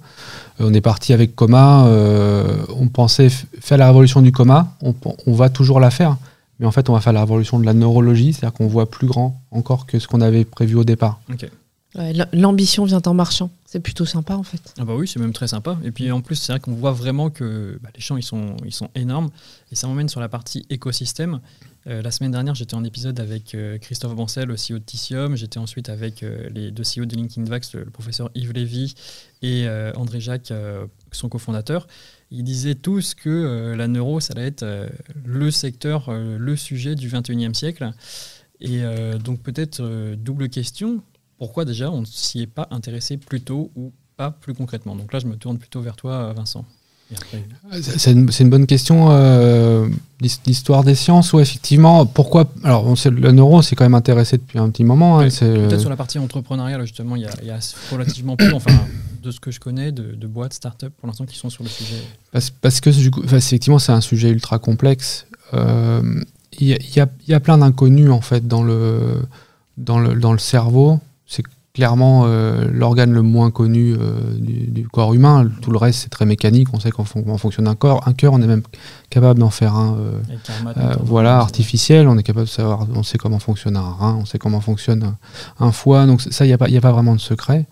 Euh, 0.61 0.69
on 0.71 0.75
est 0.75 0.81
parti 0.81 1.13
avec 1.13 1.37
Coma, 1.37 1.87
euh, 1.87 2.65
on 2.75 2.89
pensait 2.89 3.29
faire 3.61 3.79
la 3.79 3.87
révolution 3.89 4.23
du 4.23 4.33
coma, 4.33 4.75
on, 4.83 5.33
va 5.35 5.51
toujours 5.51 5.79
la 5.79 5.91
faire, 5.91 6.17
mais 6.59 6.67
en 6.67 6.73
fait, 6.73 6.89
on 6.89 6.95
va 6.95 7.01
faire 7.01 7.13
la 7.13 7.21
révolution 7.21 7.59
de 7.59 7.67
la 7.67 7.75
neurologie, 7.75 8.33
c'est-à-dire 8.33 8.55
qu'on 8.55 8.67
voit 8.67 8.89
plus 8.89 9.07
grand 9.07 9.43
encore 9.51 9.85
que 9.85 9.99
ce 9.99 10.09
qu'on 10.09 10.23
avait 10.23 10.45
prévu 10.45 10.77
au 10.77 10.85
départ. 10.85 11.21
L'ambition 11.95 12.85
vient 12.85 13.03
en 13.05 13.15
marchant. 13.15 13.51
C'est 13.67 13.81
plutôt 13.81 14.07
sympa 14.07 14.35
en 14.35 14.43
fait. 14.43 14.75
Ah 14.79 14.85
bah 14.85 14.95
oui, 14.95 15.07
c'est 15.07 15.19
même 15.19 15.33
très 15.33 15.49
sympa. 15.49 15.79
Et 15.85 15.91
puis 15.91 16.11
en 16.11 16.21
plus, 16.21 16.37
c'est 16.37 16.53
vrai 16.53 16.61
qu'on 16.61 16.73
voit 16.73 16.93
vraiment 16.93 17.31
que 17.31 17.79
bah, 17.83 17.91
les 17.95 18.01
champs 18.01 18.17
ils 18.17 18.23
sont, 18.23 18.57
énormes. 18.95 19.31
Et 19.71 19.75
ça 19.75 19.87
m'emmène 19.87 20.09
sur 20.09 20.21
la 20.21 20.29
partie 20.29 20.65
écosystème. 20.71 21.41
Euh, 21.87 22.01
la 22.01 22.11
semaine 22.11 22.31
dernière, 22.31 22.55
j'étais 22.55 22.75
en 22.75 22.85
épisode 22.85 23.19
avec 23.19 23.55
euh, 23.55 23.77
Christophe 23.79 24.15
Bancel, 24.15 24.47
le 24.47 24.55
CEO 24.55 24.79
de 24.79 24.85
Tissium. 24.85 25.37
J'étais 25.37 25.59
ensuite 25.59 25.89
avec 25.89 26.23
euh, 26.23 26.49
les 26.51 26.71
deux 26.71 26.83
CEO 26.85 27.07
de 27.07 27.17
LinkedIn 27.17 27.49
Vax, 27.49 27.75
le, 27.75 27.87
professeur 27.87 28.31
Yves 28.35 28.53
Lévy 28.53 28.95
et 29.43 29.67
André 29.97 30.21
Jacques, 30.21 30.53
son 31.11 31.29
cofondateur. 31.29 31.89
Ils 32.31 32.45
disaient 32.45 32.77
tous 32.77 33.15
que 33.15 33.75
la 33.77 33.89
neuro, 33.89 34.21
ça 34.21 34.35
allait 34.35 34.47
être 34.47 34.65
le 35.25 35.51
secteur, 35.51 36.13
le 36.13 36.57
sujet 36.57 36.95
du 36.95 37.09
21e 37.09 37.53
siècle. 37.53 37.91
Et 38.61 38.83
donc 39.25 39.41
peut-être 39.41 39.83
double 40.15 40.49
question 40.49 41.03
pourquoi 41.43 41.65
déjà 41.65 41.91
on 41.91 42.03
ne 42.03 42.07
s'y 42.07 42.43
est 42.43 42.47
pas 42.47 42.69
intéressé 42.71 43.17
plus 43.17 43.41
tôt 43.41 43.73
ou 43.75 43.91
pas 44.17 44.31
plus 44.31 44.55
concrètement? 44.55 44.95
Donc 44.95 45.13
là, 45.13 45.19
je 45.19 45.27
me 45.27 45.35
tourne 45.35 45.59
plutôt 45.59 45.81
vers 45.81 45.97
toi, 45.97 46.33
Vincent. 46.35 46.65
C'est 47.99 48.13
une, 48.13 48.49
bonne 48.49 48.65
question. 48.65 49.09
Euh, 49.11 49.89
l'histoire 50.21 50.85
des 50.85 50.95
sciences, 50.95 51.33
ou 51.33 51.41
effectivement. 51.41 52.07
Pourquoi 52.07 52.49
Alors, 52.63 52.87
on 52.87 52.95
sait, 52.95 53.11
le 53.11 53.33
neuro 53.33 53.61
s'est 53.61 53.75
quand 53.75 53.85
même 53.85 53.97
intéressé 53.97 54.37
depuis 54.37 54.61
un 54.61 54.71
petit 54.71 54.85
moment. 54.85 55.19
Hein, 55.19 55.31
peut-être 55.31 55.81
sur 55.81 55.91
la 55.91 55.97
partie 55.97 56.21
entrepreneuriale, 56.21 56.81
justement, 56.83 57.17
il 57.17 57.23
y 57.23 57.51
a, 57.51 57.59
relativement 57.91 58.37
peu, 58.37 58.55
enfin, 58.55 58.79
de 59.21 59.33
ce 59.33 59.41
que 59.41 59.51
je 59.51 59.59
connais, 59.59 59.91
de, 59.91 60.27
boîtes, 60.29 60.53
start-up 60.53 60.93
pour 60.97 61.09
l'instant 61.09 61.27
qui 61.27 61.37
sont 61.37 61.51
sur 61.51 61.65
le 61.65 61.69
sujet. 61.69 62.05
Parce, 62.61 62.81
que, 62.81 62.91
du 62.91 63.11
coup, 63.11 63.25
effectivement, 63.25 63.81
c'est 63.81 63.91
un 63.91 64.01
sujet 64.01 64.31
ultra 64.31 64.61
complexe. 64.61 65.27
Euh, 65.55 66.23
il 66.61 66.69
y, 66.69 67.03
y, 67.27 67.35
a 67.35 67.41
plein 67.41 67.59
d'inconnus, 67.59 68.11
en 68.11 68.21
fait, 68.21 68.47
dans 68.47 68.63
le, 68.63 69.23
dans 69.77 69.99
le, 69.99 70.15
dans 70.15 70.33
le 70.33 70.39
cerveau 70.39 71.01
clairement 71.75 72.25
euh, 72.27 72.69
l'organe 72.71 73.13
le 73.13 73.23
moins 73.23 73.51
connu 73.51 73.95
euh, 73.99 74.37
du, 74.39 74.87
corps 74.89 75.15
humain. 75.15 75.51
Tout 75.63 75.71
le 75.71 75.79
reste, 75.79 76.01
c'est 76.01 76.11
très 76.11 76.27
mécanique. 76.27 76.69
On 76.73 76.81
sait 76.81 76.91
comment 76.91 77.39
fonctionne 77.39 77.67
un 77.67 77.75
corps. 77.75 78.07
Un 78.07 78.13
cœur, 78.13 78.35
on 78.35 78.43
est 78.43 78.47
même 78.47 78.63
capable 79.09 79.41
d'en 79.41 79.49
faire 79.49 79.75
un 79.75 79.97
euh, 79.97 80.95
voilà, 81.03 81.39
artificiel. 81.39 82.09
On 82.09 82.19
est 82.19 82.23
capable 82.23 82.47
de 82.47 82.51
savoir, 82.51 82.87
on 82.95 83.03
sait 83.03 83.17
comment 83.17 83.39
fonctionne 83.39 83.77
un 83.77 83.91
rein, 83.91 84.19
on 84.21 84.27
sait 84.27 84.39
comment 84.39 84.61
fonctionne 84.61 85.15
un, 85.59 85.73
foie. 85.73 86.05
Donc 86.07 86.21
ça, 86.21 86.45
il 86.45 86.49
n'y 86.49 86.55
a, 86.55 86.59
pas, 86.59 86.67
a 86.67 86.81
pas 86.81 86.93
vraiment 86.93 87.15
de 87.15 87.21
secret. 87.21 87.67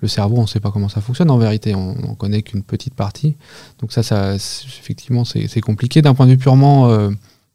Le 0.00 0.08
cerveau, 0.08 0.38
on 0.38 0.42
ne 0.42 0.46
sait 0.46 0.60
pas 0.60 0.72
comment 0.72 0.88
ça 0.88 1.00
fonctionne. 1.00 1.30
En 1.30 1.38
vérité, 1.38 1.74
on 1.76 1.94
n'en 1.94 2.14
connaît 2.14 2.42
qu'une 2.42 2.64
petite 2.64 2.94
partie. 2.94 3.36
Donc 3.80 3.92
ça, 3.92 4.02
ça 4.02 4.34
effectivement, 4.34 5.24
c'est 5.24 5.60
compliqué. 5.60 6.02
D'un 6.02 6.14
point 6.14 6.26
de 6.26 6.32
vue 6.32 6.38
purement 6.38 6.90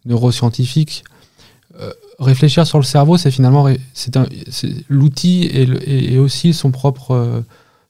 neuroscientifique, 0.06 1.04
réfléchir 2.20 2.68
sur 2.68 2.78
le 2.78 2.84
cerveau, 2.84 3.18
c'est 3.18 3.32
finalement 3.32 3.68
c'est 3.94 4.12
l'outil 4.90 5.50
et, 5.52 6.18
aussi 6.18 6.54
son 6.54 6.72
propre, 6.72 7.12
euh, 7.12 7.42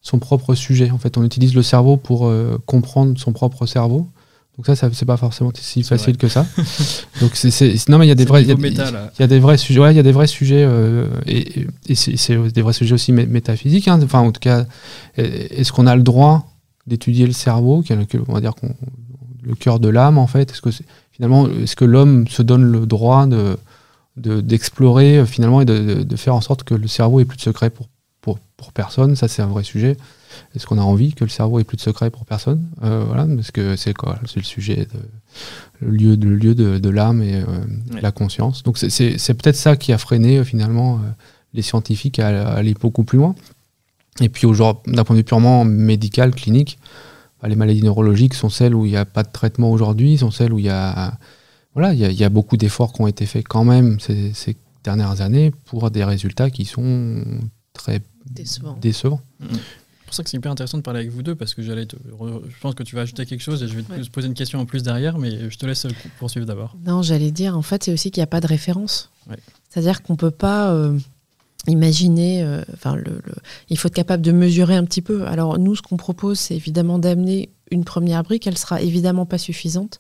son 0.02 0.20
propre 0.20 0.56
sujet. 0.56 0.92
En 0.92 0.98
fait, 0.98 1.18
on 1.18 1.24
utilise 1.24 1.56
le 1.56 1.64
cerveau 1.64 1.98
pour 1.98 2.28
euh, 2.28 2.58
comprendre 2.66 3.18
son 3.18 3.34
propre 3.34 3.66
cerveau. 3.66 4.08
Donc 4.58 4.66
ça, 4.66 4.76
ça 4.76 4.90
c'est 4.92 5.06
pas 5.06 5.18
forcément 5.18 5.52
si 5.56 5.84
facile 5.84 6.18
que 6.18 6.28
ça. 6.28 6.46
Donc 7.22 7.32
c'est 7.34 7.50
non 7.88 7.98
mais 7.98 8.06
il 8.06 8.10
y 8.10 8.12
a 8.12 8.16
des 8.16 8.26
vrais 8.26 8.44
il 8.44 8.50
y, 8.50 8.52
a 8.52 9.28
des 9.28 9.40
vrais 9.40 9.58
sujets 9.58 9.92
il 9.92 9.96
y 9.96 10.00
a 10.00 10.04
des 10.04 10.12
vrais 10.12 10.28
sujets 10.28 10.66
euh, 10.68 11.08
et, 11.26 11.66
c'est 11.96 12.38
des 12.38 12.62
vrais 12.62 12.74
sujets 12.74 12.94
aussi 12.94 13.14
métaphysiques. 13.14 13.88
Hein. 13.88 14.02
Enfin 14.04 14.20
en 14.20 14.34
tout 14.34 14.42
cas, 14.42 14.66
est-ce 15.16 15.72
qu'on 15.72 15.88
a 15.88 15.96
le 15.96 16.04
droit 16.04 16.46
d'étudier 16.88 17.26
le 17.26 17.32
cerveau, 17.32 17.84
est 17.90 18.16
on 18.28 18.34
va 18.34 18.42
dire 18.42 18.54
le 19.44 19.56
cœur 19.56 19.80
de 19.80 19.88
l'âme 19.88 20.18
en 20.18 20.28
fait? 20.28 20.52
Est-ce 20.52 20.62
que 20.62 20.72
finalement 21.14 21.48
est-ce 21.48 21.78
que 21.78 21.86
l'homme 21.86 22.28
se 22.28 22.42
donne 22.42 22.64
le 22.64 22.86
droit 22.86 23.28
de 23.28 23.58
d'explorer 24.20 25.20
euh, 25.20 25.26
finalement 25.26 25.62
et 25.62 25.66
de, 25.66 26.16
faire 26.16 26.36
en 26.36 26.42
sorte 26.42 26.64
que 26.64 26.74
le 26.74 26.88
cerveau 26.88 27.20
ait 27.20 27.26
plus 27.26 27.38
de 27.38 27.42
secret 27.42 27.70
pour, 27.70 27.88
pour, 28.22 28.40
pour 28.58 28.72
personne. 28.72 29.16
Ça, 29.16 29.28
c'est 29.28 29.42
un 29.42 29.48
vrai 29.48 29.64
sujet. 29.64 29.98
Est-ce 30.56 30.68
qu'on 30.68 30.78
a 30.78 30.84
envie 30.84 31.14
que 31.14 31.24
le 31.24 31.30
cerveau 31.30 31.60
ait 31.60 31.64
plus 31.64 31.78
de 31.78 31.82
secret 31.82 32.10
pour 32.10 32.26
personne? 32.26 32.68
Euh, 32.84 33.04
Voilà, 33.08 33.26
parce 33.36 33.52
que 33.52 33.76
c'est 33.76 33.94
quoi? 33.94 34.20
C'est 34.26 34.38
le 34.38 34.46
sujet, 34.46 34.88
de, 34.94 35.88
le 35.88 35.92
lieu, 35.92 36.16
le 36.16 36.36
lieu 36.36 36.56
de, 36.56 36.78
de 36.78 36.90
l'âme 36.90 37.22
et 37.22 37.36
euh, 37.36 37.46
la 38.02 38.12
conscience. 38.12 38.64
Donc 38.64 38.78
c'est 38.78 39.34
peut-être 39.34 39.56
ça 39.56 39.76
qui 39.76 39.94
a 39.94 39.98
freiné 39.98 40.44
finalement 40.44 41.00
les 41.54 41.62
scientifiques 41.62 42.20
à, 42.20 42.50
aller 42.50 42.74
beaucoup 42.74 43.04
plus 43.04 43.18
loin. 43.18 43.36
Et 44.22 44.30
puis 44.30 44.48
d'un 44.48 45.04
point 45.04 45.16
de 45.16 45.20
vue 45.20 45.24
purement 45.24 45.66
médical, 45.66 46.36
clinique, 46.36 46.78
bah, 47.42 47.48
les 47.48 47.56
maladies 47.56 47.84
neurologiques 47.84 48.34
sont 48.34 48.50
celles 48.50 48.76
où 48.76 48.86
il 48.86 48.92
n'y 48.92 48.98
a 48.98 49.06
pas 49.06 49.24
de 49.24 49.32
traitement 49.32 49.72
aujourd'hui, 49.72 50.18
sont 50.18 50.32
celles 50.32 50.54
où 50.54 50.60
il 50.60 50.66
y 50.66 50.70
a 50.70 51.14
voilà, 51.74 51.94
il 51.94 52.00
y, 52.00 52.24
a 52.24 52.30
beaucoup 52.30 52.58
d'efforts 52.58 52.94
qui 52.94 53.02
ont 53.02 53.08
été 53.08 53.26
faits 53.26 53.48
quand 53.48 53.64
même 53.64 54.00
ces, 54.00 54.58
dernières 54.84 55.22
années 55.22 55.52
pour 55.66 55.92
des 55.92 56.04
résultats 56.04 56.50
qui 56.50 56.66
sont 56.66 57.24
très 57.74 58.02
décevants. 58.26 59.22
Mm. 59.40 59.46
C'est 59.50 60.06
pour 60.06 60.16
ça 60.16 60.24
que 60.24 60.30
c'est 60.32 60.38
hyper 60.38 60.52
intéressant 60.52 60.80
de 60.80 60.84
parler 60.84 61.02
avec 61.02 61.12
vous 61.12 61.22
deux 61.22 61.36
parce 61.36 61.54
que 61.54 61.62
j'allais 61.62 61.86
je 61.86 62.60
pense 62.62 62.74
que 62.74 62.82
tu 62.82 62.96
vas 62.96 63.02
ajouter 63.02 63.28
quelque 63.28 63.42
chose 63.44 63.62
et 63.62 63.68
je 63.68 63.76
vais 63.76 63.84
te 63.84 64.10
poser 64.10 64.28
une 64.28 64.34
question 64.34 64.60
en 64.60 64.66
plus 64.66 64.82
derrière, 64.82 65.20
mais 65.20 65.52
je 65.52 65.58
te 65.58 65.68
laisse 65.68 65.86
poursuivre 66.18 66.48
d'abord. 66.48 66.76
Non, 66.84 67.04
j'allais 67.04 67.30
dire, 67.30 67.56
en 67.56 67.62
fait, 67.62 67.84
c'est 67.84 67.94
aussi 67.94 68.10
qu'il 68.10 68.22
n'y 68.22 68.24
a 68.24 68.28
pas 68.28 68.42
de 68.42 68.48
référence. 68.48 69.12
C'est-à-dire 69.70 70.02
qu'on 70.02 70.14
ne 70.14 70.18
peut 70.18 70.32
pas 70.32 70.74
euh, 70.74 70.98
imaginer, 71.68 72.42
euh, 72.42 72.64
le, 72.96 73.22
il 73.70 73.78
faut 73.78 73.88
être 73.88 73.94
capable 73.94 74.24
de 74.24 74.32
mesurer 74.32 74.76
un 74.76 74.84
petit 74.84 75.04
peu. 75.04 75.28
Alors, 75.28 75.60
nous, 75.60 75.76
ce 75.76 75.84
qu'on 75.84 75.98
propose, 75.98 76.40
c'est 76.40 76.56
évidemment 76.56 76.98
d'amener 76.98 77.50
une 77.72 77.84
première 77.84 78.24
brique, 78.24 78.48
elle 78.48 78.58
sera 78.58 78.82
évidemment 78.82 79.26
pas 79.26 79.38
suffisante, 79.38 80.00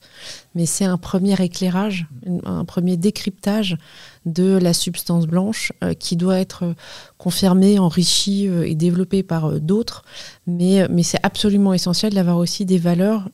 mais 0.55 0.65
c'est 0.65 0.85
un 0.85 0.97
premier 0.97 1.41
éclairage, 1.41 2.07
un 2.45 2.65
premier 2.65 2.97
décryptage 2.97 3.77
de 4.25 4.57
la 4.57 4.73
substance 4.73 5.27
blanche 5.27 5.71
euh, 5.83 5.93
qui 5.93 6.15
doit 6.15 6.39
être 6.39 6.75
confirmé, 7.19 7.77
enrichi 7.77 8.47
euh, 8.47 8.65
et 8.65 8.73
développé 8.73 9.21
par 9.21 9.45
euh, 9.45 9.59
d'autres. 9.59 10.03
Mais, 10.47 10.87
mais 10.89 11.03
c'est 11.03 11.19
absolument 11.21 11.75
essentiel 11.75 12.13
d'avoir 12.13 12.37
aussi 12.37 12.65
des 12.65 12.79
valeurs 12.79 13.29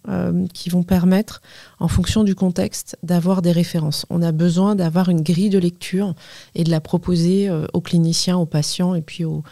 qui 0.54 0.70
vont 0.70 0.84
permettre, 0.84 1.42
en 1.80 1.88
fonction 1.88 2.26
du 2.26 2.36
contexte, 2.36 2.98
d'avoir 3.04 3.42
des 3.42 3.54
références. 3.54 4.06
On 4.10 4.22
a 4.22 4.34
besoin 4.34 4.76
d'avoir 4.76 5.08
une 5.08 5.22
grille 5.22 5.50
de 5.50 5.58
lecture 5.58 6.14
et 6.56 6.66
de 6.66 6.72
la 6.72 6.82
proposer 6.82 7.50
aux 7.72 7.80
cliniciens, 7.80 8.36
aux 8.36 8.46
patients 8.46 8.96
et 8.96 9.02
puis 9.02 9.24
aux, 9.24 9.44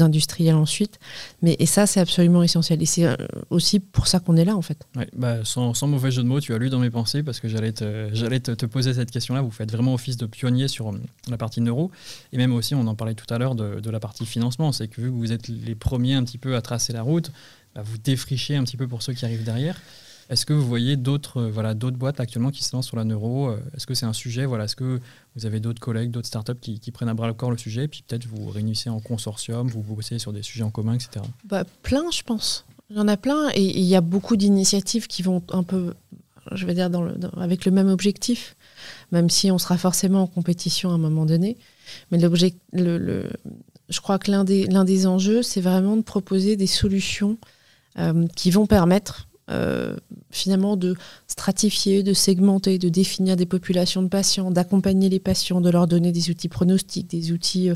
industriels 0.00 0.56
ensuite. 0.56 0.98
Mais, 1.42 1.54
et 1.60 1.66
ça, 1.66 1.86
c'est 1.86 2.00
absolument 2.00 2.42
essentiel. 2.42 2.82
Et 2.82 2.86
c'est 2.86 3.06
aussi 3.50 3.78
pour 3.78 4.08
ça 4.08 4.18
qu'on 4.18 4.36
est 4.36 4.44
là, 4.44 4.56
en 4.56 4.62
fait. 4.62 4.84
Ouais, 4.96 5.08
bah, 5.16 5.44
sans, 5.44 5.74
sans, 5.74 5.86
mauvais 5.86 6.10
jeu 6.10 6.24
de 6.24 6.28
mots, 6.28 6.40
tu 6.40 6.52
as 6.54 6.58
lu 6.58 6.70
dans 6.70 6.80
mes 6.80 6.90
pensées 6.90 7.22
parce 7.22 7.38
que 7.38 7.46
j'allais 7.46 7.72
te, 7.72 8.08
j'allais 8.12 8.40
te, 8.40 8.66
poser 8.66 8.94
cette 8.94 9.12
question-là. 9.12 9.42
Vous 9.42 9.52
faites 9.52 9.70
vraiment 9.70 9.94
office 9.94 10.16
de 10.16 10.26
pionnier 10.26 10.66
sur 10.66 10.88
euh, 10.88 11.00
la 11.28 11.36
partie 11.36 11.60
neuro. 11.60 11.90
Et 12.32 12.36
même 12.36 12.52
aussi, 12.52 12.74
on 12.74 12.86
en 12.86 12.94
parlait 12.94 13.14
tout 13.14 13.32
à 13.32 13.38
l'heure 13.38 13.54
de, 13.54 13.81
la 13.90 14.00
partie 14.00 14.26
financement. 14.26 14.72
C'est 14.72 14.88
que 14.88 15.00
vu 15.00 15.08
que 15.08 15.14
vous 15.14 15.32
êtes 15.32 15.48
les 15.48 15.74
premiers 15.74 16.14
un 16.14 16.24
petit 16.24 16.38
peu 16.38 16.56
à 16.56 16.62
tracer 16.62 16.92
la 16.92 17.02
route, 17.02 17.30
bah, 17.74 17.82
vous 17.82 17.98
défrichez 17.98 18.56
un 18.56 18.64
petit 18.64 18.76
peu 18.76 18.88
pour 18.88 19.02
ceux 19.02 19.12
qui 19.12 19.24
arrivent 19.24 19.44
derrière. 19.44 19.80
Est-ce 20.28 20.46
que 20.46 20.52
vous 20.52 20.66
voyez 20.66 20.96
d'autres 20.96 21.42
voilà, 21.42 21.74
d'autres 21.74 21.96
boîtes 21.96 22.20
actuellement 22.20 22.50
qui 22.50 22.64
se 22.64 22.74
lancent 22.74 22.86
sur 22.86 22.96
la 22.96 23.04
neuro 23.04 23.52
Est-ce 23.76 23.86
que 23.86 23.94
c'est 23.94 24.06
un 24.06 24.12
sujet 24.12 24.46
voilà, 24.46 24.64
Est-ce 24.64 24.76
que 24.76 25.00
vous 25.34 25.46
avez 25.46 25.60
d'autres 25.60 25.80
collègues, 25.80 26.10
d'autres 26.10 26.28
startups 26.28 26.54
qui, 26.60 26.90
prennent 26.90 27.08
à 27.08 27.14
bras 27.14 27.26
le 27.26 27.34
corps 27.34 27.50
le 27.50 27.58
sujet 27.58 27.88
Puis 27.88 28.02
peut-être 28.06 28.26
vous 28.26 28.48
réunissez 28.48 28.88
en 28.88 29.00
consortium, 29.00 29.68
vous 29.68 29.82
bossez 29.82 30.18
sur 30.18 30.32
des 30.32 30.42
sujets 30.42 30.64
en 30.64 30.70
commun, 30.70 30.94
etc. 30.94 31.24
Bah, 31.44 31.64
plein, 31.82 32.10
je 32.10 32.22
pense. 32.22 32.64
Il 32.92 32.96
y 32.96 33.00
en 33.00 33.08
a 33.08 33.16
plein 33.16 33.48
et 33.54 33.62
il 33.62 33.84
y 33.84 33.96
a 33.96 34.00
beaucoup 34.00 34.36
d'initiatives 34.36 35.06
qui 35.06 35.22
vont 35.22 35.42
un 35.50 35.62
peu, 35.62 35.94
je 36.52 36.66
vais 36.66 36.74
dire, 36.74 36.90
avec 37.38 37.64
le 37.64 37.72
même 37.72 37.88
objectif, 37.88 38.54
même 39.12 39.30
si 39.30 39.50
on 39.50 39.58
sera 39.58 39.78
forcément 39.78 40.22
en 40.22 40.26
compétition 40.26 40.90
à 40.90 40.94
un 40.94 40.98
moment 40.98 41.24
donné. 41.24 41.56
Mais 42.10 42.18
l'objet, 42.18 42.54
le, 42.72 43.30
je 43.92 44.00
crois 44.00 44.18
que 44.18 44.30
l'un 44.30 44.44
des, 44.44 45.06
enjeux, 45.06 45.42
c'est 45.42 45.60
vraiment 45.60 45.96
de 45.96 46.02
proposer 46.02 46.56
des 46.56 46.66
solutions 46.66 47.36
euh, 47.98 48.26
qui 48.34 48.50
vont 48.50 48.66
permettre 48.66 49.28
euh, 49.50 49.96
finalement 50.30 50.76
de 50.76 50.96
stratifier, 51.26 52.02
de 52.02 52.14
segmenter, 52.14 52.78
de 52.78 52.88
définir 52.88 53.36
des 53.36 53.44
populations 53.44 54.02
de 54.02 54.08
patients, 54.08 54.50
d'accompagner 54.50 55.10
les 55.10 55.20
patients, 55.20 55.60
de 55.60 55.68
leur 55.68 55.86
donner 55.86 56.10
des 56.10 56.30
outils 56.30 56.48
pronostiques, 56.48 57.10
des 57.10 57.32
outils 57.32 57.68
euh, 57.68 57.74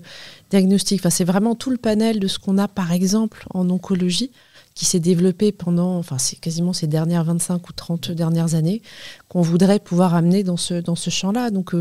diagnostiques. 0.51 1.03
C'est 1.11 1.25
vraiment 1.25 1.55
tout 1.55 1.71
le 1.71 1.77
panel 1.77 2.19
de 2.19 2.29
ce 2.29 2.39
qu'on 2.39 2.57
a 2.57 2.67
par 2.67 2.93
exemple 2.93 3.45
en 3.53 3.69
oncologie 3.69 4.31
qui 4.75 4.85
s'est 4.85 5.01
développé 5.01 5.53
pendant, 5.53 5.97
enfin 5.97 6.19
c'est 6.19 6.37
quasiment 6.37 6.73
ces 6.73 6.87
dernières 6.87 7.25
25 7.25 7.69
ou 7.69 7.73
30 7.73 8.11
dernières 8.11 8.55
années, 8.55 8.83
qu'on 9.29 9.41
voudrait 9.43 9.81
pouvoir 9.81 10.15
amener 10.15 10.45
dans 10.45 10.57
ce, 10.59 10.83
champ-là. 11.11 11.51
Donc 11.51 11.73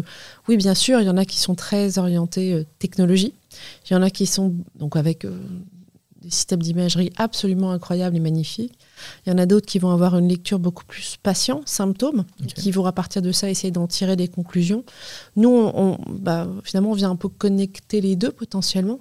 oui, 0.47 0.55
bien 0.55 0.73
sûr, 0.73 1.01
il 1.01 1.05
y 1.05 1.09
en 1.09 1.17
a 1.17 1.25
qui 1.25 1.37
sont 1.37 1.55
très 1.55 1.97
orientés 1.97 2.65
technologie, 2.79 3.33
il 3.89 3.93
y 3.93 3.95
en 3.95 4.01
a 4.01 4.09
qui 4.09 4.25
sont 4.25 4.53
donc 4.75 4.95
avec 4.95 5.25
euh, 5.25 5.37
des 6.25 6.31
systèmes 6.31 6.61
d'imagerie 6.61 7.11
absolument 7.17 7.71
incroyables 7.71 8.17
et 8.17 8.19
magnifiques. 8.19 8.73
Il 9.25 9.29
y 9.29 9.33
en 9.33 9.37
a 9.37 9.45
d'autres 9.45 9.67
qui 9.67 9.77
vont 9.77 9.91
avoir 9.91 10.17
une 10.17 10.27
lecture 10.27 10.57
beaucoup 10.57 10.83
plus 10.83 11.17
patient, 11.21 11.61
symptômes, 11.65 12.25
qui 12.55 12.71
vont 12.71 12.85
à 12.85 12.91
partir 12.91 13.21
de 13.21 13.31
ça 13.31 13.49
essayer 13.49 13.69
d'en 13.69 13.85
tirer 13.85 14.15
des 14.15 14.27
conclusions. 14.27 14.83
Nous, 15.35 15.49
on, 15.49 15.99
bah, 16.09 16.47
finalement, 16.63 16.91
on 16.91 16.95
vient 16.95 17.11
un 17.11 17.15
peu 17.15 17.29
connecter 17.29 18.01
les 18.01 18.15
deux 18.15 18.31
potentiellement. 18.31 18.99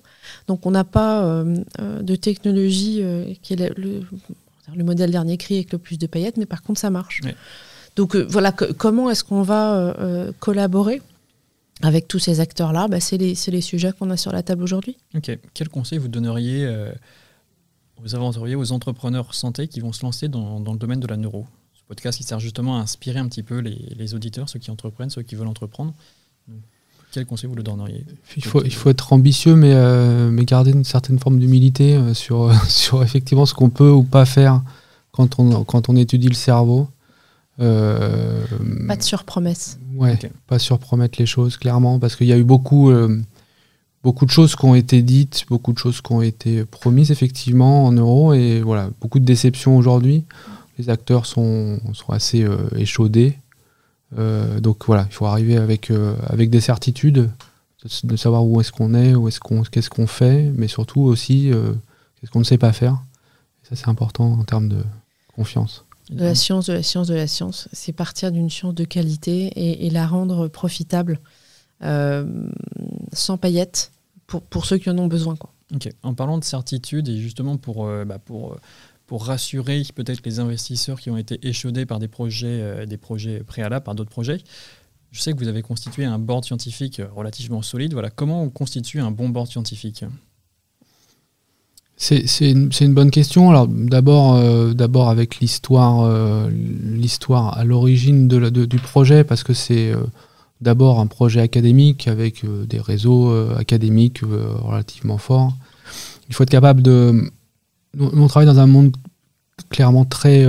Donc, 0.49 0.67
on 0.67 0.71
n'a 0.71 0.85
pas 0.85 1.25
euh, 1.25 1.57
euh, 1.81 2.03
de 2.03 2.15
technologie 2.15 2.99
euh, 3.01 3.33
qui 3.41 3.55
est 3.55 3.75
le, 3.75 4.03
le, 4.75 4.85
modèle 4.85 5.11
dernier 5.11 5.39
cri 5.39 5.57
avec 5.57 5.73
le 5.73 5.79
plus 5.79 5.99
de 5.99 6.07
paillettes, 6.07 6.37
mais 6.37 6.47
par 6.47 6.63
contre, 6.63 6.81
ça 6.81 6.91
marche. 6.91 7.23
Donc, 7.97 8.17
voilà, 8.17 8.53
comment 8.53 9.09
est-ce 9.09 9.25
qu'on 9.25 9.43
va 9.43 9.95
collaborer? 10.41 11.01
Avec 11.83 12.09
tous 12.09 12.19
ces 12.19 12.41
acteurs-là 12.41 12.89
bah, 12.89 13.01
C'est 13.01 13.19
les, 13.19 13.35
les, 13.49 13.61
sujets 13.61 13.93
qu'on 13.99 14.11
a 14.11 14.17
sur 14.17 14.33
la 14.33 14.43
table 14.43 14.63
aujourd'hui. 14.63 14.97
Ok. 15.15 15.37
Quel 15.55 15.69
conseil 15.69 15.99
vous 15.99 16.09
donneriez 16.09 16.69
aux 18.03 18.15
aventuriers, 18.15 18.55
aux 18.55 18.73
entrepreneurs 18.73 19.35
santé 19.35 19.69
qui 19.69 19.81
vont 19.81 19.93
se 19.93 20.05
lancer 20.05 20.29
dans, 20.29 20.59
le 20.59 20.79
domaine 20.79 21.01
de 21.01 21.07
la 21.07 21.17
neuro? 21.17 21.47
Ce 21.75 21.81
podcast 21.87 22.19
qui 22.19 22.25
sert 22.25 22.41
justement 22.41 22.79
à 22.79 22.81
inspirer 22.81 23.19
un 23.19 23.29
petit 23.29 23.43
peu 23.43 23.59
les, 23.59 24.15
auditeurs, 24.15 24.49
ceux 24.49 24.59
qui 24.59 24.71
entreprennent, 24.71 25.11
ceux 25.11 25.23
qui 25.23 25.35
veulent 25.35 25.49
entreprendre. 25.49 25.93
quel 27.13 27.27
conseil 27.27 27.49
vous 27.49 27.57
le 27.57 27.63
donneriez? 27.63 28.05
Il 28.37 28.45
faut, 28.45 28.65
il 28.65 28.73
faut 28.73 28.91
être 28.91 29.13
ambitieux, 29.13 29.57
mais, 29.57 29.73
euh, 29.75 30.31
mais 30.31 30.45
garder 30.45 30.71
une 30.71 30.85
certaine 30.85 31.19
forme 31.19 31.39
d'humilité 31.39 31.97
euh, 31.97 32.15
sur, 32.15 32.53
sur 32.69 33.03
effectivement 33.03 33.47
ce 33.47 33.55
qu'on 33.55 33.71
peut 33.71 33.91
ou 33.91 34.03
pas 34.03 34.25
faire 34.25 34.63
quand 35.13 35.39
on, 35.39 35.65
quand 35.65 35.89
on 35.89 35.97
étudie 35.97 36.29
le 36.29 36.35
cerveau. 36.35 36.89
Euh, 37.61 38.45
pas 38.89 38.97
de 38.97 39.03
surpromesse. 39.03 39.79
Ouais, 39.95 40.19
pas 40.47 40.59
surpromettre 40.59 41.21
les 41.21 41.27
choses, 41.27 41.57
clairement, 41.57 41.99
parce 41.99 42.17
qu'il 42.17 42.27
y 42.27 42.33
a 42.33 42.39
eu 42.39 42.45
beaucoup 42.45 42.91
beaucoup 44.05 44.27
de 44.27 44.31
choses 44.31 44.55
qui 44.55 44.65
ont 44.67 44.75
été 44.75 45.03
dites, 45.03 45.47
beaucoup 45.49 45.73
de 45.73 45.79
choses 45.79 46.03
qui 46.03 46.13
ont 46.13 46.23
été 46.23 46.65
promises 46.67 47.11
effectivement 47.11 47.87
en 47.87 47.93
euros 47.93 48.35
et 48.35 48.61
voilà, 48.61 48.91
beaucoup 49.01 49.19
de 49.19 49.25
déceptions 49.25 49.77
aujourd'hui. 49.77 50.25
Les 50.79 50.91
acteurs 50.91 51.25
sont, 51.25 51.81
sont 51.95 52.13
assez 52.13 52.45
euh, 52.45 52.69
échaudés. 52.77 53.39
Euh, 54.19 54.61
donc 54.61 54.85
voilà, 54.87 55.07
il 55.09 55.15
faut 55.15 55.27
arriver 55.27 55.57
avec, 55.57 55.91
euh, 55.91 56.15
avec 56.27 56.51
des 56.51 56.61
certitudes, 56.61 57.31
de, 58.05 58.17
savoir 58.17 58.45
où 58.47 58.61
est-ce 58.61 58.73
qu'on 58.73 58.95
est, 58.95 59.15
où 59.15 59.29
est-ce 59.29 59.41
qu'on, 59.41 59.63
qu'est-ce 59.63 59.91
qu'on 59.91 60.07
fait, 60.07 60.53
mais 60.55 60.69
surtout 60.69 61.03
aussi 61.03 61.51
qu'est-ce 62.19 62.31
qu'on 62.31 62.39
ne 62.39 62.45
sait 62.45 62.59
pas 62.59 62.73
faire. 62.73 63.03
ça 63.63 63.77
c'est 63.77 63.89
important 63.89 64.33
en 64.33 64.45
termes 64.45 64.69
de 64.69 64.83
confiance. 65.35 65.85
De 66.11 66.25
la 66.25 66.35
science, 66.35 66.67
de 66.67 66.75
la 66.75 66.83
science, 66.83 67.09
de 67.09 67.15
la 67.15 67.27
science. 67.27 67.69
C'est 67.73 67.93
partir 67.93 68.31
d'une 68.31 68.51
science 68.51 68.75
de 68.75 68.85
qualité 68.85 69.47
et, 69.57 69.87
et 69.87 69.91
la 69.91 70.07
rendre 70.07 70.49
profitable. 70.49 71.21
sans 71.81 73.39
paillettes, 73.39 73.93
pour, 74.27 74.43
pour 74.43 74.67
ceux 74.67 74.79
qui 74.79 74.91
en 74.91 74.99
ont 74.99 75.07
besoin. 75.07 75.37
Quoi. 75.37 75.53
En 76.03 76.15
parlant 76.15 76.39
de 76.39 76.45
certitude, 76.45 77.09
et 77.09 77.19
justement 77.19 77.57
pour, 77.57 77.87
euh, 77.87 78.05
bah 78.05 78.19
pour, 78.19 78.53
euh, 78.53 78.57
pour 79.07 79.27
rassurer 79.27 79.83
peut-être 79.95 80.25
les 80.25 80.39
investisseurs 80.41 81.01
qui 81.01 81.11
ont 81.11 81.17
été 81.17 81.47
échaudés 81.47 81.87
par 81.87 81.99
des 81.99 82.09
projets, 82.09 82.61
euh, 82.61 82.87
des 82.87 82.97
projets 82.97 83.41
préalables, 83.41 83.85
par 83.85 83.95
d'autres 83.95 84.11
projets, 84.11 84.39
je 85.11 85.21
sais 85.21 85.33
que 85.33 85.39
vous 85.39 85.49
avez 85.49 85.63
constitué 85.63 86.05
un 86.05 86.19
board 86.19 86.45
scientifique 86.45 87.01
relativement 87.15 87.63
solide. 87.63 87.93
Voilà, 87.93 88.11
comment 88.11 88.43
on 88.43 88.51
constitue 88.51 89.01
un 89.01 89.11
bon 89.11 89.29
board 89.29 89.49
scientifique? 89.49 90.05
C'est 91.97 92.51
une, 92.51 92.95
bonne 92.95 93.11
question. 93.11 93.51
Alors 93.51 93.69
d'abord, 93.69 94.75
d'abord 94.75 95.09
avec 95.09 95.41
l'histoire, 95.41 96.49
l'histoire 96.51 97.57
à 97.57 97.65
l'origine 97.65 98.29
du 98.29 98.79
projet, 98.79 99.25
parce 99.25 99.43
que 99.43 99.55
c'est 99.55 99.93
d'abord 100.65 100.99
un 100.99 101.07
projet 101.07 101.41
académique 101.41 102.09
avec 102.09 102.45
euh, 102.45 102.65
des 102.67 102.81
réseaux 102.81 103.31
euh, 103.31 103.57
académiques 103.57 104.23
euh, 104.23 104.49
relativement 104.57 105.19
forts. 105.19 105.53
Il 106.29 106.35
faut 106.35 106.43
être 106.43 106.51
capable 106.51 106.83
de... 106.83 107.31
On 107.99 108.27
travaille 108.27 108.47
dans 108.47 108.59
un 108.59 108.67
monde 108.67 108.97
clairement 109.71 110.05
très 110.05 110.45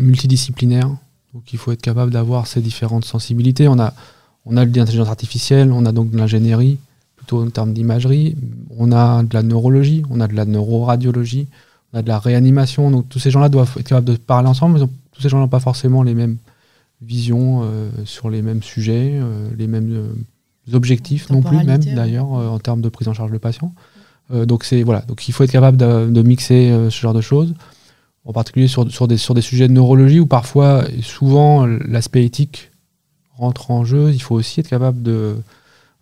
multidisciplinaire, 0.00 0.88
donc 1.32 1.52
il 1.52 1.58
faut 1.60 1.70
être 1.70 1.82
capable 1.82 2.10
d'avoir 2.10 2.48
ces 2.48 2.60
différentes 2.60 3.04
sensibilités. 3.04 3.68
On 3.68 3.78
a, 3.78 3.94
on 4.44 4.56
a 4.56 4.66
de 4.66 4.76
l'intelligence 4.76 5.08
artificielle, 5.08 5.70
on 5.70 5.86
a 5.86 5.92
donc 5.92 6.10
de 6.10 6.16
l'ingénierie, 6.16 6.78
plutôt 7.24 7.42
en 7.42 7.50
termes 7.50 7.72
d'imagerie, 7.72 8.36
on 8.76 8.92
a 8.92 9.22
de 9.22 9.32
la 9.32 9.42
neurologie, 9.42 10.02
on 10.10 10.20
a 10.20 10.28
de 10.28 10.34
la 10.34 10.44
neuroradiologie, 10.44 11.48
on 11.92 11.98
a 11.98 12.02
de 12.02 12.08
la 12.08 12.18
réanimation, 12.18 12.90
donc 12.90 13.08
tous 13.08 13.18
ces 13.18 13.30
gens-là 13.30 13.48
doivent 13.48 13.74
être 13.78 13.88
capables 13.88 14.06
de 14.06 14.16
parler 14.16 14.48
ensemble, 14.48 14.78
mais 14.78 14.86
tous 15.12 15.22
ces 15.22 15.30
gens 15.30 15.38
n'ont 15.38 15.48
pas 15.48 15.60
forcément 15.60 16.02
les 16.02 16.14
mêmes 16.14 16.36
vision 17.00 17.62
euh, 17.64 17.90
sur 18.04 18.30
les 18.30 18.42
mêmes 18.42 18.62
sujets, 18.62 19.12
euh, 19.14 19.48
les 19.56 19.66
mêmes 19.66 19.92
euh, 19.92 20.76
objectifs 20.76 21.28
non 21.30 21.42
plus 21.42 21.62
même 21.64 21.84
d'ailleurs 21.84 22.26
en 22.26 22.58
termes 22.58 22.80
de 22.80 22.88
prise 22.88 23.08
en 23.08 23.14
charge 23.14 23.30
de 23.30 23.36
patient. 23.36 23.74
donc 24.30 24.64
c'est 24.64 24.82
voilà, 24.82 25.02
donc 25.02 25.28
il 25.28 25.32
faut 25.32 25.44
être 25.44 25.52
capable 25.52 25.76
de, 25.76 26.22
mixer 26.22 26.72
ce 26.88 27.00
genre 27.00 27.12
de 27.12 27.20
choses, 27.20 27.54
en 28.24 28.32
particulier 28.32 28.66
sur, 28.66 28.90
sur, 28.90 29.06
des, 29.06 29.18
sur 29.18 29.34
des 29.34 29.42
sujets 29.42 29.68
de 29.68 29.74
neurologie 29.74 30.20
où 30.20 30.26
parfois, 30.26 30.84
souvent, 31.02 31.66
l'aspect 31.66 32.24
éthique 32.24 32.70
rentre 33.36 33.70
en 33.70 33.84
jeu. 33.84 34.10
Il 34.10 34.22
faut 34.22 34.34
aussi 34.34 34.60
être 34.60 34.68
capable 34.68 35.02
de, 35.02 35.36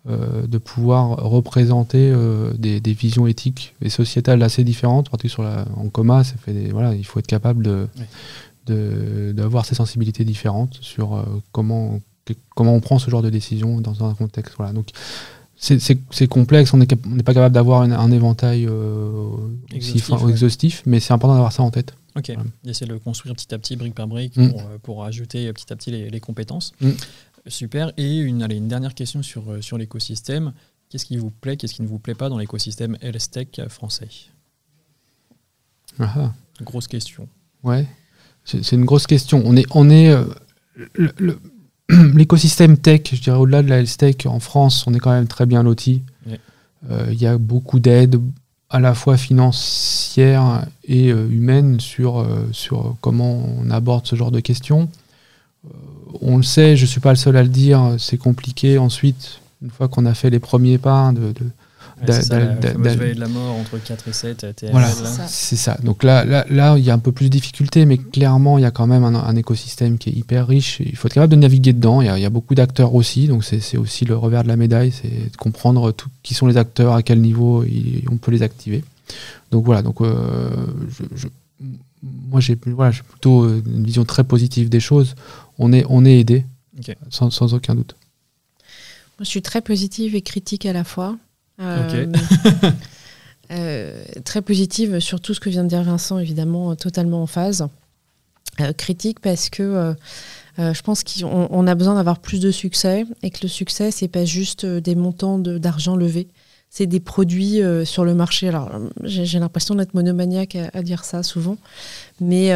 de 0.05 0.57
pouvoir 0.57 1.17
représenter 1.17 2.13
des, 2.57 2.81
des, 2.81 2.93
visions 2.93 3.25
éthiques 3.25 3.73
et 3.81 3.89
sociétales 3.89 4.43
assez 4.43 4.65
différentes. 4.65 5.09
En, 5.13 5.27
sur 5.29 5.43
la, 5.43 5.65
en 5.77 5.87
coma, 5.87 6.25
ça 6.25 6.35
fait 6.35 6.69
voilà, 6.71 6.93
il 6.93 7.05
faut 7.05 7.19
être 7.19 7.27
capable 7.27 7.63
de, 7.63 7.87
d'avoir 8.65 9.65
ces 9.65 9.75
sensibilités 9.75 10.23
différentes 10.23 10.77
sur 10.81 11.15
euh, 11.15 11.23
comment, 11.51 11.99
comment 12.55 12.75
on 12.75 12.79
prend 12.79 12.99
ce 12.99 13.09
genre 13.09 13.21
de 13.21 13.29
décision 13.29 13.81
dans 13.81 14.03
un 14.03 14.13
contexte. 14.13 14.55
Voilà. 14.57 14.73
Donc, 14.73 14.89
c'est 15.55 16.27
complexe, 16.27 16.73
on 16.73 16.77
n'est 16.77 16.85
pas 16.87 17.33
capable 17.33 17.55
d'avoir 17.55 17.83
un, 17.83 18.11
éventail 18.11 18.65
euh, 18.67 19.29
exhaustif, 19.71 20.83
mais 20.85 20.99
c'est 20.99 21.13
important 21.13 21.35
d'avoir 21.35 21.53
ça 21.53 21.63
en 21.63 21.71
tête. 21.71 21.95
Ok, 22.17 22.31
essayer 22.65 22.85
de 22.85 22.93
le 22.93 22.99
construire 22.99 23.33
petit 23.33 23.53
à 23.53 23.57
petit, 23.57 23.75
brique 23.75 23.95
par 23.95 24.07
brique, 24.07 24.35
mm. 24.35 24.49
pour, 24.49 24.59
euh, 24.59 24.77
pour, 24.83 25.03
ajouter 25.05 25.51
petit 25.53 25.71
à 25.71 25.75
petit 25.75 25.89
les, 25.91 26.19
compétences. 26.19 26.73
Mm. 26.81 26.89
Super. 27.47 27.91
Et 27.97 28.17
une, 28.19 28.41
allez, 28.41 28.57
une 28.57 28.67
dernière 28.67 28.95
question 28.95 29.21
sur, 29.21 29.63
sur 29.63 29.77
l'écosystème. 29.77 30.53
Qu'est-ce 30.89 31.05
qui 31.05 31.17
vous 31.17 31.31
plaît, 31.31 31.57
qu'est-ce 31.57 31.73
qui 31.73 31.81
ne 31.81 31.87
vous 31.87 31.99
plaît 31.99 32.15
pas 32.15 32.29
dans 32.29 32.37
l'écosystème 32.37 32.97
LSTech 33.01 33.61
français? 33.67 34.09
Ah 35.99 36.13
ah. 36.15 36.33
Grosse 36.61 36.87
question. 36.87 37.27
Ouais. 37.63 37.87
C'est 38.45 38.73
une 38.73 38.85
grosse 38.85 39.07
question. 39.07 39.41
On 39.45 39.55
est, 39.55 39.65
on 39.71 39.89
est 39.89 40.09
euh, 40.09 40.25
l'écosystème 42.13 42.77
tech, 42.77 43.01
je 43.13 43.21
dirais 43.21 43.37
au-delà 43.37 43.63
de 43.63 43.69
la 43.69 43.79
health 43.79 43.97
tech 43.97 44.25
en 44.25 44.39
France, 44.39 44.85
on 44.85 44.93
est 44.93 44.99
quand 44.99 45.11
même 45.11 45.27
très 45.27 45.45
bien 45.45 45.63
loti. 45.63 46.03
Euh, 46.91 47.07
il 47.11 47.21
y 47.21 47.25
a 47.25 47.37
beaucoup 47.37 47.79
d'aides, 47.79 48.19
à 48.69 48.79
la 48.79 48.93
fois 48.93 49.15
financières 49.15 50.65
et 50.83 51.11
euh, 51.11 51.29
humaines, 51.29 51.79
sur, 51.79 52.27
sur 52.51 52.97
comment 52.99 53.45
on 53.57 53.69
aborde 53.69 54.05
ce 54.05 54.15
genre 54.15 54.31
de 54.31 54.41
questions. 54.41 54.89
On 56.21 56.37
le 56.37 56.43
sait, 56.43 56.75
je 56.75 56.83
ne 56.83 56.87
suis 56.87 56.99
pas 56.99 57.11
le 57.11 57.15
seul 57.15 57.35
à 57.37 57.43
le 57.43 57.49
dire, 57.49 57.95
c'est 57.97 58.17
compliqué 58.17 58.77
ensuite, 58.77 59.39
une 59.61 59.69
fois 59.69 59.87
qu'on 59.87 60.05
a 60.05 60.13
fait 60.13 60.29
les 60.29 60.39
premiers 60.39 60.77
pas, 60.77 61.11
de, 61.11 61.33
ça, 62.11 62.39
la 62.39 62.47
de 62.55 63.19
la 63.19 63.27
mort 63.27 63.55
entre 63.55 63.77
4 63.77 64.07
et 64.07 64.13
7 64.13 64.55
TRL. 64.55 64.71
Voilà, 64.71 64.89
c'est 65.27 65.55
ça. 65.55 65.77
Donc 65.83 66.03
là, 66.03 66.25
là, 66.25 66.45
là, 66.49 66.77
il 66.77 66.83
y 66.83 66.89
a 66.89 66.93
un 66.93 66.99
peu 66.99 67.11
plus 67.11 67.25
de 67.25 67.29
difficultés, 67.29 67.85
mais 67.85 67.97
clairement, 67.97 68.57
il 68.57 68.61
y 68.61 68.65
a 68.65 68.71
quand 68.71 68.87
même 68.87 69.03
un, 69.03 69.35
écosystème 69.35 69.97
qui 69.97 70.09
est 70.09 70.13
hyper 70.13 70.47
riche. 70.47 70.81
Il 70.81 70.95
faut 70.95 71.07
être 71.07 71.13
capable 71.13 71.31
de 71.31 71.37
naviguer 71.37 71.73
dedans. 71.73 72.01
Il 72.01 72.07
y 72.07 72.09
a, 72.09 72.17
il 72.17 72.21
y 72.21 72.25
a 72.25 72.29
beaucoup 72.29 72.55
d'acteurs 72.55 72.93
aussi, 72.93 73.27
donc 73.27 73.43
c'est 73.43 73.77
aussi 73.77 74.05
le 74.05 74.15
revers 74.17 74.43
de 74.43 74.49
la 74.49 74.57
médaille, 74.57 74.91
c'est 74.91 75.31
de 75.31 75.37
comprendre 75.37 75.91
tout, 75.91 76.09
qui 76.23 76.33
sont 76.33 76.47
les 76.47 76.57
acteurs, 76.57 76.93
à 76.93 77.03
quel 77.03 77.21
niveau 77.21 77.63
on 78.11 78.17
peut 78.17 78.31
les 78.31 78.41
activer. 78.41 78.83
Donc 79.51 79.65
voilà, 79.65 79.81
donc 79.81 80.01
euh, 80.01 80.49
je, 81.15 81.27
moi 82.03 82.39
j'ai 82.41 82.57
voilà, 82.65 82.91
plutôt 82.91 83.47
une 83.47 83.83
vision 83.83 84.05
très 84.05 84.23
positive 84.23 84.69
des 84.69 84.79
choses. 84.79 85.15
On 85.57 85.71
est, 85.71 85.85
on 85.89 86.05
est 86.05 86.19
aidé, 86.19 86.45
sans, 87.09 87.29
sans 87.29 87.53
aucun 87.53 87.75
doute. 87.75 87.95
Moi, 89.19 89.25
je 89.25 89.29
suis 89.29 89.41
très 89.41 89.61
positive 89.61 90.15
et 90.15 90.21
critique 90.21 90.65
à 90.65 90.73
la 90.73 90.83
fois. 90.83 91.17
Euh, 91.61 92.11
euh, 93.51 94.03
très 94.25 94.41
positive 94.41 94.99
sur 94.99 95.21
tout 95.21 95.35
ce 95.35 95.39
que 95.39 95.49
vient 95.49 95.63
de 95.63 95.69
dire 95.69 95.83
Vincent, 95.83 96.17
évidemment, 96.17 96.75
totalement 96.75 97.21
en 97.21 97.27
phase. 97.27 97.67
Euh, 98.59 98.73
critique 98.73 99.19
parce 99.19 99.49
que 99.49 99.95
je 100.57 100.81
pense 100.81 101.03
qu'on 101.03 101.67
a 101.67 101.75
besoin 101.75 101.95
d'avoir 101.95 102.19
plus 102.19 102.39
de 102.39 102.51
succès 102.51 103.05
et 103.21 103.29
que 103.29 103.39
le 103.43 103.47
succès, 103.47 103.91
c'est 103.91 104.07
pas 104.07 104.25
juste 104.25 104.65
des 104.65 104.95
montants 104.95 105.39
d'argent 105.39 105.95
levés, 105.95 106.27
c'est 106.75 106.87
des 106.87 106.99
produits 106.99 107.61
sur 107.85 108.03
le 108.03 108.15
marché. 108.15 108.47
Alors, 108.47 108.71
j'ai 109.03 109.37
l'impression 109.37 109.75
d'être 109.75 109.93
monomaniaque 109.93 110.57
à, 110.73 110.81
dire 110.81 111.05
ça 111.05 111.21
souvent, 111.21 111.57
mais 112.19 112.51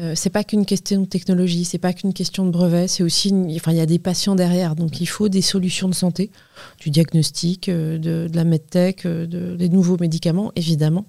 euh, 0.00 0.12
c'est 0.14 0.30
pas 0.30 0.44
qu'une 0.44 0.64
question 0.64 1.00
de 1.00 1.06
technologie, 1.06 1.64
c'est 1.64 1.78
pas 1.78 1.92
qu'une 1.92 2.14
question 2.14 2.46
de 2.46 2.50
brevet, 2.50 2.86
c'est 2.86 3.02
aussi, 3.02 3.34
enfin, 3.56 3.72
il 3.72 3.76
y 3.76 3.80
a 3.80 3.86
des 3.86 3.98
patients 3.98 4.36
derrière, 4.36 4.76
donc 4.76 5.00
il 5.00 5.06
faut 5.06 5.28
des 5.28 5.42
solutions 5.42 5.88
de 5.88 5.94
santé, 5.94 6.30
du 6.78 6.90
diagnostic, 6.90 7.68
euh, 7.68 7.98
de, 7.98 8.28
la 8.32 8.44
medtech, 8.44 9.04
euh, 9.04 9.26
de, 9.26 9.56
des 9.56 9.68
nouveaux 9.68 9.98
médicaments, 9.98 10.52
évidemment. 10.54 11.06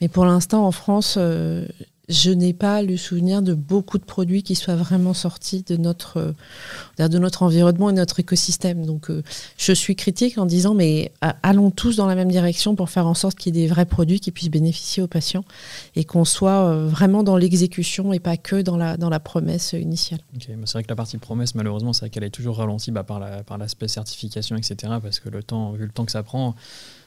Mais 0.00 0.08
pour 0.08 0.26
l'instant, 0.26 0.66
en 0.66 0.72
France, 0.72 1.18
je 2.08 2.30
n'ai 2.30 2.52
pas 2.52 2.82
le 2.82 2.96
souvenir 2.96 3.42
de 3.42 3.54
beaucoup 3.54 3.98
de 3.98 4.04
produits 4.04 4.42
qui 4.42 4.54
soient 4.54 4.76
vraiment 4.76 5.14
sortis 5.14 5.62
de 5.62 5.76
notre, 5.76 6.34
euh, 6.98 7.08
de 7.08 7.18
notre 7.18 7.42
environnement 7.42 7.90
et 7.90 7.92
de 7.92 7.98
notre 7.98 8.20
écosystème. 8.20 8.84
Donc, 8.84 9.10
euh, 9.10 9.22
je 9.56 9.72
suis 9.72 9.96
critique 9.96 10.36
en 10.38 10.46
disant, 10.46 10.74
mais 10.74 11.12
euh, 11.24 11.30
allons 11.42 11.70
tous 11.70 11.96
dans 11.96 12.06
la 12.06 12.14
même 12.14 12.30
direction 12.30 12.76
pour 12.76 12.90
faire 12.90 13.06
en 13.06 13.14
sorte 13.14 13.38
qu'il 13.38 13.56
y 13.56 13.58
ait 13.58 13.62
des 13.62 13.68
vrais 13.68 13.86
produits 13.86 14.20
qui 14.20 14.32
puissent 14.32 14.50
bénéficier 14.50 15.02
aux 15.02 15.06
patients 15.06 15.44
et 15.96 16.04
qu'on 16.04 16.24
soit 16.24 16.76
vraiment 16.86 17.22
dans 17.22 17.36
l'exécution 17.36 18.12
et 18.12 18.20
pas 18.20 18.36
que 18.36 18.60
dans 18.60 18.76
la, 18.76 18.96
dans 18.96 19.08
la 19.08 19.20
promesse 19.20 19.72
initiale. 19.72 20.20
c'est 20.40 20.72
vrai 20.72 20.82
que 20.82 20.88
la 20.88 20.96
partie 20.96 21.18
promesse, 21.18 21.54
malheureusement, 21.54 21.92
c'est 21.92 22.10
qu'elle 22.10 22.24
est 22.24 22.30
toujours 22.30 22.58
ralentie 22.58 22.90
bah, 22.90 23.04
par 23.04 23.18
l'aspect 23.20 23.86
la, 23.86 23.88
par 23.88 23.90
certification, 23.90 24.56
etc. 24.56 24.94
Parce 25.02 25.20
que 25.20 25.28
le 25.28 25.42
temps, 25.42 25.72
vu 25.72 25.84
le 25.84 25.90
temps 25.90 26.04
que 26.04 26.12
ça 26.12 26.22
prend, 26.22 26.54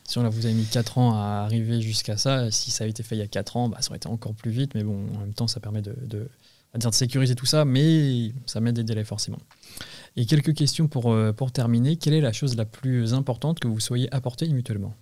si 0.08 0.18
on 0.18 0.28
vous 0.30 0.46
avez 0.46 0.56
mis 0.56 0.64
4 0.64 0.98
ans 0.98 1.14
à 1.16 1.44
arriver 1.44 1.82
jusqu'à 1.82 2.16
ça, 2.16 2.50
si 2.50 2.72
ça 2.72 2.86
avait 2.86 2.92
été 2.92 3.04
fait 3.04 3.16
il 3.16 3.20
y 3.20 3.24
a 3.24 3.28
4 3.28 3.58
ans, 3.58 3.68
bah, 3.68 3.78
ça 3.82 3.90
aurait 3.90 3.98
été 3.98 4.08
encore 4.08 4.34
plus 4.34 4.52
vite, 4.52 4.74
mais 4.74 4.84
bon, 4.84 5.06
en 5.16 5.20
même 5.20 5.34
temps, 5.34 5.48
ça 5.48 5.60
permet 5.60 5.82
de, 5.82 5.94
de, 6.08 6.30
de 6.74 6.92
sécuriser 6.94 7.36
tout 7.36 7.46
ça, 7.46 7.66
mais 7.66 8.32
ça 8.46 8.62
met 8.62 8.72
des 8.72 8.86
délais 8.86 9.04
forcément. 9.04 9.40
Et 10.16 10.26
quelques 10.26 10.54
questions 10.54 10.88
pour, 10.88 11.12
euh, 11.12 11.34
pour 11.34 11.52
terminer. 11.52 11.98
Quelle 11.98 12.14
est 12.14 12.22
la 12.22 12.32
chose 12.32 12.56
la 12.56 12.64
plus 12.64 13.14
importante 13.14 13.60
que 13.60 13.68
vous 13.68 13.82
soyez 13.82 14.12
apportée 14.16 14.48
mutuellement? 14.48 14.96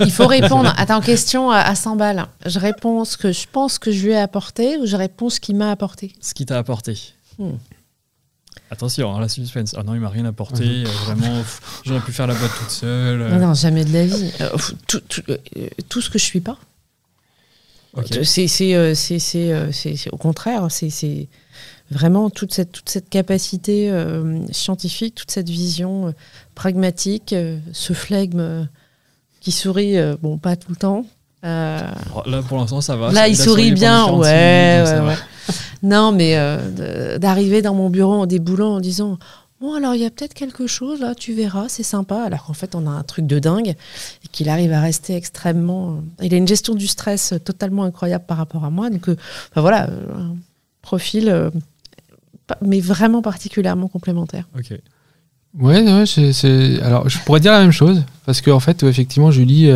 Il 0.00 0.12
faut 0.12 0.28
répondre 0.28 0.72
à 0.76 0.86
ta 0.86 1.00
question 1.00 1.50
à 1.50 1.74
100 1.74 1.96
balles. 1.96 2.26
Je 2.46 2.60
réponds 2.60 3.04
ce 3.04 3.16
que 3.16 3.32
je 3.32 3.46
pense 3.50 3.80
que 3.80 3.90
je 3.90 4.06
lui 4.06 4.12
ai 4.12 4.18
apporté 4.18 4.78
ou 4.78 4.86
je 4.86 4.96
réponds 4.96 5.30
ce 5.30 5.40
qu'il 5.40 5.56
m'a 5.56 5.72
apporté? 5.72 6.12
Ce 6.20 6.32
qui 6.32 6.46
t'a 6.46 6.58
apporté. 6.58 6.96
Hmm. 7.38 7.56
Attention, 8.74 9.14
hein, 9.14 9.20
la 9.20 9.28
suspense. 9.28 9.72
Ah 9.78 9.84
non, 9.84 9.94
il 9.94 10.00
m'a 10.00 10.08
rien 10.08 10.24
apporté. 10.24 10.64
Mhm. 10.64 10.86
Euh, 10.86 10.90
vraiment, 11.04 11.44
j'aurais 11.84 12.00
pu 12.00 12.10
faire 12.10 12.26
la 12.26 12.34
boîte 12.34 12.50
toute 12.58 12.70
seule. 12.70 13.20
Non, 13.30 13.38
non 13.38 13.54
jamais 13.54 13.84
de 13.84 13.92
la 13.92 14.04
vie. 14.04 14.32
Euh, 14.40 14.50
tout, 14.88 15.00
euh, 15.28 15.38
tout, 15.88 16.00
ce 16.00 16.10
que 16.10 16.18
je 16.18 16.24
suis 16.24 16.40
pas. 16.40 16.58
C'est 18.24 20.10
au 20.10 20.16
contraire, 20.16 20.66
c'est 20.70 21.28
vraiment 21.92 22.30
toute 22.30 22.52
cette, 22.52 22.72
toute 22.72 22.88
cette 22.88 23.08
capacité 23.08 23.92
scientifique, 24.50 25.14
toute 25.14 25.30
cette 25.30 25.48
vision 25.48 26.12
pragmatique, 26.56 27.32
ce 27.72 27.92
flegme 27.92 28.66
qui 29.38 29.52
sourit, 29.52 29.94
bon, 30.20 30.36
pas 30.38 30.56
tout 30.56 30.70
le 30.70 30.76
temps. 30.76 31.06
Là, 31.44 32.42
pour 32.48 32.58
l'instant, 32.58 32.80
ça 32.80 32.96
va. 32.96 33.12
Là, 33.12 33.28
il 33.28 33.36
sourit 33.36 33.72
bien, 33.72 34.10
ouais, 34.10 34.82
ouais, 34.84 35.00
ouais. 35.00 35.16
non, 35.82 36.12
mais 36.12 36.36
euh, 36.36 37.18
d'arriver 37.18 37.62
dans 37.62 37.74
mon 37.74 37.90
bureau 37.90 38.14
en 38.14 38.26
déboulant 38.26 38.74
en 38.74 38.80
disant 38.80 39.18
Bon, 39.60 39.74
alors 39.74 39.94
il 39.94 40.02
y 40.02 40.04
a 40.04 40.10
peut-être 40.10 40.34
quelque 40.34 40.66
chose 40.66 41.00
là, 41.00 41.14
tu 41.14 41.32
verras, 41.32 41.66
c'est 41.68 41.82
sympa. 41.82 42.22
Alors 42.22 42.44
qu'en 42.44 42.52
fait, 42.52 42.74
on 42.74 42.86
a 42.86 42.90
un 42.90 43.02
truc 43.02 43.26
de 43.26 43.38
dingue 43.38 43.68
et 43.68 44.28
qu'il 44.32 44.48
arrive 44.48 44.72
à 44.72 44.80
rester 44.80 45.14
extrêmement. 45.14 45.92
Euh, 45.92 46.24
il 46.24 46.34
a 46.34 46.36
une 46.36 46.48
gestion 46.48 46.74
du 46.74 46.86
stress 46.86 47.34
totalement 47.44 47.84
incroyable 47.84 48.24
par 48.26 48.36
rapport 48.36 48.64
à 48.64 48.70
moi. 48.70 48.90
Donc, 48.90 49.08
euh, 49.08 49.16
voilà, 49.54 49.84
un 49.84 50.36
profil, 50.82 51.50
mais 52.60 52.80
vraiment 52.80 53.22
particulièrement 53.22 53.88
complémentaire. 53.88 54.44
Ok. 54.58 54.78
Ouais, 55.58 55.82
ouais 55.82 56.04
c'est, 56.06 56.82
alors 56.82 57.08
je 57.08 57.18
pourrais 57.20 57.38
dire 57.38 57.52
la 57.52 57.60
même 57.60 57.70
chose 57.70 58.02
parce 58.26 58.40
qu'en 58.40 58.56
en 58.56 58.60
fait, 58.60 58.82
effectivement, 58.82 59.30
Julie, 59.30 59.70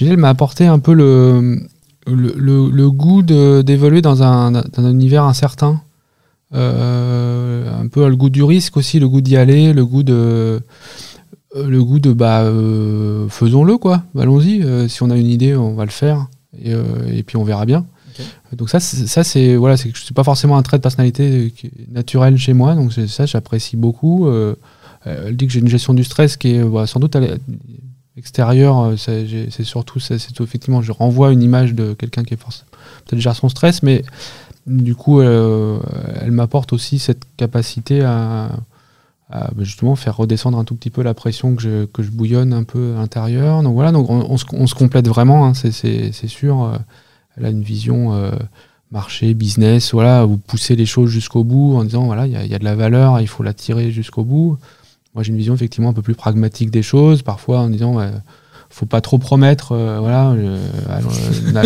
Elle 0.00 0.16
m'a 0.16 0.28
apporté 0.28 0.66
un 0.66 0.78
peu 0.78 0.92
le, 0.92 1.60
le, 2.06 2.90
goût 2.90 3.22
d'évoluer 3.22 4.02
dans 4.02 4.22
un, 4.22 4.62
univers 4.78 5.24
incertain. 5.24 5.80
Euh, 6.54 7.80
un 7.80 7.88
peu 7.88 8.08
le 8.08 8.16
goût 8.16 8.30
du 8.30 8.42
risque 8.42 8.76
aussi, 8.76 9.00
le 9.00 9.08
goût 9.08 9.20
d'y 9.20 9.36
aller, 9.36 9.72
le 9.72 9.84
goût 9.84 10.02
de 10.02 10.60
le 11.56 11.84
goût 11.84 11.98
de 12.00 12.12
bah 12.12 12.42
euh, 12.42 13.28
faisons-le 13.28 13.76
quoi, 13.76 14.04
allons-y. 14.18 14.62
Euh, 14.62 14.86
si 14.88 15.02
on 15.02 15.10
a 15.10 15.16
une 15.16 15.26
idée, 15.26 15.56
on 15.56 15.74
va 15.74 15.84
le 15.84 15.90
faire 15.90 16.26
et, 16.62 17.22
puis 17.24 17.36
on 17.36 17.44
verra 17.44 17.66
bien. 17.66 17.84
Donc 18.52 18.70
ça, 18.70 18.78
ça 18.78 19.24
c'est 19.24 19.56
voilà, 19.56 19.76
c'est 19.76 19.92
pas 20.14 20.22
forcément 20.22 20.56
un 20.56 20.62
trait 20.62 20.76
de 20.76 20.82
personnalité 20.82 21.52
naturel 21.90 22.36
chez 22.36 22.52
moi, 22.52 22.74
donc 22.74 22.92
ça 22.92 23.26
j'apprécie 23.26 23.76
beaucoup. 23.76 24.28
elle 25.04 25.36
dit 25.36 25.46
que 25.46 25.52
j'ai 25.52 25.60
une 25.60 25.68
gestion 25.68 25.94
du 25.94 26.04
stress 26.04 26.36
qui 26.36 26.54
est 26.54 26.62
bah, 26.62 26.86
sans 26.86 27.00
doute 27.00 27.16
extérieur, 28.16 28.78
euh, 28.78 28.96
c'est 28.96 29.64
surtout, 29.64 29.98
c'est 30.00 30.16
effectivement, 30.40 30.82
je 30.82 30.92
renvoie 30.92 31.32
une 31.32 31.42
image 31.42 31.74
de 31.74 31.94
quelqu'un 31.94 32.22
qui 32.22 32.34
est 32.34 32.40
forcément 32.40 32.68
peut-être 33.06 33.20
gère 33.20 33.34
son 33.34 33.48
stress, 33.48 33.82
mais 33.82 34.04
du 34.66 34.94
coup, 34.94 35.20
euh, 35.20 35.78
elle 36.20 36.30
m'apporte 36.30 36.72
aussi 36.72 36.98
cette 36.98 37.22
capacité 37.36 38.02
à, 38.02 38.50
bah, 39.30 39.50
justement 39.58 39.96
faire 39.96 40.16
redescendre 40.16 40.58
un 40.58 40.64
tout 40.64 40.74
petit 40.74 40.90
peu 40.90 41.02
la 41.02 41.12
pression 41.12 41.56
que 41.56 41.62
je, 41.62 41.84
que 41.86 42.02
je 42.02 42.10
bouillonne 42.10 42.52
un 42.52 42.64
peu 42.64 42.94
à 42.94 43.00
l'intérieur. 43.00 43.62
Donc 43.62 43.74
voilà, 43.74 43.92
donc 43.92 44.08
on, 44.08 44.36
se, 44.36 44.74
complète 44.74 45.08
vraiment, 45.08 45.46
hein, 45.46 45.54
c'est 45.54 46.28
sûr. 46.28 46.62
Euh, 46.62 46.76
elle 47.36 47.46
a 47.46 47.50
une 47.50 47.62
vision 47.62 48.30
marché, 48.92 49.34
business, 49.34 49.92
voilà, 49.92 50.24
vous 50.24 50.38
poussez 50.38 50.76
les 50.76 50.86
choses 50.86 51.10
jusqu'au 51.10 51.42
bout 51.42 51.76
en 51.76 51.82
disant 51.82 52.04
voilà, 52.04 52.28
il 52.28 52.32
y, 52.32 52.54
a 52.54 52.58
de 52.60 52.64
la 52.64 52.76
valeur, 52.76 53.20
il 53.20 53.26
faut 53.26 53.42
la 53.42 53.52
tirer 53.52 53.90
jusqu'au 53.90 54.22
bout. 54.22 54.56
Moi, 55.14 55.22
j'ai 55.22 55.30
une 55.30 55.36
vision 55.36 55.54
effectivement 55.54 55.90
un 55.90 55.92
peu 55.92 56.02
plus 56.02 56.14
pragmatique 56.14 56.70
des 56.70 56.82
choses, 56.82 57.22
parfois 57.22 57.60
en 57.60 57.68
disant 57.68 58.00
ne 58.00 58.10
faut 58.70 58.86
pas 58.86 59.00
trop 59.00 59.18
promettre, 59.18 59.72
euh, 59.72 59.98
voilà, 60.00 60.30
euh, 60.30 60.58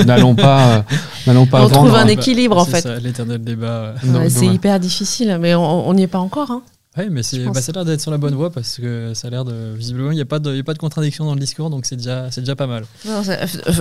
n'allons 0.04 0.34
pas, 0.34 0.84
n'allons 1.26 1.46
pas. 1.46 1.64
On 1.64 1.68
trouve 1.68 1.94
un 1.94 2.06
équilibre 2.06 2.58
en 2.58 2.64
fait. 2.64 2.82
C'est 2.82 3.00
l'éternel 3.00 3.42
débat. 3.42 3.94
c'est 4.28 4.46
hyper 4.46 4.78
difficile, 4.78 5.38
mais 5.40 5.54
on 5.54 5.94
n'y 5.94 6.02
est 6.02 6.08
pas 6.08 6.18
encore. 6.18 6.50
Hein. 6.50 6.62
Oui, 6.98 7.04
mais 7.10 7.20
bah, 7.52 7.60
ça 7.60 7.70
a 7.70 7.72
l'air 7.74 7.84
d'être 7.84 8.00
sur 8.00 8.10
la 8.10 8.18
bonne 8.18 8.34
voie 8.34 8.50
parce 8.50 8.78
que 8.78 9.12
ça 9.14 9.28
a 9.28 9.30
l'air 9.30 9.44
de. 9.44 9.72
Visiblement, 9.74 10.10
il 10.10 10.16
n'y 10.16 10.20
a, 10.20 10.24
pas 10.24 10.40
de, 10.40 10.58
a 10.58 10.62
pas 10.64 10.74
de 10.74 10.78
contradiction 10.78 11.24
dans 11.24 11.34
le 11.34 11.40
discours, 11.40 11.70
donc 11.70 11.86
c'est 11.86 11.96
déjà, 11.96 12.28
déjà 12.28 12.56
pas 12.56 12.66
mal. 12.66 12.84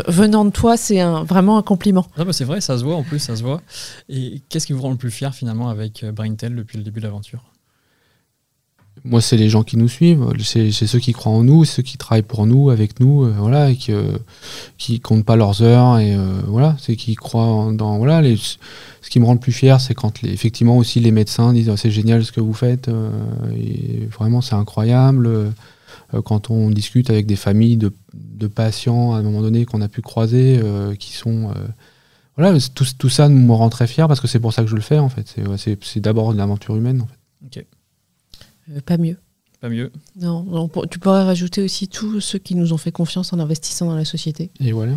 venant 0.07 0.45
de 0.45 0.51
toi, 0.51 0.77
c'est 0.77 0.99
un, 0.99 1.23
vraiment 1.23 1.57
un 1.57 1.63
compliment. 1.63 2.05
c'est 2.31 2.43
vrai, 2.43 2.61
ça 2.61 2.77
se 2.77 2.83
voit 2.83 2.95
en 2.95 3.03
plus, 3.03 3.19
ça 3.19 3.35
se 3.35 3.41
voit. 3.41 3.61
Et 4.07 4.41
qu'est-ce 4.49 4.67
qui 4.67 4.73
vous 4.73 4.81
rend 4.83 4.91
le 4.91 4.97
plus 4.97 5.09
fier 5.09 5.33
finalement 5.33 5.69
avec 5.69 6.03
euh, 6.03 6.11
Braintel 6.11 6.55
depuis 6.55 6.77
le 6.77 6.83
début 6.83 6.99
de 6.99 7.05
l'aventure? 7.05 7.43
Moi, 9.09 9.21
c'est 9.21 9.37
les 9.37 9.49
gens 9.49 9.63
qui 9.63 9.77
nous 9.77 9.87
suivent, 9.87 10.25
c'est 10.43 10.71
ceux 10.71 10.99
qui 10.99 11.13
croient 11.13 11.31
en 11.31 11.43
nous, 11.43 11.65
ceux 11.65 11.83
qui 11.83 11.97
travaillent 11.97 12.21
pour 12.21 12.45
nous, 12.45 12.69
avec 12.69 12.99
nous, 12.99 13.23
euh, 13.23 13.33
voilà, 13.37 13.71
et 13.71 13.75
qui, 13.75 13.93
euh, 13.93 14.17
qui 14.77 14.99
comptent 14.99 15.25
pas 15.25 15.35
leurs 15.35 15.61
heures, 15.61 15.99
et 15.99 16.13
euh, 16.13 16.41
voilà, 16.47 16.75
c'est 16.79 16.95
qui 16.95 17.15
croient 17.15 17.71
dans 17.73 17.97
voilà. 17.97 18.21
Ce 18.35 19.09
qui 19.09 19.19
me 19.19 19.25
rend 19.25 19.33
le 19.33 19.39
plus 19.39 19.53
fier, 19.53 19.79
c'est 19.79 19.93
quand 19.93 20.23
effectivement 20.25 20.77
aussi 20.77 20.99
les 20.99 21.11
médecins 21.11 21.53
disent 21.53 21.69
oh, 21.69 21.77
c'est 21.77 21.91
génial 21.91 22.25
ce 22.25 22.31
que 22.31 22.41
vous 22.41 22.53
faites, 22.53 22.89
et 23.55 24.05
vraiment 24.11 24.41
c'est 24.41 24.55
incroyable. 24.55 25.53
quand 26.25 26.49
on 26.49 26.69
discute 26.69 27.09
avec 27.09 27.25
des 27.25 27.37
familles 27.37 27.77
de, 27.77 27.93
de 28.13 28.47
patients 28.47 29.13
à 29.13 29.19
un 29.19 29.21
moment 29.21 29.41
donné 29.41 29.65
qu'on 29.65 29.81
a 29.81 29.87
pu 29.87 30.01
croiser, 30.01 30.59
qui 30.99 31.13
sont 31.13 31.53
voilà, 32.35 32.59
tout, 32.75 32.85
tout, 32.97 33.09
ça 33.09 33.29
me 33.29 33.53
rend 33.53 33.69
très 33.69 33.87
fier 33.87 34.07
parce 34.07 34.19
que 34.19 34.27
c'est 34.27 34.39
pour 34.39 34.53
ça 34.53 34.63
que 34.63 34.69
je 34.69 34.75
le 34.75 34.81
fais 34.81 34.99
en 34.99 35.09
fait. 35.09 35.35
C'est 35.81 35.99
d'abord 36.01 36.33
une 36.33 36.41
aventure 36.41 36.75
humaine 36.75 37.01
en 37.01 37.07
fait. 37.07 37.16
Euh, 38.71 38.81
pas 38.85 38.97
mieux. 38.97 39.17
Pas 39.59 39.69
mieux. 39.69 39.91
Non, 40.15 40.43
non, 40.43 40.67
pour- 40.67 40.87
tu 40.87 40.99
pourrais 40.99 41.23
rajouter 41.23 41.63
aussi 41.63 41.87
tous 41.87 42.21
ceux 42.21 42.37
qui 42.37 42.53
nous 42.53 42.73
ont 42.73 42.77
fait 42.77 42.91
confiance 42.91 43.33
en 43.33 43.39
investissant 43.39 43.87
dans 43.87 43.95
la 43.95 44.05
société. 44.05 44.51
Et 44.59 44.71
voilà. 44.71 44.93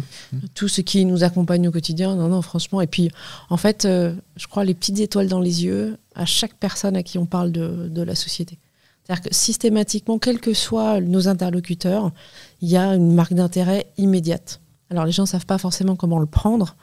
Tous 0.55 0.68
ceux 0.68 0.83
qui 0.83 1.07
nous 1.07 1.25
accompagnent 1.25 1.68
au 1.68 1.73
quotidien. 1.73 2.14
Non, 2.14 2.29
non, 2.29 2.43
franchement. 2.43 2.83
Et 2.83 2.87
puis, 2.87 3.11
en 3.49 3.57
fait, 3.57 3.87
euh, 3.87 4.12
je 4.37 4.47
crois 4.49 4.64
les 4.64 4.75
petites 4.75 4.99
étoiles 5.01 5.29
dans 5.29 5.41
les 5.41 5.64
yeux 5.64 5.97
à 6.14 6.27
chaque 6.27 6.55
personne 6.55 6.95
à 6.95 7.03
qui 7.03 7.16
on 7.16 7.25
parle 7.25 7.53
de, 7.53 7.89
de 7.89 8.03
la 8.03 8.14
société. 8.14 8.59
C'est-à-dire 9.07 9.31
que 9.31 9.35
systématiquement, 9.35 10.18
quels 10.18 10.41
que 10.41 10.53
soient 10.53 11.01
nos 11.01 11.27
interlocuteurs, 11.27 12.12
il 12.61 12.68
y 12.68 12.77
a 12.77 12.95
une 12.95 13.14
marque 13.14 13.33
d'intérêt 13.33 13.87
immédiate. 13.97 14.61
Alors, 14.91 15.07
les 15.07 15.12
gens 15.12 15.23
ne 15.23 15.29
savent 15.29 15.47
pas 15.47 15.57
forcément 15.59 15.97
comment 15.97 16.18
le 16.18 16.27
prendre, 16.27 16.77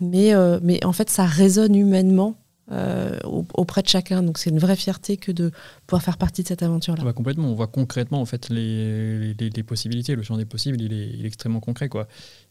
mais, 0.00 0.32
euh, 0.34 0.60
mais 0.62 0.82
en 0.84 0.92
fait, 0.92 1.10
ça 1.10 1.26
résonne 1.26 1.74
humainement 1.74 2.36
euh, 2.70 3.18
au- 3.24 3.46
auprès 3.54 3.82
de 3.82 3.88
chacun. 3.88 4.22
Donc, 4.22 4.38
c'est 4.38 4.50
une 4.50 4.58
vraie 4.58 4.76
fierté 4.76 5.16
que 5.16 5.32
de 5.32 5.50
pouvoir 5.86 6.02
faire 6.02 6.18
partie 6.18 6.42
de 6.42 6.48
cette 6.48 6.62
aventure-là. 6.62 7.02
Bah, 7.04 7.12
complètement. 7.12 7.48
On 7.48 7.54
voit 7.54 7.66
concrètement 7.68 8.20
en 8.20 8.26
fait 8.26 8.48
les, 8.50 9.34
les- 9.34 9.50
les 9.50 9.62
possibilités. 9.62 10.14
Le 10.16 10.22
champ 10.22 10.36
des 10.36 10.44
possibles, 10.44 10.80
il 10.80 10.92
est, 10.92 11.08
il 11.10 11.24
est 11.24 11.28
extrêmement 11.28 11.60
concret, 11.60 11.88
quoi. 11.88 12.08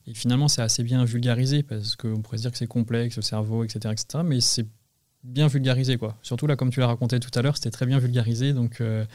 Et 0.07 0.13
finalement, 0.13 0.47
c'est 0.47 0.61
assez 0.61 0.83
bien 0.83 1.03
vulgarisé 1.05 1.63
parce 1.63 1.95
qu'on 1.95 2.21
pourrait 2.21 2.37
se 2.37 2.43
dire 2.43 2.51
que 2.51 2.57
c'est 2.57 2.67
complexe, 2.67 3.15
le 3.15 3.21
cerveau, 3.21 3.63
etc., 3.63 3.91
etc. 3.93 4.23
Mais 4.25 4.39
c'est 4.41 4.65
bien 5.23 5.47
vulgarisé, 5.47 5.97
quoi. 5.97 6.17
Surtout 6.21 6.47
là, 6.47 6.55
comme 6.55 6.69
tu 6.69 6.79
l'as 6.79 6.87
raconté 6.87 7.19
tout 7.19 7.31
à 7.37 7.41
l'heure, 7.41 7.55
c'était 7.57 7.71
très 7.71 7.85
bien 7.85 7.99
vulgarisé, 7.99 8.53
donc. 8.53 8.81
euh, 8.81 9.05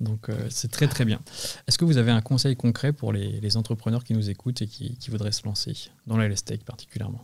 donc 0.00 0.30
euh, 0.30 0.46
c'est 0.48 0.70
très 0.70 0.88
très 0.88 1.04
bien. 1.04 1.20
Est-ce 1.68 1.76
que 1.76 1.84
vous 1.84 1.98
avez 1.98 2.10
un 2.10 2.22
conseil 2.22 2.56
concret 2.56 2.94
pour 2.94 3.12
les, 3.12 3.38
les 3.38 3.56
entrepreneurs 3.58 4.02
qui 4.02 4.14
nous 4.14 4.30
écoutent 4.30 4.62
et 4.62 4.66
qui, 4.66 4.96
qui 4.96 5.10
voudraient 5.10 5.30
se 5.30 5.44
lancer 5.44 5.74
dans 6.06 6.16
la 6.16 6.24
LS 6.26 6.42
Tech 6.42 6.60
particulièrement? 6.64 7.22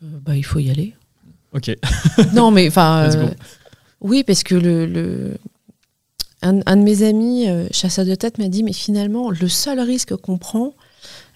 Bah, 0.00 0.36
il 0.36 0.44
faut 0.44 0.60
y 0.60 0.70
aller. 0.70 0.94
Ok, 1.54 1.74
non, 2.34 2.50
mais 2.50 2.68
enfin. 2.68 3.10
Euh, 3.14 3.28
oui, 4.00 4.24
parce 4.24 4.42
que 4.42 4.54
le, 4.54 4.86
le- 4.86 5.36
un, 6.42 6.60
un 6.66 6.76
de 6.76 6.82
mes 6.82 7.02
amis, 7.02 7.48
euh, 7.48 7.66
chasseur 7.70 8.04
de 8.04 8.14
tête, 8.14 8.38
m'a 8.38 8.48
dit 8.48 8.62
mais 8.62 8.72
finalement, 8.72 9.30
le 9.30 9.48
seul 9.48 9.80
risque 9.80 10.14
qu'on 10.16 10.36
prend, 10.38 10.74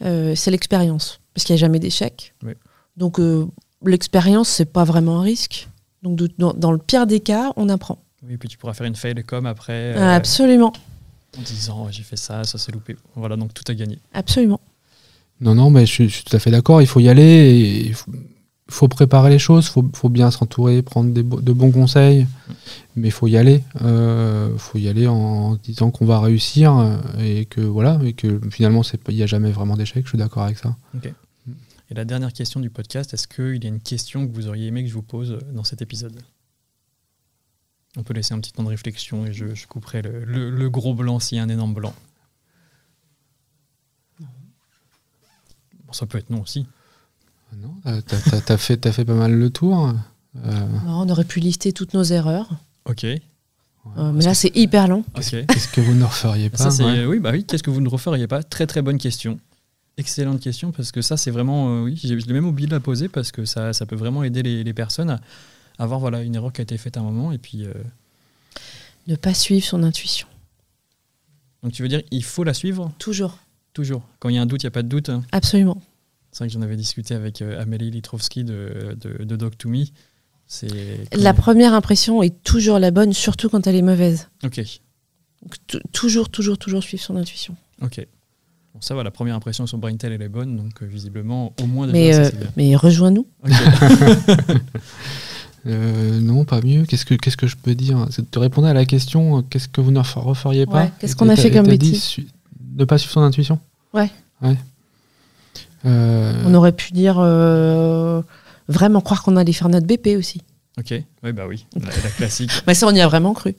euh, 0.02 0.34
c'est 0.34 0.50
l'expérience. 0.50 1.20
Parce 1.34 1.44
qu'il 1.44 1.54
n'y 1.54 1.60
a 1.60 1.62
jamais 1.62 1.78
d'échec. 1.78 2.34
Oui. 2.44 2.52
Donc, 2.96 3.20
euh, 3.20 3.46
l'expérience, 3.84 4.48
c'est 4.48 4.64
pas 4.72 4.84
vraiment 4.84 5.20
un 5.20 5.22
risque. 5.22 5.68
Donc, 6.02 6.16
de- 6.16 6.30
dans, 6.38 6.52
dans 6.52 6.72
le 6.72 6.78
pire 6.78 7.06
des 7.06 7.20
cas, 7.20 7.52
on 7.56 7.68
apprend. 7.68 7.98
oui, 8.28 8.36
puis 8.36 8.48
tu 8.48 8.58
pourras 8.58 8.74
faire 8.74 8.86
une 8.86 8.96
fail 8.96 9.14
com 9.24 9.46
après 9.46 9.72
euh, 9.72 9.98
Ah, 9.98 10.14
absolument. 10.16 10.72
en 11.38 11.42
disant 11.42 11.84
oh, 11.86 11.88
j'ai 11.90 12.02
fait 12.02 12.16
ça, 12.16 12.42
ça 12.44 12.58
s'est 12.58 12.72
loupé. 12.72 12.96
Voilà, 13.14 13.36
donc 13.36 13.54
tout 13.54 13.62
a 13.68 13.74
gagné. 13.74 13.98
Absolument. 14.12 14.60
Non, 15.40 15.54
non, 15.54 15.70
mais 15.70 15.86
je, 15.86 15.92
suis- 15.92 16.08
je 16.08 16.14
suis 16.16 16.24
tout 16.24 16.34
à 16.36 16.40
fait 16.40 16.50
d'accord. 16.50 16.82
Il 16.82 16.88
faut 16.88 16.98
y 17.00 17.08
aller. 17.08 17.22
et 17.22 17.86
Il 17.86 17.94
faut, 17.94 18.10
faut 18.70 18.88
préparer 18.88 19.30
les 19.30 19.38
choses. 19.38 19.66
Il 19.66 19.70
faut, 19.70 19.90
faut 19.94 20.08
bien 20.08 20.30
s'entourer, 20.30 20.82
prendre 20.82 21.12
des 21.12 21.22
bo- 21.22 21.40
de 21.40 21.52
bons 21.52 21.70
conseils. 21.72 22.26
Mais 22.96 23.08
il 23.08 23.12
faut 23.12 23.26
y 23.26 23.36
aller. 23.36 23.62
Il 23.80 24.58
faut 24.58 24.78
y 24.78 24.88
aller 24.88 25.06
en 25.06 25.54
disant 25.56 25.90
qu'on 25.90 26.04
va 26.06 26.20
réussir 26.20 26.76
euh, 26.76 26.96
et 27.18 27.44
que 27.46 27.60
voilà, 27.60 27.98
et 28.04 28.12
que 28.12 28.40
finalement, 28.50 28.82
c'est 28.82 28.98
pas- 29.02 29.12
il 29.12 29.16
n'y 29.16 29.22
a 29.22 29.26
jamais 29.26 29.52
vraiment 29.52 29.76
d'échec. 29.76 30.04
Je 30.04 30.08
suis 30.10 30.18
d'accord 30.18 30.42
avec 30.42 30.58
ça. 30.58 30.76
Et 31.90 31.94
la 31.94 32.04
dernière 32.04 32.32
question 32.34 32.60
du 32.60 32.68
podcast, 32.68 33.14
est-ce 33.14 33.26
qu'il 33.26 33.62
y 33.64 33.66
a 33.66 33.70
une 33.70 33.80
question 33.80 34.26
que 34.28 34.32
vous 34.34 34.46
auriez 34.48 34.66
aimé 34.66 34.82
que 34.82 34.88
je 34.90 34.94
vous 34.94 35.02
pose 35.02 35.38
dans 35.54 35.64
cet 35.64 35.80
épisode? 35.80 36.20
On 37.96 38.02
peut 38.02 38.12
laisser 38.12 38.34
un 38.34 38.40
petit 38.40 38.52
temps 38.52 38.62
de 38.64 38.68
réflexion 38.68 39.24
et 39.24 39.32
je, 39.32 39.54
je 39.54 39.66
couperai 39.66 40.02
le, 40.02 40.24
le- 40.24 40.50
le 40.50 40.70
gros 40.70 40.92
blanc 40.94 41.18
s'il 41.18 41.38
y 41.38 41.40
a 41.40 41.44
un 41.44 41.48
énorme 41.48 41.72
blanc. 41.72 41.94
Bon, 44.20 45.92
ça 45.92 46.04
peut 46.06 46.18
être 46.18 46.28
non 46.30 46.42
aussi. 46.42 46.66
Non, 47.56 47.74
t'as- 47.84 48.56
fait, 48.58 48.76
t'as 48.76 48.92
fait 48.92 49.04
pas 49.04 49.14
mal 49.14 49.32
le 49.32 49.50
tour. 49.50 49.92
Euh, 50.44 50.66
Non, 50.84 51.00
on 51.02 51.08
aurait 51.08 51.24
pu 51.24 51.40
lister 51.40 51.72
toutes 51.72 51.94
nos 51.94 52.02
erreurs. 52.04 52.48
Ok. 52.84 53.04
Euh, 53.04 54.12
mais 54.12 54.22
là, 54.24 54.34
c'est 54.34 54.54
hyper 54.56 54.86
long. 54.86 55.04
ok. 55.16 55.46
Qu'est-ce 55.46 55.68
que 55.68 55.80
vous 55.80 55.94
ne 55.94 56.04
referiez 56.04 56.50
pas 56.50 56.58
Ça, 56.58 56.70
c'est, 56.70 56.84
ouais. 56.84 57.06
Oui, 57.06 57.18
bah 57.20 57.30
oui, 57.32 57.44
qu'est-ce 57.44 57.62
que 57.62 57.70
vous 57.70 57.80
ne 57.80 57.88
referiez 57.88 58.26
pas? 58.26 58.42
Très 58.42 58.66
très 58.66 58.82
bonne 58.82 58.98
question. 58.98 59.38
Excellente 59.96 60.40
question 60.40 60.70
parce 60.72 60.92
que 60.92 61.00
ça, 61.02 61.16
c'est 61.16 61.30
vraiment. 61.30 61.70
euh, 61.70 61.84
oui, 61.84 61.96
j'ai- 62.00 62.20
je 62.20 62.26
l'ai 62.26 62.32
même 62.34 62.46
oublié 62.46 62.68
de 62.68 62.74
la 62.74 62.80
poser 62.80 63.08
parce 63.08 63.32
que 63.32 63.44
ça, 63.44 63.72
ça 63.72 63.86
peut 63.86 63.96
vraiment 63.96 64.22
aider 64.22 64.42
les, 64.42 64.62
les 64.62 64.74
personnes 64.74 65.10
à, 65.10 65.20
à 65.78 65.86
voir 65.86 65.98
voilà, 66.00 66.22
une 66.22 66.34
erreur 66.34 66.52
qui 66.52 66.60
a 66.60 66.64
été 66.64 66.76
faite 66.76 66.96
à 66.96 67.00
un 67.00 67.04
moment. 67.04 67.32
Et 67.32 67.38
puis, 67.38 67.64
euh, 67.64 67.72
Ne 69.08 69.16
pas 69.16 69.32
suivre 69.34 69.64
son 69.64 69.82
intuition. 69.82 70.28
donc 71.62 71.72
tu 71.72 71.82
veux 71.82 71.88
dire, 71.88 72.02
il 72.10 72.22
faut 72.22 72.44
la 72.44 72.54
suivre? 72.54 72.92
Toujours. 72.98 73.38
Toujours. 73.72 74.02
Quand 74.20 74.28
il 74.28 74.34
y 74.34 74.38
a 74.38 74.42
un 74.42 74.46
doute, 74.46 74.62
il 74.62 74.66
n'y 74.66 74.68
a 74.68 74.72
pas 74.72 74.82
de 74.82 74.88
doute. 74.88 75.08
hein. 75.08 75.22
Absolument. 75.32 75.80
C'est 76.38 76.44
vrai 76.44 76.48
que 76.50 76.54
j'en 76.54 76.62
avais 76.62 76.76
discuté 76.76 77.14
avec 77.14 77.42
euh, 77.42 77.60
Amélie 77.60 77.90
Litrovski 77.90 78.44
de, 78.44 78.96
de, 79.00 79.24
de 79.24 79.36
Dog 79.36 79.56
to 79.58 79.68
Me. 79.68 79.86
C'est. 80.46 80.68
La 81.12 81.34
première 81.34 81.74
impression 81.74 82.22
est 82.22 82.44
toujours 82.44 82.78
la 82.78 82.92
bonne, 82.92 83.12
surtout 83.12 83.48
quand 83.48 83.66
elle 83.66 83.74
est 83.74 83.82
mauvaise. 83.82 84.28
Ok. 84.44 84.60
Donc, 85.42 85.82
toujours, 85.90 86.28
toujours, 86.28 86.56
toujours 86.56 86.84
suivre 86.84 87.02
son 87.02 87.16
intuition. 87.16 87.56
Ok. 87.82 88.06
Bon, 88.72 88.80
ça 88.80 88.94
va, 88.94 89.02
la 89.02 89.10
première 89.10 89.34
impression 89.34 89.66
sur 89.66 89.78
Braintel, 89.78 90.12
elle 90.12 90.22
est 90.22 90.28
bonne. 90.28 90.56
Donc, 90.56 90.80
euh, 90.80 90.86
visiblement, 90.86 91.54
au 91.60 91.66
moins, 91.66 91.88
Mais, 91.88 92.14
euh, 92.14 92.30
mais 92.56 92.76
rejoins-nous. 92.76 93.26
Euh, 95.66 96.20
non, 96.20 96.44
pas 96.44 96.62
mieux. 96.62 96.86
Qu'est-ce 96.86 97.04
que, 97.04 97.14
qu'est-ce 97.14 97.36
que 97.36 97.48
je 97.48 97.56
peux 97.56 97.74
dire? 97.74 98.06
C'est 98.10 98.32
de 98.32 98.38
répondre 98.38 98.68
à 98.68 98.72
la 98.72 98.86
question 98.86 99.38
euh, 99.38 99.42
qu'est-ce 99.42 99.68
que 99.68 99.80
vous 99.80 99.90
ne 99.90 99.98
referiez 99.98 100.66
pas? 100.66 100.84
Ouais, 100.84 100.92
qu'est-ce 101.00 101.16
qu'on 101.16 101.28
a 101.28 101.34
fait 101.36 101.50
comme 101.50 101.66
bêtise? 101.66 102.20
Ne 102.76 102.84
pas 102.84 102.96
suivre 102.96 103.12
son 103.12 103.22
intuition? 103.22 103.58
Ouais. 103.92 104.08
Ouais. 104.40 104.56
Euh, 105.86 106.32
On 106.46 106.54
aurait 106.54 106.72
pu 106.72 106.92
dire 106.92 107.16
euh, 107.18 108.22
vraiment 108.68 109.00
croire 109.00 109.22
qu'on 109.22 109.36
allait 109.36 109.52
faire 109.52 109.68
notre 109.68 109.86
BP 109.86 110.16
aussi. 110.18 110.42
ok. 110.78 111.02
Oui, 111.24 111.32
bah 111.32 111.44
oui. 111.48 111.66
La, 111.80 111.86
la 112.02 112.10
classique. 112.10 112.50
Mais 112.66 112.74
ça, 112.74 112.86
on 112.86 112.94
y 112.94 113.00
a 113.00 113.06
vraiment 113.08 113.32
cru. 113.34 113.54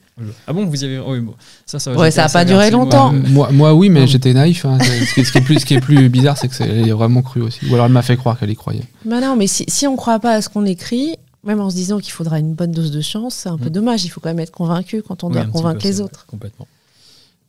Ah 0.46 0.52
bon, 0.52 0.64
vous 0.66 0.82
y 0.82 0.86
avez. 0.86 0.98
oh 0.98 1.12
oui, 1.12 1.20
bon. 1.20 1.34
Ça, 1.66 1.78
ça 1.78 1.92
Ouais, 1.94 2.10
ça 2.10 2.22
a 2.22 2.24
assez 2.26 2.32
pas 2.34 2.44
duré 2.44 2.70
longtemps. 2.70 3.12
moi, 3.12 3.50
moi, 3.52 3.74
oui, 3.74 3.88
mais 3.90 4.06
j'étais 4.06 4.32
naïf. 4.32 4.64
hein. 4.64 4.78
ce, 4.80 5.14
qui, 5.14 5.24
ce 5.24 5.32
qui 5.32 5.38
est 5.38 5.42
plus, 5.42 5.58
ce 5.60 5.66
qui 5.66 5.74
est 5.74 5.80
plus 5.80 6.08
bizarre, 6.08 6.36
c'est 6.38 6.48
que 6.48 6.54
c'est- 6.54 6.68
elle 6.68 6.86
y 6.86 6.90
a 6.90 6.94
vraiment 6.94 7.22
cru 7.22 7.42
aussi. 7.42 7.60
Ou 7.70 7.74
alors 7.74 7.86
elle 7.86 7.92
m'a 7.92 8.02
fait 8.02 8.16
croire 8.16 8.38
qu'elle 8.38 8.50
y 8.50 8.56
croyait. 8.56 8.84
Mais 9.04 9.20
non, 9.20 9.36
mais 9.36 9.46
si, 9.46 9.64
si 9.68 9.86
on 9.86 9.92
ne 9.92 9.96
croit 9.96 10.18
pas 10.20 10.32
à 10.34 10.42
ce 10.42 10.48
qu'on 10.48 10.64
écrit, 10.64 11.16
même 11.44 11.60
en 11.60 11.70
se 11.70 11.74
disant 11.74 11.98
qu'il 11.98 12.12
faudra 12.12 12.38
une 12.38 12.52
bonne 12.54 12.72
dose 12.72 12.90
de 12.90 13.00
chance, 13.00 13.34
c'est 13.34 13.48
un 13.48 13.56
peu 13.58 13.66
Mm. 13.70 13.72
dommage. 13.72 14.04
Il 14.04 14.08
faut 14.08 14.20
quand 14.20 14.28
même 14.30 14.40
être 14.40 14.50
convaincu 14.52 15.02
quand 15.02 15.24
on 15.24 15.28
Oui, 15.28 15.34
doit 15.34 15.44
convaincre 15.46 15.80
peu, 15.82 15.88
les 15.88 16.00
autres. 16.00 16.26
Complètement. 16.26 16.66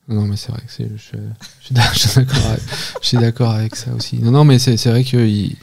Non, 0.07 0.23
mais 0.25 0.35
c'est 0.35 0.51
vrai 0.51 0.61
que 0.61 0.71
je, 0.71 0.83
je 0.97 1.65
suis 1.65 1.73
d'ac- 1.75 1.89
je 1.93 1.99
suis 1.99 2.15
d'accord 2.15 2.45
avec, 2.47 2.61
je 3.01 3.07
suis 3.07 3.17
d'accord 3.17 3.51
avec 3.51 3.75
ça 3.75 3.93
aussi. 3.93 4.17
Non, 4.19 4.31
non, 4.31 4.43
mais 4.43 4.59
c'est, 4.59 4.75
vrai 4.89 5.03
que 5.03 5.17
il- 5.17 5.55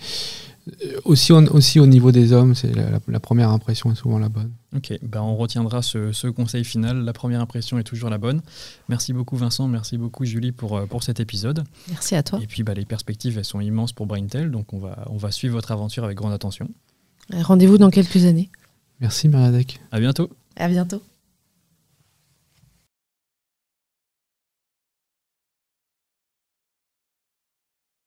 aussi, 1.04 1.32
au- 1.32 1.46
aussi 1.54 1.80
au 1.80 1.86
niveau 1.86 2.12
des 2.12 2.32
hommes, 2.32 2.54
c'est 2.54 2.74
la, 2.74 2.90
la- 2.90 3.00
la 3.06 3.20
première 3.20 3.50
impression 3.50 3.90
est 3.90 3.94
souvent 3.94 4.18
la 4.18 4.28
bonne. 4.28 4.50
Ok, 4.76 4.92
bah 5.02 5.22
on 5.22 5.34
retiendra 5.36 5.80
ce, 5.82 6.12
ce 6.12 6.26
conseil 6.28 6.62
final. 6.64 7.04
La 7.04 7.12
première 7.14 7.40
impression 7.40 7.78
est 7.78 7.84
toujours 7.84 8.10
la 8.10 8.18
bonne. 8.18 8.42
Merci 8.88 9.12
beaucoup 9.14 9.36
Vincent, 9.36 9.66
merci 9.66 9.96
beaucoup 9.96 10.24
Julie 10.26 10.52
pour, 10.52 10.76
euh, 10.76 10.86
pour 10.86 11.02
cet 11.02 11.20
épisode. 11.20 11.64
Merci 11.88 12.14
à 12.16 12.22
toi. 12.22 12.38
Et 12.42 12.46
puis 12.46 12.62
bah, 12.62 12.74
les 12.74 12.84
perspectives, 12.84 13.38
elles 13.38 13.44
sont 13.46 13.60
immenses 13.60 13.92
pour 13.92 14.06
Braintel, 14.06 14.50
donc 14.50 14.72
on 14.74 14.78
va, 14.78 15.04
on 15.10 15.16
va 15.16 15.30
suivre 15.30 15.54
votre 15.54 15.72
aventure 15.72 16.04
avec 16.04 16.16
grande 16.18 16.32
attention. 16.34 16.68
Rendez-vous 17.32 17.78
dans 17.78 17.90
quelques 17.90 18.24
années. 18.24 18.50
Merci, 19.00 19.28
Mariadec. 19.28 19.80
À 19.90 20.00
bientôt. 20.00 20.30
À 20.56 20.68
bientôt. 20.68 21.02